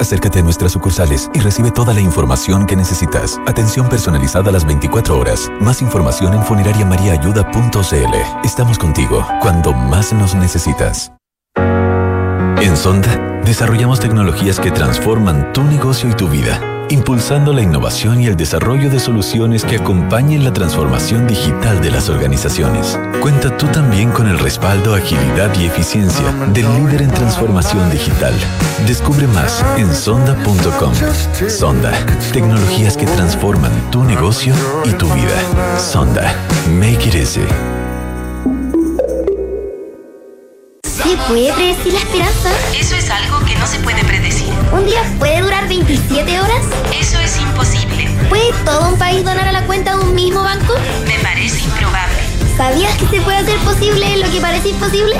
Acércate 0.00 0.38
a 0.38 0.42
nuestras 0.42 0.72
sucursales 0.72 1.30
y 1.34 1.40
recibe 1.40 1.70
toda 1.70 1.92
la 1.92 2.00
información 2.00 2.66
que 2.66 2.76
necesitas. 2.76 3.38
Atención 3.46 3.88
personalizada 3.88 4.50
a 4.50 4.52
las 4.52 4.66
24 4.66 5.18
horas. 5.18 5.50
Más 5.60 5.82
información 5.82 6.34
en 6.34 6.44
funerariamariaayuda.cl. 6.44 8.44
Estamos 8.44 8.78
contigo 8.78 9.26
cuando 9.40 9.72
más 9.72 10.12
nos 10.12 10.34
necesitas. 10.34 11.12
En 11.56 12.76
Sonda, 12.76 13.40
desarrollamos 13.44 14.00
tecnologías 14.00 14.60
que 14.60 14.70
transforman 14.70 15.52
tu 15.52 15.62
negocio 15.62 16.10
y 16.10 16.14
tu 16.14 16.28
vida 16.28 16.77
impulsando 16.90 17.52
la 17.52 17.62
innovación 17.62 18.20
y 18.20 18.26
el 18.26 18.36
desarrollo 18.36 18.90
de 18.90 19.00
soluciones 19.00 19.64
que 19.64 19.76
acompañen 19.76 20.44
la 20.44 20.52
transformación 20.52 21.26
digital 21.26 21.80
de 21.80 21.90
las 21.90 22.08
organizaciones. 22.08 22.98
Cuenta 23.20 23.56
tú 23.56 23.66
también 23.66 24.10
con 24.10 24.28
el 24.28 24.38
respaldo, 24.38 24.94
agilidad 24.94 25.54
y 25.58 25.66
eficiencia 25.66 26.32
del 26.52 26.66
líder 26.76 27.02
en 27.02 27.10
transformación 27.10 27.90
digital. 27.90 28.34
Descubre 28.86 29.26
más 29.28 29.64
en 29.76 29.94
sonda.com. 29.94 30.92
Sonda, 31.48 31.92
tecnologías 32.32 32.96
que 32.96 33.06
transforman 33.06 33.72
tu 33.90 34.04
negocio 34.04 34.54
y 34.84 34.92
tu 34.92 35.06
vida. 35.12 35.78
Sonda, 35.78 36.34
make 36.68 37.08
it 37.08 37.14
easy. 37.14 37.42
¿Se 40.84 41.16
puede 41.26 41.52
predecir 41.52 41.92
la 41.92 42.00
esperanza? 42.00 42.50
Eso 42.78 42.94
es 42.94 43.10
algo 43.10 43.44
que 43.44 43.54
no 43.56 43.66
se 43.66 43.78
puede 43.80 44.04
predecir. 44.04 44.37
¿Un 44.72 44.84
día 44.84 45.02
puede 45.18 45.40
durar 45.40 45.66
27 45.68 46.40
horas? 46.40 46.62
Eso 46.98 47.18
es 47.18 47.40
imposible. 47.40 48.08
¿Puede 48.28 48.52
todo 48.64 48.88
un 48.88 48.98
país 48.98 49.24
donar 49.24 49.48
a 49.48 49.52
la 49.52 49.66
cuenta 49.66 49.96
de 49.96 50.04
un 50.04 50.14
mismo 50.14 50.42
banco? 50.42 50.74
Me 51.06 51.18
parece 51.20 51.64
improbable. 51.64 52.16
¿Sabías 52.56 52.94
que 52.96 53.06
se 53.06 53.20
puede 53.22 53.38
hacer 53.38 53.56
posible 53.60 54.16
lo 54.16 54.30
que 54.30 54.40
parece 54.40 54.70
imposible? 54.70 55.16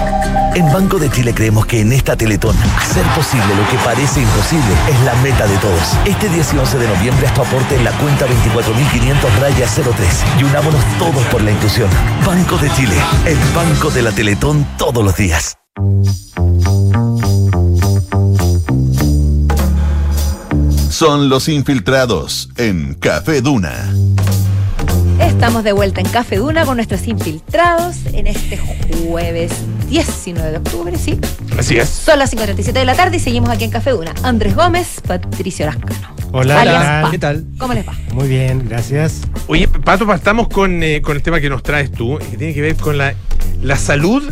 En 0.54 0.70
Banco 0.72 0.98
de 0.98 1.08
Chile 1.08 1.32
creemos 1.32 1.66
que 1.66 1.80
en 1.80 1.92
esta 1.92 2.16
Teletón, 2.16 2.56
hacer 2.76 3.04
posible 3.14 3.46
lo 3.54 3.70
que 3.70 3.76
parece 3.84 4.20
imposible 4.20 4.74
es 4.90 5.00
la 5.04 5.14
meta 5.22 5.46
de 5.46 5.56
todos. 5.58 5.96
Este 6.04 6.28
10 6.28 6.54
y 6.54 6.58
11 6.58 6.78
de 6.78 6.88
noviembre 6.88 7.26
haz 7.28 7.34
tu 7.34 7.42
aporte 7.42 7.76
en 7.76 7.84
la 7.84 7.92
cuenta 7.92 8.26
24.500 8.26 9.38
raya 9.40 9.66
03 9.68 10.24
y 10.40 10.44
unámonos 10.44 10.84
todos 10.98 11.24
por 11.26 11.40
la 11.42 11.52
inclusión. 11.52 11.88
Banco 12.26 12.58
de 12.58 12.70
Chile, 12.72 12.96
el 13.24 13.38
banco 13.54 13.90
de 13.90 14.02
la 14.02 14.10
Teletón 14.10 14.66
todos 14.76 15.04
los 15.04 15.16
días. 15.16 15.56
Son 20.98 21.28
los 21.28 21.48
infiltrados 21.48 22.48
en 22.56 22.94
Café 22.94 23.40
Duna. 23.40 23.88
Estamos 25.20 25.62
de 25.62 25.70
vuelta 25.70 26.00
en 26.00 26.08
Café 26.08 26.38
Duna 26.38 26.64
con 26.66 26.74
nuestros 26.74 27.06
infiltrados 27.06 28.04
en 28.06 28.26
este 28.26 28.58
jueves 29.06 29.52
19 29.88 30.50
de 30.50 30.56
octubre, 30.56 30.98
¿sí? 30.98 31.16
Así 31.56 31.78
es. 31.78 31.88
Son 31.88 32.18
las 32.18 32.34
5.37 32.34 32.72
de 32.72 32.84
la 32.84 32.96
tarde 32.96 33.18
y 33.18 33.20
seguimos 33.20 33.48
aquí 33.48 33.62
en 33.62 33.70
Café 33.70 33.92
Duna. 33.92 34.12
Andrés 34.24 34.56
Gómez, 34.56 35.00
Patricio 35.06 35.66
Lascano. 35.66 36.16
Hola, 36.32 36.62
Alias 36.62 37.10
¿qué 37.12 37.18
tal? 37.20 37.46
¿Cómo 37.58 37.74
les 37.74 37.86
va? 37.86 37.94
Muy 38.12 38.26
bien, 38.26 38.68
gracias. 38.68 39.20
Oye, 39.46 39.68
Pato, 39.68 40.04
partamos 40.04 40.48
con, 40.48 40.82
eh, 40.82 41.00
con 41.00 41.14
el 41.16 41.22
tema 41.22 41.38
que 41.38 41.48
nos 41.48 41.62
traes 41.62 41.92
tú, 41.92 42.18
que 42.18 42.36
tiene 42.36 42.54
que 42.54 42.60
ver 42.60 42.74
con 42.74 42.98
la, 42.98 43.14
la 43.62 43.76
salud 43.76 44.24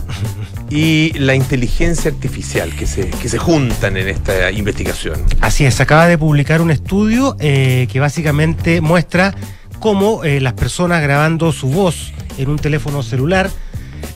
y 0.71 1.13
la 1.19 1.35
inteligencia 1.35 2.11
artificial 2.11 2.71
que 2.75 2.87
se, 2.87 3.09
que 3.11 3.29
se 3.29 3.39
juntan 3.39 3.97
en 3.97 4.09
esta 4.09 4.51
investigación. 4.51 5.23
Así 5.41 5.65
es, 5.65 5.81
acaba 5.81 6.07
de 6.09 6.19
publicar 6.19 6.61
un 6.61 6.71
estudio 6.71 7.37
eh, 7.41 7.87
que 7.91 8.01
básicamente 8.01 8.81
muestra 8.81 9.35
cómo 9.79 10.25
eh, 10.25 10.41
las 10.41 10.55
personas 10.55 11.03
grabando 11.03 11.53
su 11.53 11.69
voz 11.69 12.13
en 12.39 12.49
un 12.51 12.59
teléfono 12.59 13.03
celular 13.03 13.51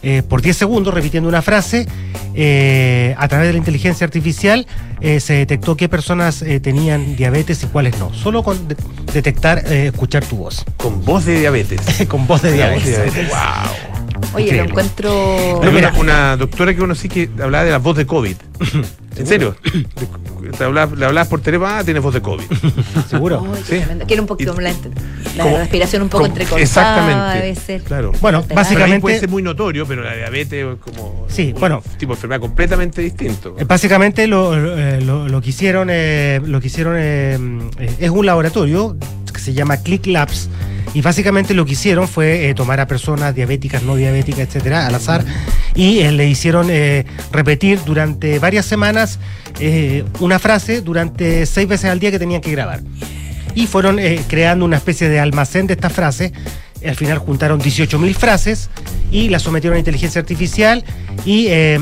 eh, 0.02 0.22
por 0.26 0.40
10 0.42 0.56
segundos 0.56 0.92
repitiendo 0.94 1.28
una 1.28 1.42
frase. 1.42 1.86
eh, 2.34 3.14
a 3.18 3.28
través 3.28 3.48
de 3.48 3.52
la 3.54 3.58
inteligencia 3.58 4.04
artificial 4.04 4.66
eh, 5.00 5.20
se 5.20 5.34
detectó 5.34 5.76
qué 5.76 5.88
personas 5.88 6.44
tenían 6.62 7.16
diabetes 7.16 7.62
y 7.62 7.66
cuáles 7.66 7.98
no. 7.98 8.12
Solo 8.14 8.42
con 8.42 8.68
de- 8.68 8.76
detectar, 9.12 9.58
escuchar 9.72 10.24
tu 10.24 10.36
voz. 10.36 10.64
Con 10.76 11.04
voz 11.04 11.24
de 11.26 11.38
diabetes. 11.40 11.80
con 12.08 12.26
voz 12.26 12.42
de 12.42 12.56
La 12.56 12.70
voz 12.72 12.84
de 12.84 12.90
diabetes. 12.90 13.14
diabetes. 13.14 13.28
Wow. 13.30 13.89
Oye, 14.34 14.44
Increíble. 14.44 14.56
lo 14.58 14.64
encuentro. 14.64 15.58
Una, 15.60 15.92
una 15.98 16.36
doctora 16.36 16.72
que 16.72 16.78
conocí 16.78 17.08
que 17.08 17.28
hablaba 17.42 17.64
de 17.64 17.70
la 17.70 17.78
voz 17.78 17.96
de 17.96 18.06
COVID. 18.06 18.36
¿En 19.16 19.26
serio? 19.26 19.56
Te 20.56 20.64
hablabas, 20.64 20.96
le 20.98 21.04
hablabas 21.04 21.28
por 21.28 21.40
teléfono, 21.40 21.68
ah, 21.70 21.82
tienes 21.84 22.02
voz 22.02 22.14
de 22.14 22.22
COVID. 22.22 22.44
¿Seguro? 23.08 23.46
Quiero 24.06 24.22
un 24.22 24.26
poquito 24.28 24.58
la, 24.60 24.72
la 25.36 25.42
Como- 25.44 25.58
respiración 25.58 26.02
un 26.02 26.08
poco 26.08 26.26
entrecortada. 26.26 26.62
exactamente. 26.62 27.80
Claro. 27.84 28.12
Bueno, 28.20 28.44
básicamente- 28.54 29.00
puede 29.00 29.20
ser 29.20 29.28
muy 29.28 29.42
notorio, 29.42 29.86
pero 29.86 30.02
la 30.02 30.14
diabetes 30.14 30.64
es 30.66 30.78
como 30.80 31.26
Sí, 31.28 31.52
un 31.54 31.60
bueno. 31.60 31.82
tipo 31.98 32.12
de 32.12 32.16
enfermedad 32.16 32.40
completamente 32.40 33.02
distinto. 33.02 33.56
Eh, 33.58 33.64
Básicamente 33.64 34.26
lo, 34.26 34.56
lo- 34.56 35.28
lo 35.28 35.40
que 35.40 35.50
hicieron, 35.50 35.88
eh, 35.90 36.40
lo 36.44 36.60
que 36.60 36.68
hicieron 36.68 36.94
eh, 36.96 37.38
es 37.98 38.10
un 38.10 38.24
laboratorio 38.24 38.96
se 39.40 39.52
llama 39.52 39.78
Click 39.78 40.06
Labs 40.06 40.48
y 40.94 41.02
básicamente 41.02 41.54
lo 41.54 41.64
que 41.64 41.72
hicieron 41.72 42.08
fue 42.08 42.48
eh, 42.48 42.54
tomar 42.54 42.80
a 42.80 42.86
personas 42.86 43.34
diabéticas, 43.34 43.82
no 43.82 43.96
diabéticas, 43.96 44.40
etcétera, 44.40 44.86
al 44.86 44.94
azar 44.94 45.24
y 45.74 46.00
eh, 46.00 46.12
le 46.12 46.28
hicieron 46.28 46.68
eh, 46.70 47.06
repetir 47.32 47.80
durante 47.84 48.38
varias 48.38 48.66
semanas 48.66 49.18
una 50.20 50.38
frase 50.38 50.80
durante 50.80 51.44
seis 51.44 51.68
veces 51.68 51.90
al 51.90 51.98
día 51.98 52.10
que 52.10 52.18
tenían 52.18 52.40
que 52.40 52.50
grabar 52.50 52.80
y 53.54 53.66
fueron 53.66 53.98
creando 54.26 54.64
una 54.64 54.78
especie 54.78 55.08
de 55.10 55.20
almacén 55.20 55.66
de 55.66 55.74
estas 55.74 55.92
frases. 55.92 56.32
Al 56.82 56.96
final 56.96 57.18
juntaron 57.18 57.60
18.000 57.60 58.14
frases 58.14 58.70
y 59.10 59.28
las 59.28 59.42
sometieron 59.42 59.76
a 59.76 59.78
inteligencia 59.78 60.18
artificial 60.18 60.82
y 61.26 61.48
eh, 61.48 61.78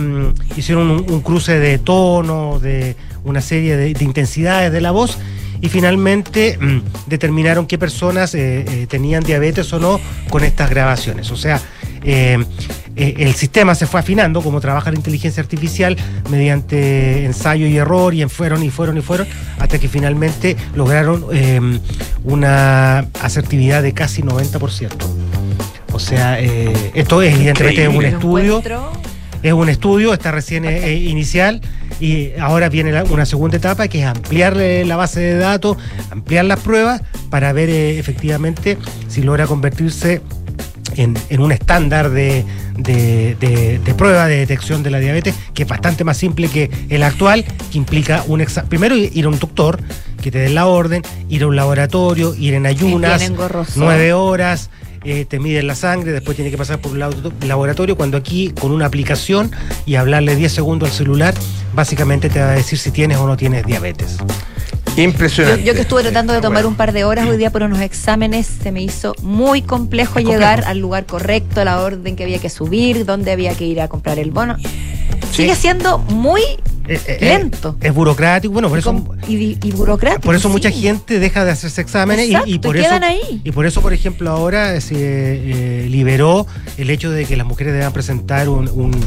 hicieron 0.56 0.90
un, 0.90 1.20
cruce 1.20 1.60
de 1.60 1.78
tono, 1.78 2.58
de 2.58 2.96
una 3.22 3.40
serie 3.40 3.76
de, 3.76 3.94
de 3.94 4.04
intensidades 4.04 4.72
de 4.72 4.80
la 4.80 4.90
voz 4.90 5.18
y 5.60 5.68
finalmente 5.68 6.58
mm, 6.58 6.80
determinaron 7.06 7.66
qué 7.66 7.78
personas 7.78 8.34
eh, 8.34 8.64
eh, 8.66 8.86
tenían 8.88 9.22
diabetes 9.22 9.72
o 9.72 9.78
no 9.78 10.00
con 10.30 10.44
estas 10.44 10.70
grabaciones. 10.70 11.30
O 11.30 11.36
sea, 11.36 11.60
eh, 12.02 12.38
eh, 12.98 13.14
el 13.18 13.34
sistema 13.34 13.76
se 13.76 13.86
fue 13.86 14.00
afinando, 14.00 14.42
como 14.42 14.60
trabaja 14.60 14.90
la 14.90 14.96
inteligencia 14.96 15.40
artificial, 15.40 15.96
mediante 16.30 17.24
ensayo 17.24 17.66
y 17.66 17.76
error, 17.76 18.12
y 18.12 18.22
en 18.22 18.28
fueron 18.28 18.64
y 18.64 18.70
fueron 18.70 18.98
y 18.98 19.02
fueron, 19.02 19.28
hasta 19.58 19.78
que 19.78 19.88
finalmente 19.88 20.56
lograron 20.74 21.26
eh, 21.32 21.60
una 22.24 22.98
asertividad 23.22 23.84
de 23.84 23.92
casi 23.92 24.22
90%. 24.22 24.88
O 25.92 26.00
sea, 26.00 26.40
eh, 26.40 26.90
esto 26.94 27.22
es 27.22 27.34
evidentemente 27.34 27.88
un 27.88 28.04
estudio. 28.04 28.62
Es 29.40 29.52
un 29.52 29.68
estudio, 29.68 30.12
está 30.12 30.32
recién 30.32 30.64
inicial 30.64 31.60
y 32.00 32.30
ahora 32.40 32.68
viene 32.68 32.92
la- 32.92 33.04
una 33.04 33.26
segunda 33.26 33.56
etapa 33.56 33.88
que 33.88 34.00
es 34.00 34.06
ampliarle 34.06 34.84
la 34.84 34.96
base 34.96 35.20
de 35.20 35.34
datos, 35.36 35.76
ampliar 36.10 36.44
las 36.44 36.60
pruebas 36.60 37.02
para 37.30 37.52
ver 37.52 37.68
eh, 37.70 37.98
efectivamente 37.98 38.78
si 39.08 39.22
logra 39.22 39.46
convertirse 39.46 40.20
en, 40.96 41.16
en 41.28 41.40
un 41.40 41.52
estándar 41.52 42.10
de, 42.10 42.44
de- 42.76 43.36
de- 43.38 43.78
de 43.78 43.94
prueba 43.94 44.26
de 44.26 44.36
detección 44.38 44.82
de 44.82 44.90
la 44.90 44.98
diabetes 45.00 45.34
que 45.54 45.62
es 45.64 45.68
bastante 45.68 46.02
más 46.04 46.16
simple 46.16 46.48
que 46.48 46.70
el 46.88 47.02
actual, 47.02 47.44
que 47.70 47.78
implica 47.78 48.24
un 48.26 48.40
exa- 48.40 48.64
primero 48.64 48.96
ir 48.96 49.24
a 49.24 49.28
un 49.28 49.38
doctor 49.38 49.78
que 50.22 50.30
te 50.30 50.38
dé 50.38 50.48
la 50.48 50.66
orden, 50.66 51.02
ir 51.28 51.42
a 51.42 51.46
un 51.46 51.56
laboratorio, 51.56 52.34
ir 52.34 52.54
en 52.54 52.66
ayunas, 52.66 53.20
nueve 53.76 54.12
horas, 54.12 54.70
eh, 55.04 55.24
te 55.24 55.38
miden 55.38 55.68
la 55.68 55.76
sangre, 55.76 56.10
después 56.10 56.34
tiene 56.36 56.50
que 56.50 56.58
pasar 56.58 56.80
por 56.80 56.90
un 56.92 56.98
labo- 56.98 57.32
laboratorio, 57.46 57.96
cuando 57.96 58.16
aquí 58.16 58.52
con 58.58 58.72
una 58.72 58.86
aplicación 58.86 59.52
y 59.86 59.94
hablarle 59.94 60.34
10 60.34 60.50
segundos 60.52 60.88
al 60.90 60.94
celular, 60.96 61.34
básicamente 61.82 62.28
te 62.28 62.40
va 62.40 62.50
a 62.50 62.54
decir 62.54 62.76
si 62.76 62.90
tienes 62.90 63.18
o 63.18 63.26
no 63.28 63.36
tienes 63.36 63.64
diabetes. 63.64 64.16
Impresionante. 64.96 65.62
yo 65.62 65.74
que 65.74 65.82
estuve 65.82 66.02
tratando 66.02 66.32
de 66.32 66.38
Está 66.40 66.48
tomar 66.48 66.62
bueno. 66.64 66.70
un 66.70 66.74
par 66.74 66.92
de 66.92 67.04
horas 67.04 67.28
hoy 67.28 67.36
día 67.36 67.50
por 67.50 67.62
unos 67.62 67.78
exámenes, 67.80 68.48
se 68.48 68.72
me 68.72 68.82
hizo 68.82 69.14
muy 69.22 69.62
complejo 69.62 70.18
llegar 70.18 70.64
al 70.66 70.78
lugar 70.78 71.06
correcto, 71.06 71.60
a 71.60 71.64
la 71.64 71.80
orden 71.80 72.16
que 72.16 72.24
había 72.24 72.40
que 72.40 72.50
subir, 72.50 73.04
dónde 73.04 73.30
había 73.30 73.54
que 73.54 73.64
ir 73.64 73.80
a 73.80 73.86
comprar 73.86 74.18
el 74.18 74.32
bono. 74.32 74.56
Sí. 74.58 75.42
Sigue 75.42 75.54
siendo 75.54 75.98
muy 75.98 76.40
Eh, 76.88 76.98
eh, 77.06 77.18
lento 77.20 77.76
Es 77.80 77.94
burocrático, 77.94 78.52
bueno, 78.52 78.68
por 78.68 78.78
y, 78.78 78.80
eso... 78.80 79.14
y 79.28 79.70
burocrático. 79.70 80.22
Por 80.22 80.34
eso 80.34 80.48
sí. 80.48 80.52
mucha 80.52 80.70
gente 80.72 81.20
deja 81.20 81.44
de 81.44 81.52
hacerse 81.52 81.80
exámenes 81.80 82.26
y- 82.26 82.30
Exacto, 82.32 82.50
y, 82.50 82.58
por 82.58 82.74
y 82.76 82.80
eso 82.80 82.88
quedan 82.88 83.04
ahí. 83.04 83.40
y 83.44 83.52
por 83.52 83.66
eso 83.66 83.80
por 83.82 83.92
ejemplo 83.92 84.30
ahora 84.30 84.80
se 84.80 84.94
eh, 84.96 85.86
liberó 85.88 86.44
el 86.76 86.90
hecho 86.90 87.10
de 87.12 87.24
que 87.24 87.36
las 87.36 87.46
mujeres 87.46 87.72
deban 87.74 87.92
presentar 87.92 88.48
un- 88.48 88.68
un- 88.68 88.98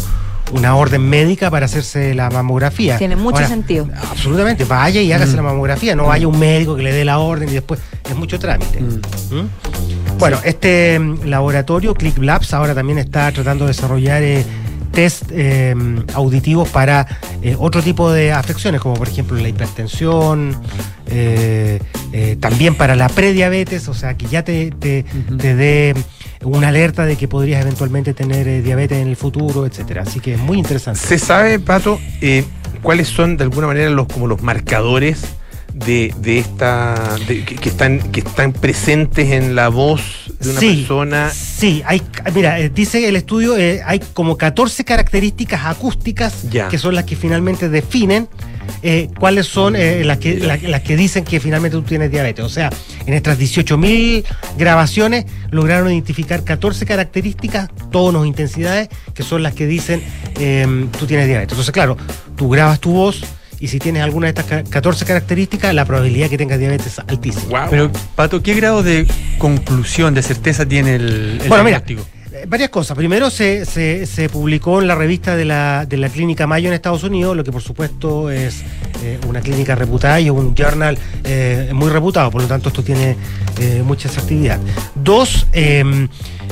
una 0.51 0.75
orden 0.75 1.01
médica 1.09 1.49
para 1.49 1.65
hacerse 1.65 2.13
la 2.13 2.29
mamografía. 2.29 2.97
Tiene 2.97 3.15
mucho 3.15 3.37
Ahora, 3.37 3.47
sentido. 3.47 3.87
Absolutamente, 4.09 4.63
vaya 4.65 5.01
y 5.01 5.11
hágase 5.11 5.33
Mm. 5.33 5.35
la 5.37 5.41
mamografía, 5.43 5.95
no 5.95 6.05
vaya 6.05 6.27
un 6.27 6.39
médico 6.39 6.75
que 6.75 6.83
le 6.83 6.93
dé 6.93 7.05
la 7.05 7.19
orden 7.19 7.49
y 7.49 7.53
después 7.53 7.79
es 8.09 8.15
mucho 8.15 8.37
trámite. 8.39 8.79
¿Mm? 8.81 10.17
Bueno, 10.19 10.37
este 10.43 10.99
mm, 10.99 11.23
laboratorio, 11.25 11.93
Click 11.93 12.17
Labs, 12.17 12.53
ahora 12.53 12.75
también 12.75 12.97
está 12.99 13.31
tratando 13.31 13.65
de 13.65 13.69
desarrollar 13.73 14.21
eh, 14.23 14.43
test 14.91 15.23
eh, 15.31 15.73
auditivos 16.13 16.67
para 16.69 17.07
eh, 17.41 17.55
otro 17.57 17.81
tipo 17.81 18.11
de 18.11 18.33
afecciones, 18.33 18.81
como 18.81 18.95
por 18.95 19.07
ejemplo 19.07 19.37
la 19.37 19.47
hipertensión, 19.47 20.55
eh, 21.07 21.79
eh, 22.11 22.37
también 22.39 22.75
para 22.75 22.95
la 22.95 23.07
prediabetes, 23.09 23.87
o 23.87 23.93
sea, 23.93 24.15
que 24.17 24.27
ya 24.27 24.43
te, 24.43 24.71
te, 24.71 25.05
te 25.37 25.55
dé 25.55 25.95
una 26.43 26.69
alerta 26.69 27.05
de 27.05 27.15
que 27.17 27.27
podrías 27.27 27.61
eventualmente 27.61 28.13
tener 28.13 28.47
eh, 28.47 28.61
diabetes 28.61 28.97
en 28.99 29.07
el 29.07 29.15
futuro, 29.15 29.65
etcétera. 29.65 30.03
Así 30.03 30.19
que 30.19 30.33
es 30.33 30.39
muy 30.39 30.57
interesante. 30.57 30.99
¿Se 30.99 31.19
sabe, 31.19 31.59
Pato, 31.59 31.99
eh, 32.21 32.43
cuáles 32.81 33.07
son 33.07 33.37
de 33.37 33.43
alguna 33.43 33.67
manera 33.67 33.89
los 33.89 34.07
como 34.07 34.27
los 34.27 34.41
marcadores 34.41 35.21
de, 35.73 36.13
de 36.17 36.39
esta 36.39 37.15
de- 37.27 37.45
que, 37.45 37.55
que 37.55 37.69
están 37.69 37.99
que 38.11 38.19
están 38.21 38.51
presentes 38.53 39.29
en 39.31 39.55
la 39.55 39.69
voz 39.69 40.01
de 40.39 40.49
una 40.51 40.59
Sí, 40.59 40.75
persona? 40.79 41.29
Sí, 41.29 41.81
hay, 41.85 42.01
mira, 42.33 42.59
eh, 42.59 42.69
dice 42.69 43.07
el 43.07 43.15
estudio, 43.15 43.55
eh, 43.57 43.81
hay 43.85 43.99
como 44.13 44.35
14 44.37 44.83
características 44.83 45.65
acústicas 45.65 46.49
Ya. 46.49 46.67
que 46.67 46.77
son 46.77 46.95
las 46.95 47.05
que 47.05 47.15
finalmente 47.15 47.69
definen 47.69 48.27
eh, 48.83 49.09
cuáles 49.19 49.45
son 49.47 49.75
eh, 49.75 50.03
las, 50.03 50.17
que, 50.17 50.37
la- 50.37 50.57
las 50.57 50.81
que 50.81 50.95
dicen 50.95 51.23
que 51.23 51.39
finalmente 51.39 51.77
tú 51.77 51.83
tienes 51.83 52.09
diabetes. 52.11 52.43
O 52.45 52.49
sea, 52.49 52.69
en 53.05 53.13
estas 53.13 53.37
18.000 53.39 54.23
grabaciones 54.57 55.25
lograron 55.51 55.91
identificar 55.91 56.43
14 56.43 56.85
características, 56.85 57.69
tonos, 57.91 58.25
intensidades, 58.25 58.89
que 59.13 59.23
son 59.23 59.43
las 59.43 59.53
que 59.53 59.67
dicen 59.67 60.01
eh, 60.39 60.87
tú 60.99 61.05
tienes 61.05 61.27
diabetes. 61.27 61.51
Entonces, 61.53 61.71
claro, 61.71 61.97
tú 62.35 62.49
grabas 62.49 62.79
tu 62.79 62.91
voz 62.91 63.21
y 63.59 63.67
si 63.67 63.77
tienes 63.77 64.01
alguna 64.01 64.25
de 64.25 64.29
estas 64.29 64.45
ca- 64.45 64.63
14 64.63 65.05
características, 65.05 65.73
la 65.75 65.85
probabilidad 65.85 66.29
que 66.29 66.37
tengas 66.37 66.57
diabetes 66.57 66.87
es 66.87 66.99
altísima. 66.99 67.67
Pero, 67.69 67.91
Pato, 68.15 68.41
¿qué 68.41 68.55
grado 68.55 68.81
de 68.81 69.05
conclusión, 69.37 70.13
de 70.15 70.23
certeza 70.23 70.65
tiene 70.65 70.95
el, 70.95 71.39
el 71.41 71.47
Bueno, 71.47 71.63
mira, 71.63 71.79
diagnóstico? 71.81 72.01
eh, 72.01 72.20
varias 72.47 72.69
cosas. 72.69 72.95
Primero 72.97 73.29
se, 73.29 73.65
se- 73.65 74.29
publicó 74.29 74.81
en 74.81 74.87
la 74.87 74.95
revista 74.95 75.35
de 75.35 75.45
la, 75.45 75.85
de 75.85 75.97
la 75.97 76.09
clínica 76.09 76.47
Mayo 76.47 76.67
en 76.67 76.73
Estados 76.73 77.03
Unidos, 77.03 77.35
lo 77.35 77.43
que 77.43 77.51
por 77.51 77.61
supuesto 77.61 78.29
es 78.29 78.63
eh, 79.03 79.19
una 79.27 79.41
clínica 79.41 79.75
reputada 79.75 80.19
y 80.19 80.29
un 80.29 80.55
journal 80.55 80.97
eh, 81.23 81.71
muy 81.73 81.89
reputado, 81.89 82.29
por 82.31 82.41
lo 82.41 82.47
tanto 82.47 82.69
esto 82.69 82.83
tiene 82.83 83.15
eh, 83.59 83.83
mucha 83.85 84.09
actividad. 84.09 84.59
Dos, 84.95 85.47
eh, 85.53 86.07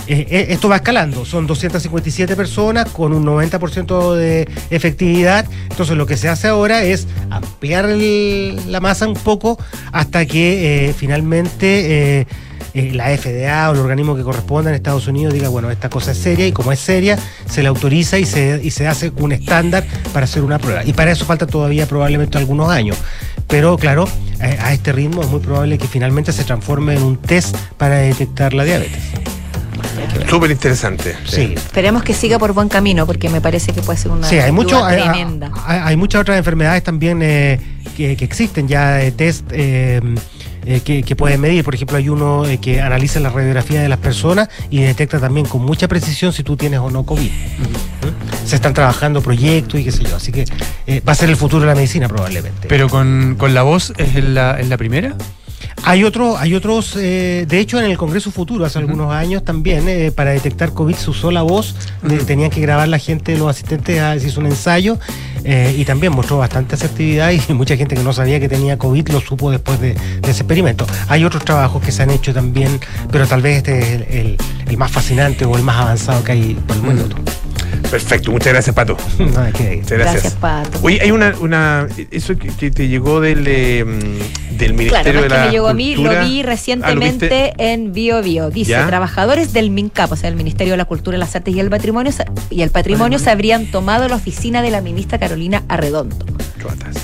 eh, 0.08 0.28
eh, 0.30 0.46
esto 0.50 0.68
va 0.70 0.78
escalando, 0.78 1.26
son 1.26 1.46
257 1.48 2.36
personas 2.36 2.90
con 2.90 3.14
un 3.14 3.26
90% 3.26 4.16
de 4.16 4.48
efectividad, 4.70 5.46
entonces 5.70 5.96
lo 5.96 6.06
que 6.06 6.18
se 6.18 6.28
hace 6.28 6.48
ahora 6.48 6.84
es 6.84 7.08
ampliar 7.30 7.86
la 7.88 8.80
masa 8.80 9.08
un 9.08 9.14
poco 9.16 9.58
hasta 9.92 10.26
que 10.26 10.90
eh, 10.90 10.94
finalmente... 10.94 12.28
eh, 12.74 12.90
eh, 12.90 12.92
la 12.94 13.06
FDA 13.18 13.70
o 13.70 13.74
el 13.74 13.80
organismo 13.80 14.16
que 14.16 14.24
corresponda 14.24 14.70
en 14.70 14.76
Estados 14.76 15.08
Unidos 15.08 15.34
diga, 15.34 15.50
bueno, 15.50 15.70
esta 15.72 15.90
cosa 15.90 16.12
es 16.12 16.18
seria 16.18 16.48
y 16.48 16.52
como 16.52 16.72
es 16.72 16.80
seria, 16.80 17.18
se 17.50 17.64
la 17.64 17.70
autoriza 17.70 18.18
y 18.18 18.26
se, 18.26 18.60
y 18.64 18.72
se 18.72 18.88
hace 18.88 19.12
un 19.18 19.32
estándar 19.32 19.86
para 20.14 20.26
hacer 20.26 20.44
una 20.44 20.60
prueba. 20.60 20.84
Y 20.86 20.94
para 20.94 21.12
eso 21.12 21.26
falta 21.26 21.48
todavía 21.48 21.86
probablemente 21.88 22.38
algunos 22.38 22.70
años. 22.70 22.98
Pero 23.48 23.78
claro, 23.78 24.08
eh, 24.42 24.58
a 24.62 24.74
este 24.74 24.92
ritmo 24.92 25.22
es 25.22 25.28
muy 25.30 25.40
probable 25.40 25.78
que 25.78 25.88
finalmente 25.88 26.32
se 26.32 26.44
transforme 26.44 26.96
en 26.96 27.02
un 27.04 27.18
test 27.18 27.56
para 27.78 27.96
detectar 27.98 28.54
la 28.54 28.64
diabetes. 28.64 29.02
Súper 30.30 30.52
interesante. 30.52 31.16
Sí. 31.26 31.54
Esperemos 31.56 32.04
que 32.04 32.14
siga 32.14 32.38
por 32.38 32.54
buen 32.54 32.70
camino, 32.70 33.06
porque 33.06 33.30
me 33.30 33.42
parece 33.42 33.74
que 33.74 33.82
puede 33.82 33.98
ser 33.98 34.12
una 34.12 34.28
Sí, 34.28 34.38
hay, 34.38 34.52
mucho, 34.52 34.84
hay, 34.86 35.02
tremenda. 35.02 35.52
hay- 35.66 35.80
hay 35.84 35.96
muchas 35.98 36.22
otras 36.22 36.38
enfermedades 36.38 36.84
también 36.84 37.22
eh, 37.24 37.60
que, 37.98 38.16
que 38.16 38.26
existen 38.26 38.68
ya 38.68 38.94
de 38.94 39.12
test 39.12 39.46
eh, 39.52 40.00
eh, 40.70 40.82
que, 40.82 41.02
que 41.02 41.16
pueden 41.16 41.42
medir. 41.42 41.64
Por 41.64 41.74
ejemplo, 41.74 41.98
hay 41.98 42.10
uno 42.10 42.46
eh, 42.46 42.60
que 42.60 42.80
analiza 42.80 43.20
la 43.20 43.30
radiografía 43.30 43.82
de 43.82 43.90
las 43.90 43.98
personas 43.98 44.50
y 44.70 44.82
detecta 44.82 45.20
también 45.20 45.48
con 45.48 45.66
mucha 45.66 45.88
precisión 45.88 46.32
si 46.32 46.44
tú 46.44 46.56
tienes 46.58 46.80
o 46.80 46.92
no 46.92 47.08
COVID. 47.08 47.32
¿Mm? 47.32 48.46
Se 48.48 48.56
están 48.56 48.76
trabajando 48.76 49.20
proyectos 49.24 49.80
y 49.80 49.84
qué 49.84 49.92
sé 49.92 50.04
yo. 50.04 50.18
Así 50.18 50.32
que 50.32 50.46
eh, 50.86 51.02
va 51.02 51.14
a 51.14 51.16
ser 51.16 51.30
el 51.30 51.38
futuro 51.38 51.62
de 51.62 51.68
la 51.70 51.74
medicina 51.74 52.08
probablemente. 52.08 52.68
Pero 52.68 52.88
con, 52.88 53.36
con 53.40 53.56
la 53.56 53.64
voz 53.64 53.94
es 53.98 54.24
la, 54.24 54.60
es 54.60 54.70
la 54.70 54.78
primera. 54.78 55.16
Hay, 55.84 56.04
otro, 56.04 56.38
hay 56.38 56.54
otros, 56.54 56.96
eh, 56.98 57.46
de 57.48 57.60
hecho 57.60 57.80
en 57.80 57.86
el 57.90 57.98
Congreso 57.98 58.30
Futuro 58.32 58.64
hace 58.66 58.78
algunos 58.78 59.12
años 59.12 59.44
también, 59.44 59.88
eh, 59.90 60.12
para 60.12 60.32
detectar 60.32 60.72
COVID 60.74 60.94
se 60.96 61.10
usó 61.10 61.32
la 61.32 61.42
voz, 61.42 61.74
de- 62.04 62.18
tenían 62.20 62.52
que 62.52 62.62
grabar 62.62 62.88
la 62.88 63.00
gente, 63.00 63.36
los 63.38 63.50
asistentes, 63.50 64.00
a- 64.00 64.20
se 64.20 64.28
hizo 64.28 64.40
un 64.40 64.46
ensayo 64.48 65.00
eh, 65.44 65.74
y 65.78 65.86
también 65.86 66.14
mostró 66.14 66.38
bastante 66.38 66.76
asertividad 66.76 67.32
y 67.32 67.54
mucha 67.54 67.76
gente 67.76 67.96
que 67.96 68.04
no 68.04 68.14
sabía 68.14 68.40
que 68.40 68.48
tenía 68.50 68.78
COVID 68.78 69.10
lo 69.10 69.20
supo 69.22 69.50
después 69.50 69.80
de, 69.80 69.94
de 69.94 70.30
ese 70.30 70.42
experimento. 70.42 70.86
Hay 71.08 71.24
otros 71.26 71.44
trabajos 71.44 71.82
que 71.84 71.92
se 71.92 72.04
han 72.04 72.12
hecho 72.12 72.34
también, 72.34 72.80
pero 73.12 73.26
tal 73.26 73.42
vez 73.42 73.58
este 73.58 73.80
es 73.80 73.86
el, 73.90 74.02
el- 74.04 74.38
el 74.68 74.78
más 74.78 74.92
fascinante 74.92 75.46
o 75.46 75.56
el 75.58 75.64
más 75.64 75.78
avanzado 75.78 76.24
que 76.24 76.32
hay 76.34 76.54
por 76.68 76.76
el 76.76 76.84
mundo. 76.84 77.06
Perfecto, 77.90 78.32
muchas 78.32 78.54
gracias, 78.54 78.76
Pato. 78.76 78.98
Muchas 79.18 79.54
gracias. 79.54 79.90
Gracias, 79.90 80.34
Pato. 80.36 80.80
Oye, 80.84 81.00
hay 81.02 81.12
una, 81.12 81.34
una 81.40 81.88
eso 82.12 82.38
que, 82.38 82.50
que 82.50 82.72
te 82.72 82.88
llegó 82.88 83.20
del, 83.22 83.46
eh, 83.48 83.84
del 84.52 84.76
Claro, 84.76 84.78
Ministerio 84.78 85.14
no 85.14 85.22
de 85.22 85.28
es 85.28 85.34
que 85.34 85.40
la 85.40 85.46
me 85.46 85.52
llegó 85.52 85.68
a 85.68 85.74
mí, 85.74 85.96
lo 85.96 86.02
Cultura. 86.04 86.24
vi 86.24 86.40
Ah, 86.40 86.44
¿lo 86.44 86.50
recientemente 86.50 87.54
en 87.58 87.94
Bio 87.94 88.22
Bio. 88.22 88.50
Dice, 88.50 88.72
¿Ya? 88.72 88.86
trabajadores 88.88 89.54
del 89.54 89.72
MINCAP, 89.72 90.12
o 90.12 90.16
sea, 90.16 90.30
el 90.30 90.36
Ministerio 90.36 90.74
de 90.74 90.78
la 90.78 90.86
Cultura, 90.86 91.18
las 91.18 91.36
Artes 91.36 91.56
y 91.56 91.60
el 91.60 91.70
Patrimonio, 91.70 92.12
y 92.50 92.62
el 92.62 92.70
Patrimonio 92.70 93.18
se 93.20 93.30
habrían 93.30 93.66
tomado 93.72 94.08
la 94.08 94.16
oficina 94.16 94.62
de 94.62 94.72
la 94.72 94.82
ministra 94.82 95.18
Carolina 95.20 95.64
Arredondo. 95.68 96.18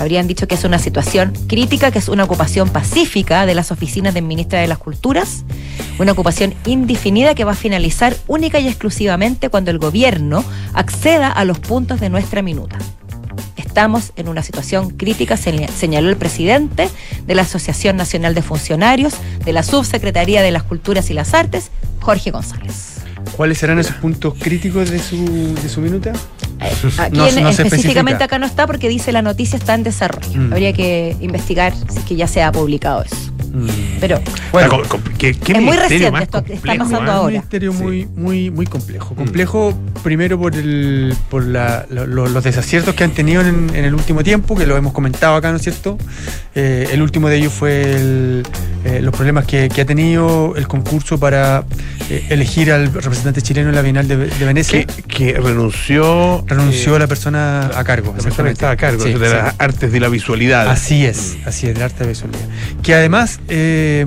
Habrían 0.00 0.26
dicho 0.26 0.46
que 0.46 0.54
es 0.54 0.64
una 0.64 0.78
situación 0.78 1.32
crítica, 1.48 1.90
que 1.90 1.98
es 1.98 2.08
una 2.08 2.24
ocupación 2.24 2.68
pacífica 2.68 3.46
de 3.46 3.54
las 3.54 3.72
oficinas 3.72 4.14
del 4.14 4.24
ministra 4.24 4.60
de 4.60 4.66
las 4.68 4.78
Culturas, 4.78 5.44
una 5.98 6.12
ocupación 6.12 6.54
indefinida 6.66 7.34
que 7.34 7.44
va 7.44 7.52
a 7.52 7.56
finalizar 7.56 8.16
única 8.26 8.58
y 8.60 8.68
exclusivamente 8.68 9.48
cuando 9.48 9.70
el 9.70 9.78
gobierno 9.78 10.44
acceda 10.74 11.30
a 11.32 11.44
los 11.44 11.58
puntos 11.58 12.00
de 12.00 12.08
nuestra 12.10 12.42
minuta. 12.42 12.78
Estamos 13.56 14.12
en 14.16 14.28
una 14.28 14.42
situación 14.42 14.90
crítica, 14.90 15.36
seña- 15.36 15.68
señaló 15.68 16.08
el 16.08 16.16
presidente 16.16 16.88
de 17.26 17.34
la 17.34 17.42
Asociación 17.42 17.96
Nacional 17.96 18.34
de 18.34 18.40
Funcionarios 18.42 19.14
de 19.44 19.52
la 19.52 19.62
Subsecretaría 19.62 20.42
de 20.42 20.50
las 20.50 20.62
Culturas 20.62 21.10
y 21.10 21.14
las 21.14 21.34
Artes, 21.34 21.70
Jorge 22.00 22.30
González. 22.30 22.98
¿Cuáles 23.36 23.58
serán 23.58 23.78
esos 23.78 23.96
puntos 23.96 24.34
críticos 24.38 24.90
de 24.90 24.98
su, 24.98 25.54
de 25.54 25.68
su 25.68 25.80
minuta? 25.80 26.12
Aquí 26.98 27.16
No- 27.16 27.26
en- 27.26 27.42
no 27.42 27.48
específicamente 27.50 28.24
acá 28.24 28.38
no 28.38 28.46
está 28.46 28.66
porque 28.66 28.88
dice 28.88 29.12
la 29.12 29.22
noticia 29.22 29.58
está 29.58 29.74
en 29.74 29.82
desarrollo. 29.82 30.40
Mm. 30.40 30.52
Habría 30.52 30.72
que 30.72 31.16
investigar 31.20 31.72
si 31.90 31.98
es 31.98 32.04
que 32.04 32.16
ya 32.16 32.26
se 32.26 32.42
ha 32.42 32.52
publicado 32.52 33.02
eso. 33.02 33.16
Pero 34.00 34.20
Bueno, 34.52 34.68
com- 34.68 34.82
com- 34.84 35.00
¿qué- 35.18 35.34
qué 35.34 35.52
es 35.52 35.62
muy 35.62 35.76
reciente 35.76 36.22
esto 36.22 36.44
que 36.44 36.54
está 36.54 36.74
pasando 36.76 37.10
¿eh? 37.10 37.14
ahora. 37.14 37.26
Un 37.26 37.32
ministerio 37.32 37.72
muy, 37.72 38.06
muy, 38.16 38.50
muy 38.50 38.66
complejo. 38.66 39.14
Complejo 39.14 39.78
primero 40.02 40.38
por 40.38 40.54
el, 40.54 41.14
por 41.30 41.44
la- 41.44 41.86
lo- 41.90 42.06
lo- 42.06 42.26
los 42.28 42.44
desaciertos 42.44 42.94
que 42.94 43.04
han 43.04 43.10
tenido 43.12 43.42
en, 43.42 43.70
en 43.74 43.84
el 43.84 43.94
último 43.94 44.22
tiempo, 44.22 44.54
que 44.56 44.66
lo 44.66 44.76
hemos 44.76 44.92
comentado 44.92 45.34
acá, 45.36 45.50
¿no 45.50 45.56
es 45.56 45.62
cierto? 45.62 45.98
Eh, 46.54 46.88
el 46.92 47.02
último 47.02 47.28
de 47.28 47.36
ellos 47.36 47.52
fue 47.52 47.82
el, 47.82 48.42
eh, 48.84 49.00
los 49.02 49.14
problemas 49.14 49.44
que, 49.46 49.68
que 49.68 49.80
ha 49.82 49.86
tenido 49.86 50.54
el 50.56 50.66
concurso 50.68 51.18
para 51.18 51.64
eh, 52.10 52.26
elegir 52.30 52.70
al 52.72 52.92
representante 52.92 53.42
chileno 53.42 53.68
en 53.70 53.74
la 53.74 53.82
Bienal 53.82 54.06
de, 54.08 54.16
de 54.16 54.44
Venecia. 54.44 54.84
Que, 54.84 55.02
que 55.02 55.32
renunció. 55.40 56.44
renunció 56.46 56.96
eh, 56.96 56.98
la 57.00 57.06
persona 57.06 57.70
a 57.74 57.84
cargo. 57.84 58.14
La 58.16 58.22
persona 58.22 58.48
que 58.48 58.52
estaba 58.52 58.72
a 58.72 58.76
cargo 58.76 59.02
Sí, 59.02 59.12
de 59.12 59.28
sí. 59.28 59.34
las 59.34 59.54
artes 59.58 59.92
de 59.92 60.00
la 60.00 60.08
visualidad. 60.08 60.68
Así 60.68 61.04
es, 61.04 61.36
así 61.46 61.66
es, 61.66 61.74
del 61.74 61.82
arte 61.82 62.04
de 62.04 62.10
visualidad. 62.10 62.40
Que 62.82 62.94
además, 62.94 63.35
eh, 63.48 64.04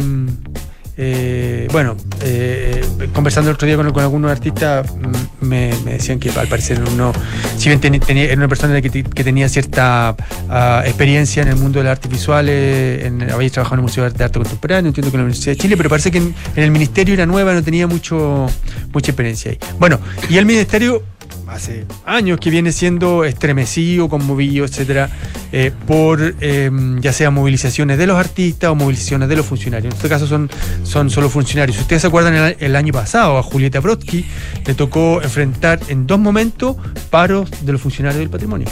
eh, 1.02 1.70
bueno, 1.72 1.96
eh, 2.24 2.86
conversando 3.14 3.50
el 3.50 3.56
otro 3.56 3.66
día 3.66 3.78
con, 3.78 3.90
con 3.92 4.04
algunos 4.04 4.30
artistas, 4.30 4.86
mm, 4.94 5.46
me, 5.46 5.70
decían 5.86 6.20
que 6.20 6.30
al 6.30 6.50
parecer 6.50 6.78
uno, 6.92 7.14
si 7.58 7.70
bien 7.70 8.02
era 8.06 8.36
una 8.36 8.50
persona 8.50 8.82
que, 8.82 8.90
que 8.90 9.24
tenía 9.24 9.48
cierta 9.48 10.18
ah, 10.50 10.84
experiencia 10.86 11.42
en 11.42 11.48
el 11.48 11.56
mundo 11.56 11.80
de 11.80 11.86
las 11.86 11.92
artes 11.92 12.12
visuales, 12.12 13.06
en, 13.06 13.20
trabajado 13.20 13.76
en 13.76 13.80
el 13.80 13.82
Museo 13.84 14.10
de 14.10 14.24
Arte, 14.26 14.40
Contemporáneo, 14.40 14.90
entiendo 14.90 15.10
que 15.10 15.16
en 15.16 15.22
la 15.22 15.26
Universidad 15.28 15.54
de 15.54 15.58
Chile, 15.62 15.78
pero 15.78 15.90
parece 15.90 16.12
que 16.12 16.18
en, 16.18 16.36
en 16.54 16.64
el 16.64 16.72
Ministerio 16.72 17.14
era 17.14 17.26
nueva, 17.26 17.54
no 17.54 17.64
tenía 17.64 17.88
mucho, 17.88 18.48
mucha 18.92 19.12
experiencia 19.12 19.52
ahí. 19.52 19.60
Bueno, 19.80 20.02
y 20.30 20.36
el 20.36 20.46
Ministerio 20.46 21.02
hace 21.50 21.86
años 22.06 22.39
que 22.39 22.50
viene 22.50 22.72
siendo 22.72 23.24
estremecido, 23.24 24.10
conmovido, 24.10 24.66
etcétera, 24.66 25.10
eh, 25.52 25.72
por 25.88 26.36
eh, 26.39 26.72
ya 27.00 27.14
sea 27.14 27.32
movilizaciones 27.32 27.97
de 27.97 28.08
los 28.08 28.18
artistas 28.18 28.70
o 28.70 28.76
movilizaciones 28.76 29.30
de 29.30 29.36
los 29.36 29.45
funcionarios. 29.45 29.93
En 29.93 29.97
este 29.97 30.10
caso 30.10 30.28
son, 30.28 30.50
son 30.84 31.10
solo 31.10 31.30
funcionarios. 31.30 31.76
Si 31.78 31.82
ustedes 31.82 32.02
se 32.02 32.08
acuerdan, 32.08 32.56
el, 32.60 32.76
año 32.76 32.93
pasado 32.93 33.38
a 33.38 33.43
Julieta 33.43 33.80
Brodsky 33.80 34.26
le 34.66 34.74
tocó 34.74 35.22
enfrentar 35.22 35.80
en 35.88 36.08
dos 36.08 36.20
momentos 36.20 36.78
paros 37.10 37.50
de 37.62 37.72
los 37.72 37.82
funcionarios 37.82 38.20
del 38.20 38.30
patrimonio. 38.30 38.68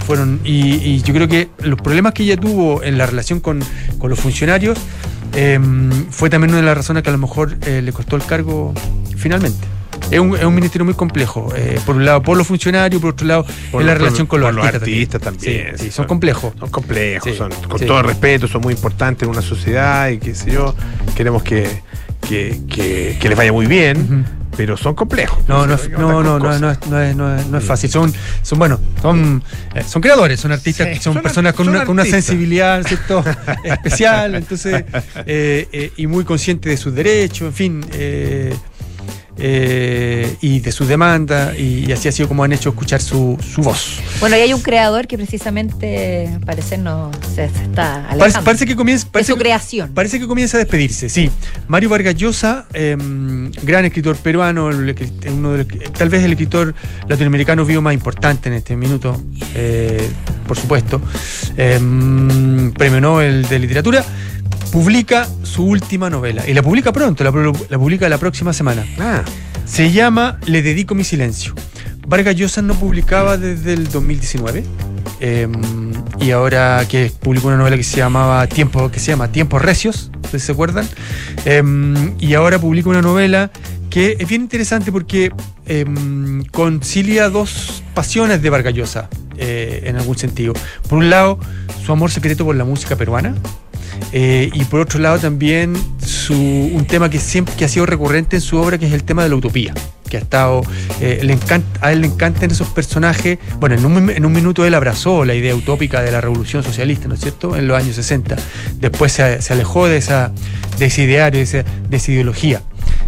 Fueron, 0.00 0.40
y, 0.44 0.76
y 0.76 1.02
yo 1.02 1.12
creo 1.12 1.26
que 1.26 1.48
los 1.64 1.80
problemas 1.80 2.12
que 2.14 2.22
ella 2.22 2.36
tuvo 2.36 2.84
en 2.84 2.98
la 2.98 3.06
relación 3.06 3.40
con, 3.40 3.60
con 3.98 4.10
los 4.10 4.20
funcionarios 4.20 4.78
eh, 5.34 5.58
fue 6.10 6.30
también 6.30 6.50
una 6.50 6.60
de 6.60 6.66
las 6.66 6.76
razones 6.76 7.02
que 7.02 7.10
a 7.10 7.12
lo 7.12 7.18
mejor 7.18 7.56
eh, 7.66 7.82
le 7.82 7.92
costó 7.92 8.16
el 8.16 8.24
cargo 8.24 8.74
finalmente. 9.16 9.66
Es 10.10 10.18
un, 10.18 10.34
es 10.36 10.44
un 10.44 10.54
ministerio 10.54 10.84
muy 10.84 10.94
complejo. 10.94 11.52
eh, 11.54 11.78
por 11.84 11.96
un 11.96 12.04
lado, 12.04 12.22
por 12.22 12.36
los 12.36 12.46
funcionarios, 12.46 13.00
por 13.00 13.12
otro 13.12 13.26
lado, 13.26 13.46
Por 13.70 13.82
en 13.82 13.86
la 13.88 13.94
relación 13.94 14.26
con 14.26 14.40
los 14.40 14.48
por 14.48 14.54
los 14.56 14.64
artistas, 14.66 14.82
artistas 14.88 15.20
también, 15.22 15.66
Sí, 15.72 15.78
sí, 15.78 15.84
sí, 15.86 15.90
son 15.92 16.06
complejos. 16.06 16.54
Son 16.58 16.70
complejos, 16.70 17.36
son, 17.36 17.50
con 17.68 17.80
todo 17.80 18.02
respeto, 18.02 18.48
son 18.48 18.62
muy 18.62 18.72
importantes 18.74 19.24
en 19.24 19.30
una 19.30 19.42
sociedad 19.42 20.08
y 20.08 20.18
qué 20.18 20.34
sé 20.34 20.50
yo. 20.52 20.74
Queremos 21.14 21.42
que, 21.42 21.68
que, 22.26 22.58
que- 22.70 23.16
que 23.20 23.28
les 23.28 23.36
vaya 23.36 23.52
muy 23.52 23.66
bien, 23.66 24.24
pero 24.56 24.76
son 24.78 24.94
complejos. 24.94 25.38
No, 25.46 25.66
no, 25.66 25.74
es- 25.74 25.90
no, 25.90 26.22
no, 26.22 26.38
no, 26.38 26.38
no, 26.38 26.52
es, 26.52 26.60
no, 26.60 26.70
es, 27.02 27.14
no, 27.16 27.36
es, 27.36 27.46
no 27.46 27.58
es 27.58 27.64
fácil. 27.64 27.90
Son, 27.90 28.12
son 28.42 28.58
bueno, 28.58 28.80
son, 29.02 29.42
eh, 29.74 29.82
son 29.86 30.00
creadores, 30.00 30.40
son 30.40 30.52
artistas, 30.52 30.88
Sí, 30.88 30.94
son, 31.02 31.14
son 31.14 31.22
personas 31.22 31.52
con 31.52 31.66
son 31.66 31.74
una, 31.76 31.84
con 31.84 31.92
una 31.94 32.04
sensibilidad 32.06 32.82
¿cierto? 32.86 33.22
especial, 33.64 34.34
entonces, 34.36 34.84
eh, 35.26 35.68
eh, 35.70 35.92
y 35.98 36.06
muy 36.06 36.24
consciente 36.24 36.70
de 36.70 36.76
sus 36.78 36.94
derechos, 36.94 37.48
en 37.48 37.52
fin, 37.52 37.86
eh, 37.92 38.54
eh, 39.38 40.36
y 40.40 40.60
de 40.60 40.72
sus 40.72 40.88
demandas, 40.88 41.58
y, 41.58 41.86
y 41.88 41.92
así 41.92 42.08
ha 42.08 42.12
sido 42.12 42.28
como 42.28 42.44
han 42.44 42.52
hecho 42.52 42.70
escuchar 42.70 43.00
su, 43.00 43.38
su 43.54 43.62
voz. 43.62 44.00
Bueno, 44.20 44.36
y 44.36 44.40
hay 44.40 44.52
un 44.52 44.60
creador 44.62 45.06
que 45.06 45.16
precisamente 45.16 46.28
al 46.34 46.40
parecer 46.40 46.78
no 46.80 47.10
se, 47.34 47.44
está 47.44 47.96
alejando. 47.96 48.18
Parece, 48.18 48.38
parece 48.42 48.66
que 48.66 48.76
comienza. 48.76 49.06
Parece, 49.10 49.32
su 49.32 49.38
creación. 49.38 49.90
Parece 49.94 50.18
que 50.18 50.26
comienza 50.26 50.56
a 50.56 50.60
despedirse, 50.60 51.08
sí. 51.08 51.30
Mario 51.68 51.88
Vargas 51.90 52.14
Llosa, 52.16 52.66
eh, 52.74 52.96
gran 53.62 53.84
escritor 53.84 54.16
peruano, 54.16 54.66
uno 54.66 55.52
de 55.52 55.64
los- 55.64 55.92
tal 55.92 56.08
vez 56.08 56.24
el 56.24 56.32
escritor 56.32 56.74
latinoamericano 57.08 57.64
vivo 57.64 57.80
más 57.82 57.94
importante 57.94 58.48
en 58.48 58.54
este 58.56 58.76
minuto, 58.76 59.20
eh, 59.54 60.08
por 60.46 60.56
supuesto. 60.58 61.00
Eh, 61.56 61.78
premio 62.76 63.00
Nobel 63.00 63.46
de 63.48 63.58
Literatura. 63.58 64.04
Publica 64.72 65.26
su 65.42 65.64
última 65.64 66.10
novela. 66.10 66.46
Y 66.48 66.52
la 66.54 66.62
publica 66.62 66.92
pronto, 66.92 67.24
la, 67.24 67.32
pu- 67.32 67.66
la 67.68 67.78
publica 67.78 68.08
la 68.08 68.18
próxima 68.18 68.52
semana. 68.52 68.84
Ah, 68.98 69.22
Se 69.64 69.90
llama 69.90 70.38
Le 70.46 70.62
dedico 70.62 70.94
mi 70.94 71.04
silencio. 71.04 71.54
Vargas 72.06 72.36
Llosa 72.36 72.62
no 72.62 72.74
publicaba 72.74 73.36
desde 73.36 73.72
el 73.74 73.88
2019. 73.90 74.64
eh, 75.20 75.48
y 76.20 76.30
ahora 76.32 76.84
que 76.88 77.12
publicó 77.20 77.48
una 77.48 77.56
novela 77.56 77.76
que 77.76 77.82
se 77.84 77.96
llamaba 77.98 78.46
Tiempo, 78.46 78.90
que 78.90 78.98
se 79.00 79.12
llama 79.12 79.30
Tiempos 79.32 79.62
Recios, 79.62 80.10
si 80.30 80.38
se 80.38 80.52
acuerdan. 80.52 80.86
eh, 81.44 81.62
y 82.18 82.34
ahora 82.34 82.58
publica 82.58 82.88
una 82.90 83.02
novela 83.02 83.50
que 83.90 84.16
es 84.18 84.28
bien 84.28 84.42
interesante 84.42 84.90
porque 84.92 85.32
eh, 85.66 85.84
concilia 86.52 87.30
dos 87.30 87.82
pasiones 87.94 88.42
de 88.42 88.50
Vargas 88.50 88.74
Llosa, 88.74 89.08
eh, 89.38 89.82
en 89.86 89.96
algún 89.96 90.16
sentido. 90.18 90.52
Por 90.88 90.98
un 90.98 91.08
lado, 91.10 91.38
su 91.84 91.92
amor 91.92 92.10
secreto 92.10 92.44
por 92.44 92.54
la 92.56 92.64
música 92.64 92.96
peruana. 92.96 93.34
Eh, 94.12 94.50
y 94.52 94.64
por 94.64 94.80
otro 94.80 94.98
lado 95.00 95.18
también 95.18 95.74
su, 96.04 96.34
un 96.34 96.84
tema 96.86 97.10
que 97.10 97.18
siempre 97.18 97.54
que 97.56 97.64
ha 97.64 97.68
sido 97.68 97.86
recurrente 97.86 98.36
en 98.36 98.42
su 98.42 98.56
obra, 98.58 98.78
que 98.78 98.86
es 98.86 98.92
el 98.92 99.04
tema 99.04 99.22
de 99.22 99.28
la 99.28 99.36
utopía. 99.36 99.74
Que 100.08 100.16
ha 100.16 100.20
estado. 100.20 100.62
eh, 101.00 101.20
le 101.22 101.34
encanta, 101.34 101.80
a 101.86 101.92
él 101.92 102.00
le 102.00 102.06
encantan 102.06 102.50
esos 102.50 102.68
personajes. 102.68 103.38
Bueno, 103.60 103.74
en 103.74 103.84
un, 103.84 104.10
en 104.10 104.24
un 104.24 104.32
minuto 104.32 104.64
él 104.64 104.74
abrazó 104.74 105.24
la 105.26 105.34
idea 105.34 105.54
utópica 105.54 106.00
de 106.00 106.10
la 106.10 106.20
revolución 106.22 106.62
socialista, 106.62 107.08
¿no 107.08 107.14
es 107.14 107.20
cierto? 107.20 107.56
En 107.56 107.68
los 107.68 107.76
años 107.76 107.94
60. 107.96 108.36
Después 108.80 109.12
se, 109.12 109.42
se 109.42 109.52
alejó 109.52 109.86
de, 109.86 109.98
esa, 109.98 110.32
de 110.78 110.86
ese 110.86 111.02
ideario, 111.02 111.38
de 111.38 111.44
esa, 111.44 111.62
de 111.62 111.96
esa 111.96 112.10
ideología. 112.12 112.62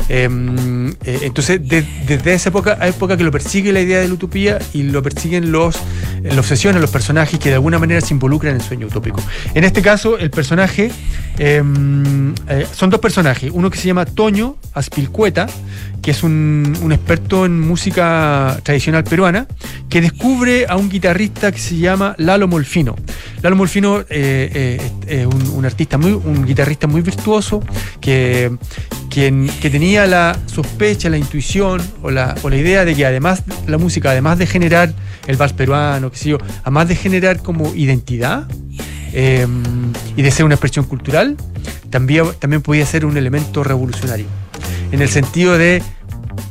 Eh, 0.09 0.29
eh, 1.05 1.19
entonces, 1.23 1.67
de- 1.69 1.87
desde 2.07 2.35
esa 2.35 2.49
época, 2.49 2.77
época 2.87 3.17
que 3.17 3.23
lo 3.23 3.31
persigue 3.31 3.73
la 3.73 3.81
idea 3.81 4.01
de 4.01 4.09
la 4.09 4.15
utopía 4.15 4.59
y 4.73 4.83
lo 4.85 5.03
persiguen 5.03 5.53
los, 5.53 5.77
eh, 5.77 6.31
lo 6.35 6.41
obsesionan 6.41 6.81
los 6.81 6.91
personajes 6.91 7.39
que 7.39 7.49
de 7.49 7.55
alguna 7.57 7.79
manera 7.79 8.01
se 8.01 8.13
involucran 8.15 8.55
en 8.57 8.61
el 8.61 8.67
sueño 8.67 8.87
utópico. 8.89 9.21
En 9.55 9.63
este 9.65 9.83
caso, 9.83 10.19
el 10.19 10.31
personaje, 10.31 10.91
eh, 11.39 11.63
eh, 12.49 12.67
son 12.75 12.91
dos 12.91 13.01
personajes, 13.01 13.51
uno 13.55 13.71
que 13.71 13.79
se 13.79 13.87
llama 13.87 14.05
Toño 14.05 14.57
Aspilcueta, 14.75 15.47
que 16.03 16.11
es 16.13 16.23
un, 16.23 16.77
un 16.83 16.93
experto 16.93 17.45
en 17.47 17.61
música 17.61 18.59
tradicional 18.63 19.05
peruana, 19.05 19.47
que 19.89 20.01
descubre 20.01 20.67
a 20.69 20.77
un 20.77 20.89
guitarrista 20.89 21.53
que 21.53 21.59
se 21.59 21.77
llama 21.77 22.15
Lalo 22.19 22.49
Molfino. 22.49 22.97
Lalo 23.43 23.57
Molfino 23.57 24.05
eh, 24.09 24.81
es 25.07 25.27
un, 25.27 25.51
un 25.51 25.65
artista 25.65 25.99
muy, 25.99 26.13
un 26.13 26.45
guitarrista 26.47 26.87
muy 26.87 27.03
virtuoso 27.03 27.63
que, 28.01 28.51
quien- 29.11 29.51
que 29.61 29.70
tenía 29.71 30.07
la 30.07 30.39
sospecha, 30.47 31.09
la 31.09 31.19
intuición 31.19 31.81
o 32.03 32.11
la, 32.11 32.35
o 32.43 32.51
la 32.51 32.57
idea 32.57 32.85
de 32.85 32.95
que 32.95 33.07
además 33.07 33.43
la 33.67 33.79
música, 33.79 34.11
además 34.11 34.39
de 34.39 34.47
generar 34.47 34.93
el 35.27 35.37
vals 35.37 35.53
peruano, 35.53 36.11
qué 36.11 36.17
sé 36.17 36.29
yo, 36.31 36.39
además 36.63 36.89
de 36.89 36.97
generar 36.97 37.43
como 37.43 37.75
identidad, 37.75 38.47
eh, 39.13 39.47
y 40.17 40.23
de 40.23 40.31
ser 40.31 40.45
una 40.45 40.55
expresión 40.55 40.85
cultural, 40.85 41.37
también, 41.91 42.27
también 42.39 42.63
podía 42.63 42.87
ser 42.87 43.05
un 43.05 43.17
elemento 43.17 43.65
revolucionario. 43.65 44.27
En 44.93 45.03
el 45.03 45.09
sentido 45.09 45.59
de 45.59 45.83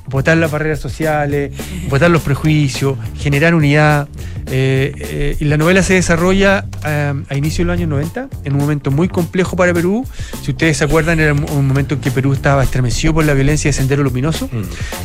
votar 0.08 0.38
las 0.38 0.52
barreras 0.52 0.80
sociales, 0.80 1.52
votar 1.90 2.12
los 2.12 2.22
prejuicios, 2.22 2.98
generar 3.18 3.54
unidad. 3.54 4.08
Eh, 4.52 4.92
eh, 4.98 5.38
y 5.40 5.46
la 5.46 5.58
novela 5.58 5.84
se 5.84 5.94
desarrolla 5.94 6.66
eh, 6.86 7.14
a 7.30 7.36
inicio 7.36 7.64
de 7.64 7.68
los 7.68 7.74
años 7.78 7.90
90, 7.90 8.30
en 8.46 8.54
un 8.54 8.60
momento 8.60 8.90
muy 8.92 9.08
complejo 9.08 9.56
para 9.56 9.74
Perú. 9.74 10.06
Si 10.44 10.52
ustedes 10.52 10.78
se 10.78 10.84
acuerdan, 10.86 11.20
era 11.20 11.34
un 11.34 11.68
momento 11.68 11.96
en 11.96 12.02
que 12.02 12.10
Perú 12.12 12.34
estaba 12.34 12.64
estremecido 12.64 13.14
por 13.14 13.26
la 13.26 13.34
violencia 13.34 13.70
de 13.70 13.74
Sendero 13.74 14.04
Luminoso. 14.04 14.50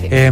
Eh, 0.03 0.31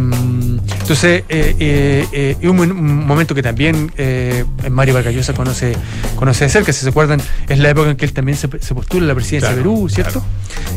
entonces, 0.81 1.23
eh, 1.29 1.55
eh, 1.59 2.07
eh, 2.11 2.35
y 2.41 2.47
un, 2.47 2.55
mo- 2.57 2.63
un 2.63 3.05
momento 3.05 3.35
que 3.35 3.43
también 3.43 3.91
eh, 3.97 4.45
Mario 4.71 4.93
Vargallosa 4.95 5.33
conoce, 5.33 5.73
conoce 6.15 6.45
de 6.45 6.49
cerca, 6.49 6.73
si 6.73 6.81
se 6.83 6.89
acuerdan, 6.89 7.21
es 7.49 7.59
la 7.59 7.69
época 7.69 7.91
en 7.91 7.97
que 7.97 8.05
él 8.05 8.13
también 8.13 8.37
se, 8.37 8.47
se 8.59 8.73
postula 8.75 9.05
a 9.05 9.07
la 9.09 9.15
presidencia 9.15 9.49
Claro, 9.49 9.55
de 9.57 9.61
Perú, 9.63 9.89
¿cierto? 9.89 10.23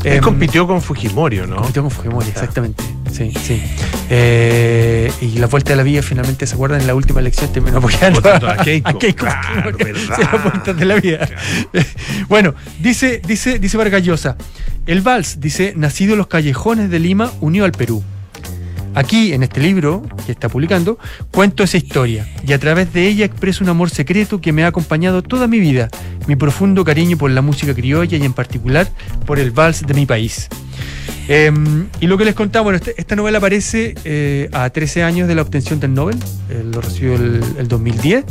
Él 0.05 0.13
Em, 0.15 0.21
compitió 0.21 0.67
con 0.67 0.81
Fujimori, 0.83 1.41
¿o 1.41 1.47
¿no? 1.47 1.57
Compitió 1.57 1.83
con 1.83 1.91
Fujimori, 1.91 2.29
exactamente. 2.29 2.83
Sí, 3.13 3.33
sí. 3.43 3.63
Eh, 4.11 5.11
y 5.21 5.39
la 5.39 5.47
vuelta 5.47 5.71
de 5.71 5.77
la 5.77 5.83
vía 5.83 6.03
finalmente, 6.03 6.47
¿se 6.47 6.55
acuerdan? 6.55 6.81
En 6.81 6.87
la 6.87 6.95
última 6.95 7.21
elección 7.21 7.53
terminó 7.53 7.79
apoyando 7.79 8.21
Votando 8.33 8.49
a 8.51 8.57
Keiko. 8.57 8.99
Claro, 8.99 9.77
Claro, 9.77 9.79
verdad. 9.79 10.17
Sí, 10.17 10.23
la 10.23 10.39
vuelta 10.39 10.73
de 10.73 10.85
la 10.85 10.97
vida. 10.97 11.29
bueno, 12.29 12.55
dice, 12.81 13.21
dice, 13.27 13.59
dice 13.59 13.77
Vargas 13.77 14.03
Llosa, 14.03 14.37
el 14.87 15.01
vals, 15.01 15.41
dice, 15.41 15.75
nacido 15.77 16.13
en 16.13 16.19
los 16.19 16.27
callejones 16.27 16.91
de 16.91 16.99
Lima, 16.99 17.33
unió 17.41 17.65
al 17.65 17.73
Perú. 17.73 18.03
Aquí, 18.95 19.35
en 19.35 19.43
este 19.43 19.61
libro 19.61 20.03
que 20.25 20.33
está 20.33 20.49
publicando, 20.49 20.99
cuento 21.31 21.63
esa 21.63 21.77
historia 21.77 22.27
y 22.47 22.55
a 22.55 22.59
través 22.59 22.95
de 22.95 23.07
ella 23.07 23.27
expreso 23.27 23.63
un 23.63 23.69
amor 23.69 23.91
secreto 23.91 24.41
que 24.41 24.55
me 24.55 24.65
ha 24.65 24.69
acompañado 24.69 25.23
toda 25.23 25.47
mi 25.47 25.59
vida, 25.59 25.91
mi 26.27 26.35
profundo 26.35 26.83
cariño 26.83 27.19
por 27.19 27.31
la 27.31 27.43
música 27.43 27.75
criolla 27.75 28.17
y 28.17 28.25
en 28.25 28.33
particular 28.33 28.89
por 29.27 29.39
el 29.39 29.51
vals 29.51 29.87
de 29.87 29.93
mi 29.93 30.07
país. 30.07 30.49
Eh, 31.29 31.53
y 32.01 32.07
lo 32.07 32.17
que 32.19 32.25
les 32.25 32.35
contaba, 32.35 32.63
bueno, 32.65 32.77
este- 32.77 32.95
esta 32.99 33.17
novela 33.17 33.39
aparece 33.39 33.95
eh, 34.05 34.49
a 34.53 34.71
13 34.71 35.03
años 35.03 35.27
de 35.29 35.35
la 35.35 35.43
obtención 35.43 35.81
del 35.81 35.95
Nobel, 35.95 36.17
eh, 36.51 36.63
lo 36.73 36.81
recibió 36.81 37.15
el, 37.15 37.43
el 37.59 37.69
2010, 37.69 38.25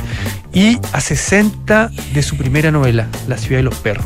y 0.53 0.78
a 0.93 1.01
60 1.01 1.91
de 2.13 2.23
su 2.23 2.38
primera 2.38 2.71
novela, 2.71 3.07
La 3.28 3.38
ciudad 3.38 3.59
de 3.59 3.63
los 3.63 3.76
perros. 3.76 4.05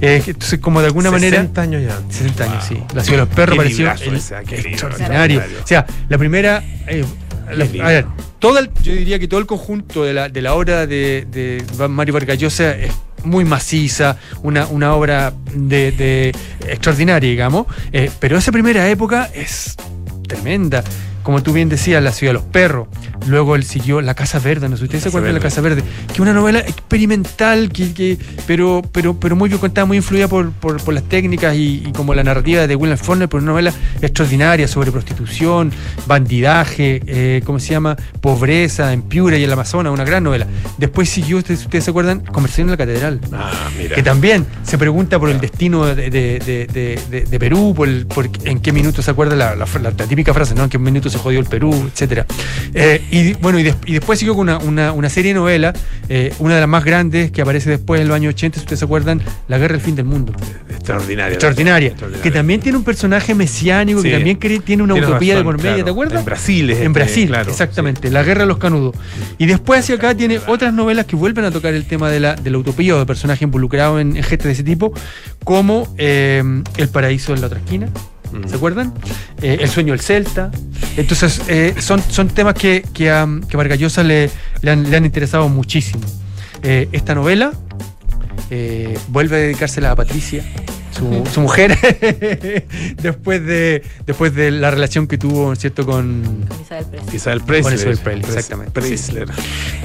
Eh, 0.00 0.22
entonces, 0.26 0.60
como 0.60 0.80
de 0.80 0.86
alguna 0.86 1.10
manera... 1.10 1.38
60 1.38 1.60
años 1.62 1.82
ya. 1.82 1.98
60 2.10 2.44
años, 2.44 2.64
sí. 2.68 2.76
La 2.94 3.02
ciudad 3.02 3.20
de 3.22 3.26
los 3.26 3.34
perros 3.34 3.54
Qué 3.54 3.56
pareció 3.58 3.78
librazo 3.78 4.04
el- 4.04 4.16
ese, 4.16 4.34
qué 4.46 4.56
libro, 4.58 4.70
extraordinario. 4.70 5.42
O 5.62 5.66
sea, 5.66 5.86
la 6.08 6.18
primera. 6.18 6.62
eh, 6.86 7.04
la- 7.52 7.64
a 7.84 7.88
ver, 7.88 8.06
todo 8.38 8.58
el- 8.58 8.70
yo 8.82 8.92
diría 8.92 9.18
que 9.18 9.26
todo 9.26 9.40
el 9.40 9.46
conjunto 9.46 10.04
de 10.04 10.12
la, 10.12 10.28
de 10.28 10.42
la 10.42 10.54
obra 10.54 10.86
de, 10.86 11.26
de 11.32 11.64
Mario 11.88 12.14
Vargas 12.14 12.38
Llosa 12.38 12.76
es 12.76 12.92
muy 13.24 13.44
maciza, 13.44 14.16
una, 14.42 14.66
una 14.66 14.94
obra 14.94 15.32
de, 15.54 16.34
extraordinaria, 16.66 17.28
digamos. 17.30 17.66
eh, 17.92 18.10
pero 18.18 18.38
esa 18.38 18.52
primera 18.52 18.88
época 18.88 19.28
es 19.34 19.76
tremenda. 20.26 20.84
Como 21.28 21.42
tú 21.42 21.52
bien 21.52 21.68
decías, 21.68 22.02
La 22.02 22.10
ciudad 22.12 22.30
de 22.30 22.38
los 22.38 22.44
perros. 22.44 22.88
Luego 23.26 23.54
él 23.54 23.62
siguió 23.62 24.00
La 24.00 24.14
Casa 24.14 24.38
Verde, 24.38 24.66
no 24.70 24.76
sé 24.76 24.80
si 24.80 24.84
ustedes 24.84 25.02
se 25.02 25.08
acuerdan 25.10 25.34
de 25.34 25.38
La. 25.40 25.42
Casa 25.42 25.60
Verde, 25.60 25.82
que 26.06 26.14
es 26.14 26.20
una 26.20 26.32
novela 26.32 26.60
experimental, 26.60 27.68
que, 27.70 27.92
que- 27.92 28.16
pero, 28.46 28.80
pero, 28.92 29.12
pero 29.20 29.36
muy 29.36 29.50
bien 29.50 29.60
contada, 29.60 29.84
muy 29.84 29.98
influida 29.98 30.26
por, 30.26 30.52
por, 30.52 30.82
por 30.82 30.94
las 30.94 31.02
técnicas 31.02 31.54
y, 31.54 31.82
y 31.86 31.92
como 31.92 32.14
la 32.14 32.24
narrativa 32.24 32.66
de 32.66 32.74
William 32.74 32.96
Faulkner, 32.96 33.28
pero 33.28 33.42
una 33.42 33.52
novela 33.52 33.74
extraordinaria 34.00 34.66
sobre 34.68 34.90
prostitución, 34.90 35.70
bandidaje, 36.06 37.02
eh, 37.06 37.42
¿cómo 37.44 37.58
se 37.60 37.72
llama? 37.72 37.94
Pobreza 38.22 38.94
en 38.94 39.02
Piura 39.02 39.36
y 39.36 39.40
en 39.40 39.48
el 39.48 39.52
Amazonas, 39.52 39.92
una 39.92 40.04
gran 40.04 40.24
novela. 40.24 40.46
Después 40.78 41.10
siguió, 41.10 41.36
ustedes, 41.36 41.60
ustedes 41.60 41.84
se 41.84 41.90
acuerdan, 41.90 42.20
Conversación 42.20 42.68
en 42.68 42.70
la 42.70 42.76
Catedral 42.78 43.20
Ah, 43.34 43.68
mira. 43.76 43.94
que 43.94 44.02
también 44.02 44.46
se 44.62 44.78
pregunta 44.78 45.18
por 45.18 45.28
el 45.28 45.40
destino 45.40 45.84
de, 45.84 45.94
de- 46.08 46.38
de- 46.38 46.66
de- 46.72 46.98
de- 47.10 47.24
de 47.26 47.38
Perú, 47.38 47.74
por, 47.76 47.86
el- 47.86 48.06
por 48.06 48.30
en 48.44 48.60
qué 48.60 48.72
minuto 48.72 49.02
se 49.02 49.10
acuerda 49.10 49.36
la, 49.36 49.54
la- 49.54 49.66
la- 49.66 49.90
la 49.90 50.06
típica 50.06 50.32
frase, 50.32 50.54
¿no? 50.54 50.64
En 50.64 50.70
qué 50.70 50.78
minuto 50.78 51.10
se 51.10 51.17
jodió 51.18 51.40
el 51.40 51.46
Perú, 51.46 51.88
etcétera. 51.92 52.26
Eh, 52.74 53.02
y 53.10 53.32
bueno, 53.34 53.58
y, 53.58 53.62
des- 53.64 53.76
y 53.86 53.92
después 53.94 54.18
siguió 54.18 54.34
con 54.34 54.48
una, 54.48 54.58
una- 54.58 54.92
una 54.92 55.08
serie 55.08 55.32
de 55.32 55.38
novelas, 55.38 55.74
eh, 56.08 56.32
una 56.38 56.54
de 56.54 56.60
las 56.60 56.68
más 56.68 56.84
grandes 56.84 57.30
que 57.30 57.42
aparece 57.42 57.70
después 57.70 58.00
en 58.00 58.08
los 58.08 58.14
años 58.16 58.34
80, 58.34 58.58
si 58.58 58.64
ustedes 58.64 58.78
se 58.78 58.84
acuerdan, 58.84 59.20
La 59.48 59.58
Guerra 59.58 59.72
del 59.74 59.80
Fin 59.82 59.94
del 59.96 60.04
Mundo. 60.06 60.32
Extraordinaria. 60.70 61.34
Extraordinaria. 61.34 61.88
Extraordinaria. 61.88 62.22
Que 62.22 62.30
también 62.30 62.60
tiene 62.60 62.78
un 62.78 62.84
personaje 62.84 63.34
mesiánico, 63.34 64.00
Sí. 64.02 64.08
que 64.08 64.14
también 64.14 64.38
tiene 64.38 64.82
una 64.82 64.94
Tienes 64.94 65.10
utopía 65.10 65.34
razón, 65.34 65.46
de 65.46 65.52
por 65.52 65.56
medio, 65.62 65.70
claro. 65.70 65.84
¿te 65.84 65.90
acuerdas? 65.90 66.18
En 66.20 66.24
Brasil 66.24 66.70
es 66.70 66.76
En 66.76 66.82
este, 66.82 66.88
Brasil, 66.90 67.28
claro, 67.28 67.50
exactamente. 67.50 68.10
La 68.10 68.22
guerra 68.22 68.42
de 68.42 68.46
los 68.48 68.58
canudos. 68.58 68.94
Y 69.38 69.46
después 69.46 69.80
hacia 69.80 69.96
acá 69.96 70.14
tiene 70.14 70.40
otras 70.46 70.72
novelas 70.72 71.06
que 71.06 71.16
vuelven 71.16 71.44
a 71.44 71.50
tocar 71.50 71.74
el 71.74 71.84
tema 71.86 72.10
de 72.10 72.20
la, 72.20 72.34
de 72.36 72.50
la 72.50 72.58
utopía 72.58 72.96
o 72.96 72.98
de 72.98 73.06
personajes 73.06 73.42
involucrados 73.42 74.00
en, 74.00 74.16
en 74.16 74.22
gestos 74.22 74.46
de 74.46 74.52
ese 74.52 74.62
tipo, 74.64 74.92
como 75.44 75.92
eh, 75.98 76.42
El 76.76 76.88
paraíso 76.88 77.34
en 77.34 77.40
la 77.40 77.46
otra 77.48 77.58
esquina. 77.58 77.88
¿Se 78.48 78.56
acuerdan? 78.56 78.92
Eh, 79.42 79.58
el 79.60 79.68
sueño 79.68 79.92
del 79.92 80.00
Celta. 80.00 80.50
Entonces, 80.96 81.40
eh, 81.48 81.74
son, 81.78 82.02
son 82.08 82.28
temas 82.28 82.54
que, 82.54 82.82
que 82.92 83.10
a, 83.10 83.26
que 83.48 83.56
a 83.56 83.58
Vargas 83.58 83.78
Llosa 83.78 84.02
le, 84.02 84.30
le 84.62 84.70
han, 84.70 84.90
le 84.90 84.96
han 84.96 85.04
interesado 85.04 85.48
muchísimo. 85.48 86.02
Eh, 86.62 86.88
esta 86.92 87.14
novela 87.14 87.52
eh, 88.50 88.98
vuelve 89.08 89.36
a 89.36 89.38
dedicársela 89.40 89.92
a 89.92 89.96
Patricia, 89.96 90.42
su, 90.90 91.24
su 91.32 91.40
mujer, 91.40 91.76
después 93.00 93.44
de, 93.44 93.82
después 94.06 94.34
de 94.34 94.50
la 94.50 94.70
relación 94.70 95.06
que 95.06 95.18
tuvo, 95.18 95.54
¿cierto?, 95.54 95.86
con, 95.86 96.46
Isabel 96.60 96.86
Presley. 96.86 97.16
Isabel 97.16 97.40
Presley. 97.42 97.62
Con 97.62 97.74
Isabel 97.74 97.98
Presley, 97.98 98.22
Pres- 98.22 98.28
exactamente. 98.36 98.72
Preisler. 98.72 99.28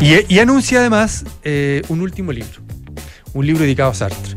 y, 0.01 0.33
y 0.33 0.39
anuncia 0.39 0.79
además 0.79 1.25
eh, 1.43 1.81
un 1.89 2.01
último 2.01 2.31
libro, 2.31 2.61
un 3.33 3.45
libro 3.45 3.63
dedicado 3.63 3.91
a 3.91 3.93
Sartre, 3.93 4.35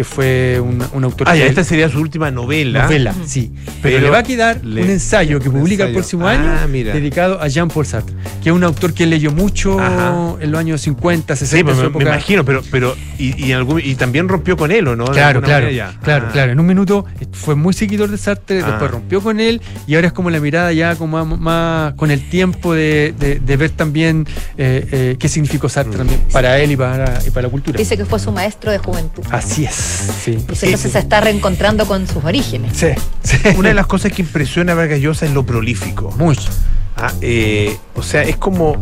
que 0.00 0.04
fue 0.04 0.58
un, 0.60 0.82
un 0.94 1.04
autor 1.04 1.28
Ah, 1.28 1.36
ya, 1.36 1.44
esta 1.44 1.62
sería 1.62 1.90
su 1.90 2.00
última 2.00 2.30
novela. 2.30 2.84
novela, 2.84 3.14
sí. 3.26 3.52
Pero, 3.82 3.96
Pero 3.96 3.98
le 4.00 4.08
va 4.08 4.20
a 4.20 4.22
quedar 4.22 4.64
le- 4.64 4.82
un 4.82 4.88
ensayo 4.88 5.38
que 5.40 5.50
un 5.50 5.56
publica 5.60 5.84
el 5.84 5.92
próximo 5.92 6.26
Ah, 6.26 6.30
año 6.32 6.68
mira. 6.68 6.94
dedicado 6.94 7.38
a 7.42 7.48
Jean-Paul 7.48 7.84
Sartre, 7.84 8.14
que 8.42 8.48
es 8.48 8.54
un 8.54 8.64
autor 8.64 8.94
que 8.94 9.02
él 9.04 9.10
leyó 9.10 9.30
mucho 9.30 9.78
Ajá. 9.78 10.36
en 10.40 10.50
los 10.52 10.58
años 10.58 10.80
50, 10.80 11.36
60, 11.36 11.74
Sí, 11.74 11.78
su 11.78 11.90
me, 11.90 11.98
me 11.98 12.04
imagino, 12.10 12.46
pero, 12.46 12.62
pero 12.70 12.96
y, 13.18 13.44
y, 13.44 13.50
en 13.52 13.58
algún- 13.58 13.82
y 13.84 13.94
también 13.94 14.26
rompió 14.26 14.56
con 14.56 14.70
él, 14.72 14.88
¿o 14.88 14.96
no? 14.96 15.04
Claro, 15.04 15.42
claro, 15.42 15.68
claro, 16.02 16.26
Ah. 16.28 16.32
claro. 16.32 16.52
En 16.52 16.58
un 16.60 16.66
minuto 16.66 17.04
fue 17.32 17.54
muy 17.56 17.74
seguidor 17.74 18.10
de 18.10 18.16
Sartre, 18.16 18.62
Ah. 18.62 18.68
después 18.70 18.90
rompió 18.90 19.20
con 19.20 19.38
él 19.38 19.60
y 19.86 19.96
ahora 19.96 20.06
es 20.06 20.14
como 20.14 20.30
la 20.30 20.40
mirada 20.40 20.72
ya 20.72 20.96
como 20.96 21.22
más, 21.26 21.38
más 21.38 21.92
con 21.92 22.10
el 22.10 22.26
tiempo 22.30 22.72
de, 22.72 23.12
de- 23.18 23.38
de 23.38 23.56
ver 23.58 23.68
también 23.72 24.26
eh, 24.56 24.88
eh, 24.92 25.16
qué 25.18 25.28
significó 25.28 25.66
Mm. 25.66 25.70
Sartre 25.70 25.96
también 25.98 26.20
para 26.32 26.58
él 26.58 26.70
y 26.72 26.76
para, 26.76 27.18
y 27.26 27.28
para 27.28 27.48
la 27.48 27.50
cultura. 27.50 27.76
Dice 27.76 27.98
que 27.98 28.06
fue 28.06 28.18
su 28.18 28.32
maestro 28.32 28.70
de 28.72 28.78
juventud. 28.78 29.22
Así 29.30 29.64
es, 29.66 29.89
sí. 29.90 30.38
Pues 30.46 30.62
entonces 30.62 30.92
se 30.92 30.98
está 30.98 31.20
reencontrando 31.20 31.86
con 31.86 32.06
sus 32.06 32.24
orígenes. 32.24 32.76
Sí, 32.76 32.88
sí. 33.22 33.36
Una 33.56 33.68
de 33.68 33.74
las 33.74 33.86
cosas 33.86 34.12
que 34.12 34.22
impresiona 34.22 34.72
a 34.72 34.74
Vargas 34.74 35.00
Llosa 35.00 35.26
es 35.26 35.32
lo 35.32 35.44
prolífico. 35.44 36.12
Mucho. 36.18 36.50
Ah, 36.96 37.12
eh, 37.20 37.76
o 37.94 38.02
sea, 38.02 38.22
es 38.22 38.36
como. 38.36 38.76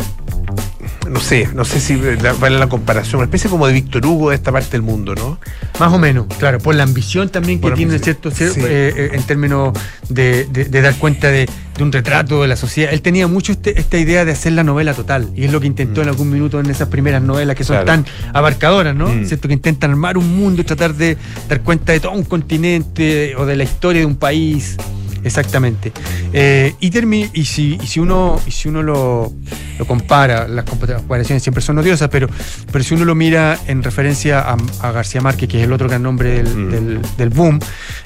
No 1.10 1.20
sé, 1.20 1.48
no 1.54 1.64
sé 1.64 1.80
si 1.80 1.96
vale 2.40 2.58
la 2.58 2.68
comparación, 2.68 3.16
una 3.16 3.24
especie 3.24 3.48
como 3.50 3.66
de 3.66 3.72
Víctor 3.72 4.04
Hugo 4.06 4.30
de 4.30 4.36
esta 4.36 4.52
parte 4.52 4.70
del 4.72 4.82
mundo, 4.82 5.14
¿no? 5.14 5.38
Más 5.80 5.92
o 5.92 5.98
menos, 5.98 6.26
claro, 6.38 6.58
por 6.58 6.74
la 6.74 6.82
ambición 6.82 7.28
también 7.28 7.58
que 7.58 7.62
Por 7.68 7.74
tiene, 7.74 7.98
¿cierto? 7.98 8.30
Cier- 8.30 8.50
sí. 8.52 8.60
eh, 8.62 8.92
eh, 8.96 9.10
en 9.14 9.22
términos 9.22 9.72
de, 10.08 10.44
de- 10.46 10.64
de 10.66 10.80
dar 10.82 10.94
cuenta 10.96 11.28
de, 11.28 11.48
de 11.76 11.82
un 11.82 11.90
retrato 11.92 12.42
de 12.42 12.48
la 12.48 12.56
sociedad. 12.56 12.92
Él 12.92 13.00
tenía 13.02 13.26
mucho 13.28 13.52
este- 13.52 13.78
esta 13.80 13.96
idea 13.98 14.24
de 14.24 14.32
hacer 14.32 14.52
la 14.52 14.64
novela 14.64 14.94
total, 14.94 15.30
y 15.34 15.44
es 15.44 15.52
lo 15.52 15.60
que 15.60 15.66
intentó 15.66 16.02
en 16.02 16.08
algún 16.08 16.30
minuto 16.30 16.60
en 16.60 16.66
esas 16.70 16.88
primeras 16.88 17.22
novelas 17.22 17.56
que 17.56 17.64
son 17.64 17.76
Mm. 17.78 17.82
Claro. 17.84 18.02
tan 18.02 18.06
abarcadoras, 18.34 18.94
¿no? 18.94 19.08
Mm. 19.08 19.24
¿Cierto? 19.26 19.48
Que 19.48 19.54
intentan 19.54 19.90
armar 19.90 20.18
un 20.18 20.36
mundo 20.36 20.62
y 20.62 20.64
tratar 20.64 20.94
de 20.94 21.16
dar 21.48 21.60
cuenta 21.62 21.92
de 21.92 22.00
todo 22.00 22.12
un 22.12 22.24
continente 22.24 23.34
o 23.36 23.46
de 23.46 23.56
la 23.56 23.64
historia 23.64 24.00
de 24.00 24.06
un 24.06 24.16
país. 24.16 24.76
Exactamente. 25.24 25.92
Eh, 26.32 26.74
y, 26.80 26.90
termi- 26.90 27.30
y, 27.32 27.44
si, 27.44 27.78
y 27.82 27.86
si 27.86 28.00
uno, 28.00 28.40
y 28.46 28.50
si 28.50 28.68
uno 28.68 28.82
lo, 28.82 29.32
lo 29.78 29.86
compara, 29.86 30.46
las 30.48 30.64
comparaciones 30.64 31.42
siempre 31.42 31.62
son 31.62 31.78
odiosas, 31.78 32.08
pero, 32.08 32.28
pero 32.72 32.84
si 32.84 32.94
uno 32.94 33.04
lo 33.04 33.14
mira 33.14 33.58
en 33.66 33.82
referencia 33.82 34.40
a, 34.40 34.56
a 34.80 34.92
García 34.92 35.20
Márquez, 35.20 35.48
que 35.48 35.58
es 35.58 35.64
el 35.64 35.72
otro 35.72 35.88
gran 35.88 36.02
nombre 36.02 36.42
del, 36.42 36.56
Mm. 36.56 36.70
del- 36.70 37.00
del 37.16 37.28
boom, 37.30 37.58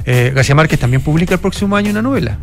eh, 0.04 0.32
García 0.34 0.54
Márquez 0.54 0.78
también 0.80 1.02
publica 1.02 1.34
el 1.34 1.40
próximo 1.40 1.76
año 1.76 1.90
una 1.90 2.02
novela. 2.02 2.38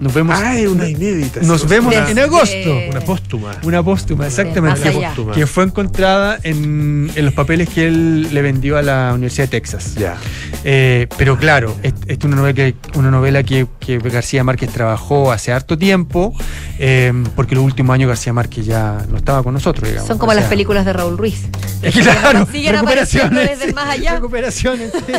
Nos 0.00 0.14
vemos, 0.14 0.34
Ah, 0.42 0.58
es 0.58 0.66
una 0.66 0.88
inédita. 0.88 1.40
nos 1.42 1.68
vemos 1.68 1.94
una- 1.94 2.10
en 2.10 2.18
agosto. 2.20 2.74
Una 2.90 3.00
póstuma. 3.00 3.56
Una 3.64 3.82
póstuma, 3.82 4.26
exactamente. 4.26 4.80
Que, 4.80 4.88
allá. 4.88 5.12
que 5.34 5.46
fue 5.46 5.64
encontrada 5.64 6.38
en, 6.42 7.10
en 7.14 7.24
los 7.26 7.34
papeles 7.34 7.68
que 7.68 7.86
él 7.86 8.32
le 8.32 8.40
vendió 8.40 8.78
a 8.78 8.82
la 8.82 9.10
Universidad 9.12 9.44
de 9.44 9.50
Texas. 9.60 9.96
Ya. 9.96 10.16
Eh, 10.64 11.06
pero 11.18 11.36
claro, 11.36 11.76
es, 11.82 11.92
es 12.06 12.16
una 12.24 12.36
novela, 12.36 12.54
que, 12.54 12.74
una 12.94 13.10
novela 13.10 13.42
que, 13.42 13.66
que 13.78 13.98
García 13.98 14.42
Márquez 14.42 14.70
trabajó 14.70 15.32
hace 15.32 15.52
harto 15.52 15.76
tiempo, 15.76 16.32
eh, 16.78 17.12
porque 17.36 17.54
los 17.54 17.62
últimos 17.64 17.92
años 17.92 18.08
García 18.08 18.32
Márquez 18.32 18.64
ya 18.64 19.04
no 19.10 19.18
estaba 19.18 19.42
con 19.42 19.52
nosotros, 19.52 19.86
digamos. 19.86 20.08
Son 20.08 20.16
como 20.16 20.32
O 20.32 20.34
las 20.34 20.46
películas 20.46 20.86
de 20.86 20.94
Raúl 20.94 21.18
Ruiz. 21.18 21.42
Claro, 21.80 22.46
Siguen 22.50 22.76
apareciendo 22.76 23.28
recuperaciones. 23.40 23.58
desde 23.58 23.72
más 23.74 23.88
allá. 23.90 24.14
Recuperaciones. 24.14 24.92
sí. 24.92 25.12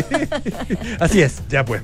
Así 1.00 1.22
es. 1.22 1.42
Ya 1.50 1.66
pues. 1.66 1.81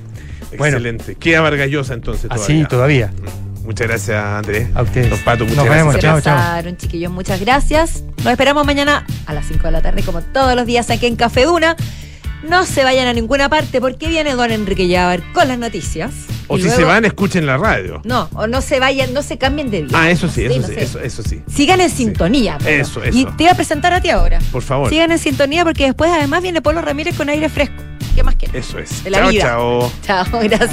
Bueno. 0.56 0.76
Excelente. 0.78 1.14
Queda 1.16 1.40
Vargas 1.42 1.68
Llosa 1.68 1.94
entonces 1.94 2.26
Así 2.30 2.64
todavía. 2.64 3.10
todavía. 3.10 3.32
Muchas 3.64 3.86
gracias, 3.86 4.24
Andrés. 4.24 4.68
A 4.74 4.82
ustedes. 4.82 5.10
Don 5.10 5.18
Pato, 5.20 5.44
muchas 5.44 5.56
Nos 5.58 5.66
gracias. 5.66 5.86
vemos, 5.86 6.00
chao, 6.00 6.62
chao. 6.62 6.72
chiquillos. 6.76 7.12
Muchas 7.12 7.38
gracias. 7.40 8.02
Nos 8.24 8.28
esperamos 8.28 8.64
mañana 8.64 9.04
a 9.26 9.34
las 9.34 9.46
5 9.46 9.64
de 9.64 9.70
la 9.72 9.82
tarde, 9.82 10.02
como 10.02 10.22
todos 10.22 10.54
los 10.56 10.64
días 10.64 10.88
aquí 10.90 11.06
en 11.06 11.16
Café 11.16 11.44
Duna. 11.44 11.76
No 12.48 12.64
se 12.64 12.82
vayan 12.84 13.08
a 13.08 13.12
ninguna 13.12 13.48
parte 13.50 13.80
porque 13.80 14.08
viene 14.08 14.32
don 14.34 14.50
Enrique 14.50 14.86
Llaver 14.88 15.22
con 15.34 15.48
las 15.48 15.58
noticias. 15.58 16.12
O 16.46 16.56
Y 16.56 16.62
si 16.62 16.70
se 16.70 16.84
van, 16.84 17.04
escuchen 17.04 17.44
la 17.44 17.58
radio. 17.58 18.00
No, 18.04 18.30
o 18.32 18.46
no 18.46 18.62
se 18.62 18.80
vayan, 18.80 19.12
no 19.12 19.22
se 19.22 19.36
cambien 19.36 19.70
de 19.70 19.82
día. 19.82 19.90
Ah, 19.92 20.08
eso 20.10 20.28
sí, 20.30 20.44
eso 20.44 20.60
no 20.62 20.66
sí, 20.66 20.74
sé. 20.74 20.82
eso, 20.84 21.00
eso 21.00 21.22
sí. 21.22 21.42
Sigan 21.52 21.80
en 21.82 21.90
sintonía. 21.90 22.56
pero. 22.62 22.80
Eso, 22.82 23.02
eso. 23.02 23.18
Y 23.18 23.26
te 23.36 23.42
iba 23.42 23.52
a 23.52 23.56
presentar 23.56 23.92
a 23.92 24.00
ti 24.00 24.08
ahora. 24.08 24.38
Por 24.50 24.62
favor. 24.62 24.88
Sigan 24.88 25.12
en 25.12 25.18
sintonía 25.18 25.62
porque 25.64 25.84
después 25.84 26.10
además 26.10 26.40
viene 26.40 26.62
Polo 26.62 26.80
Ramírez 26.80 27.16
con 27.16 27.28
aire 27.28 27.50
fresco. 27.50 27.82
¿Qué 28.18 28.24
más 28.24 28.34
quieres? 28.34 28.66
Eso 28.66 28.80
es. 28.80 29.04
De 29.04 29.10
la 29.10 29.18
chao, 29.18 29.28
vida. 29.30 29.44
chao. 29.44 29.92
Chao, 30.02 30.24
gracias. 30.42 30.58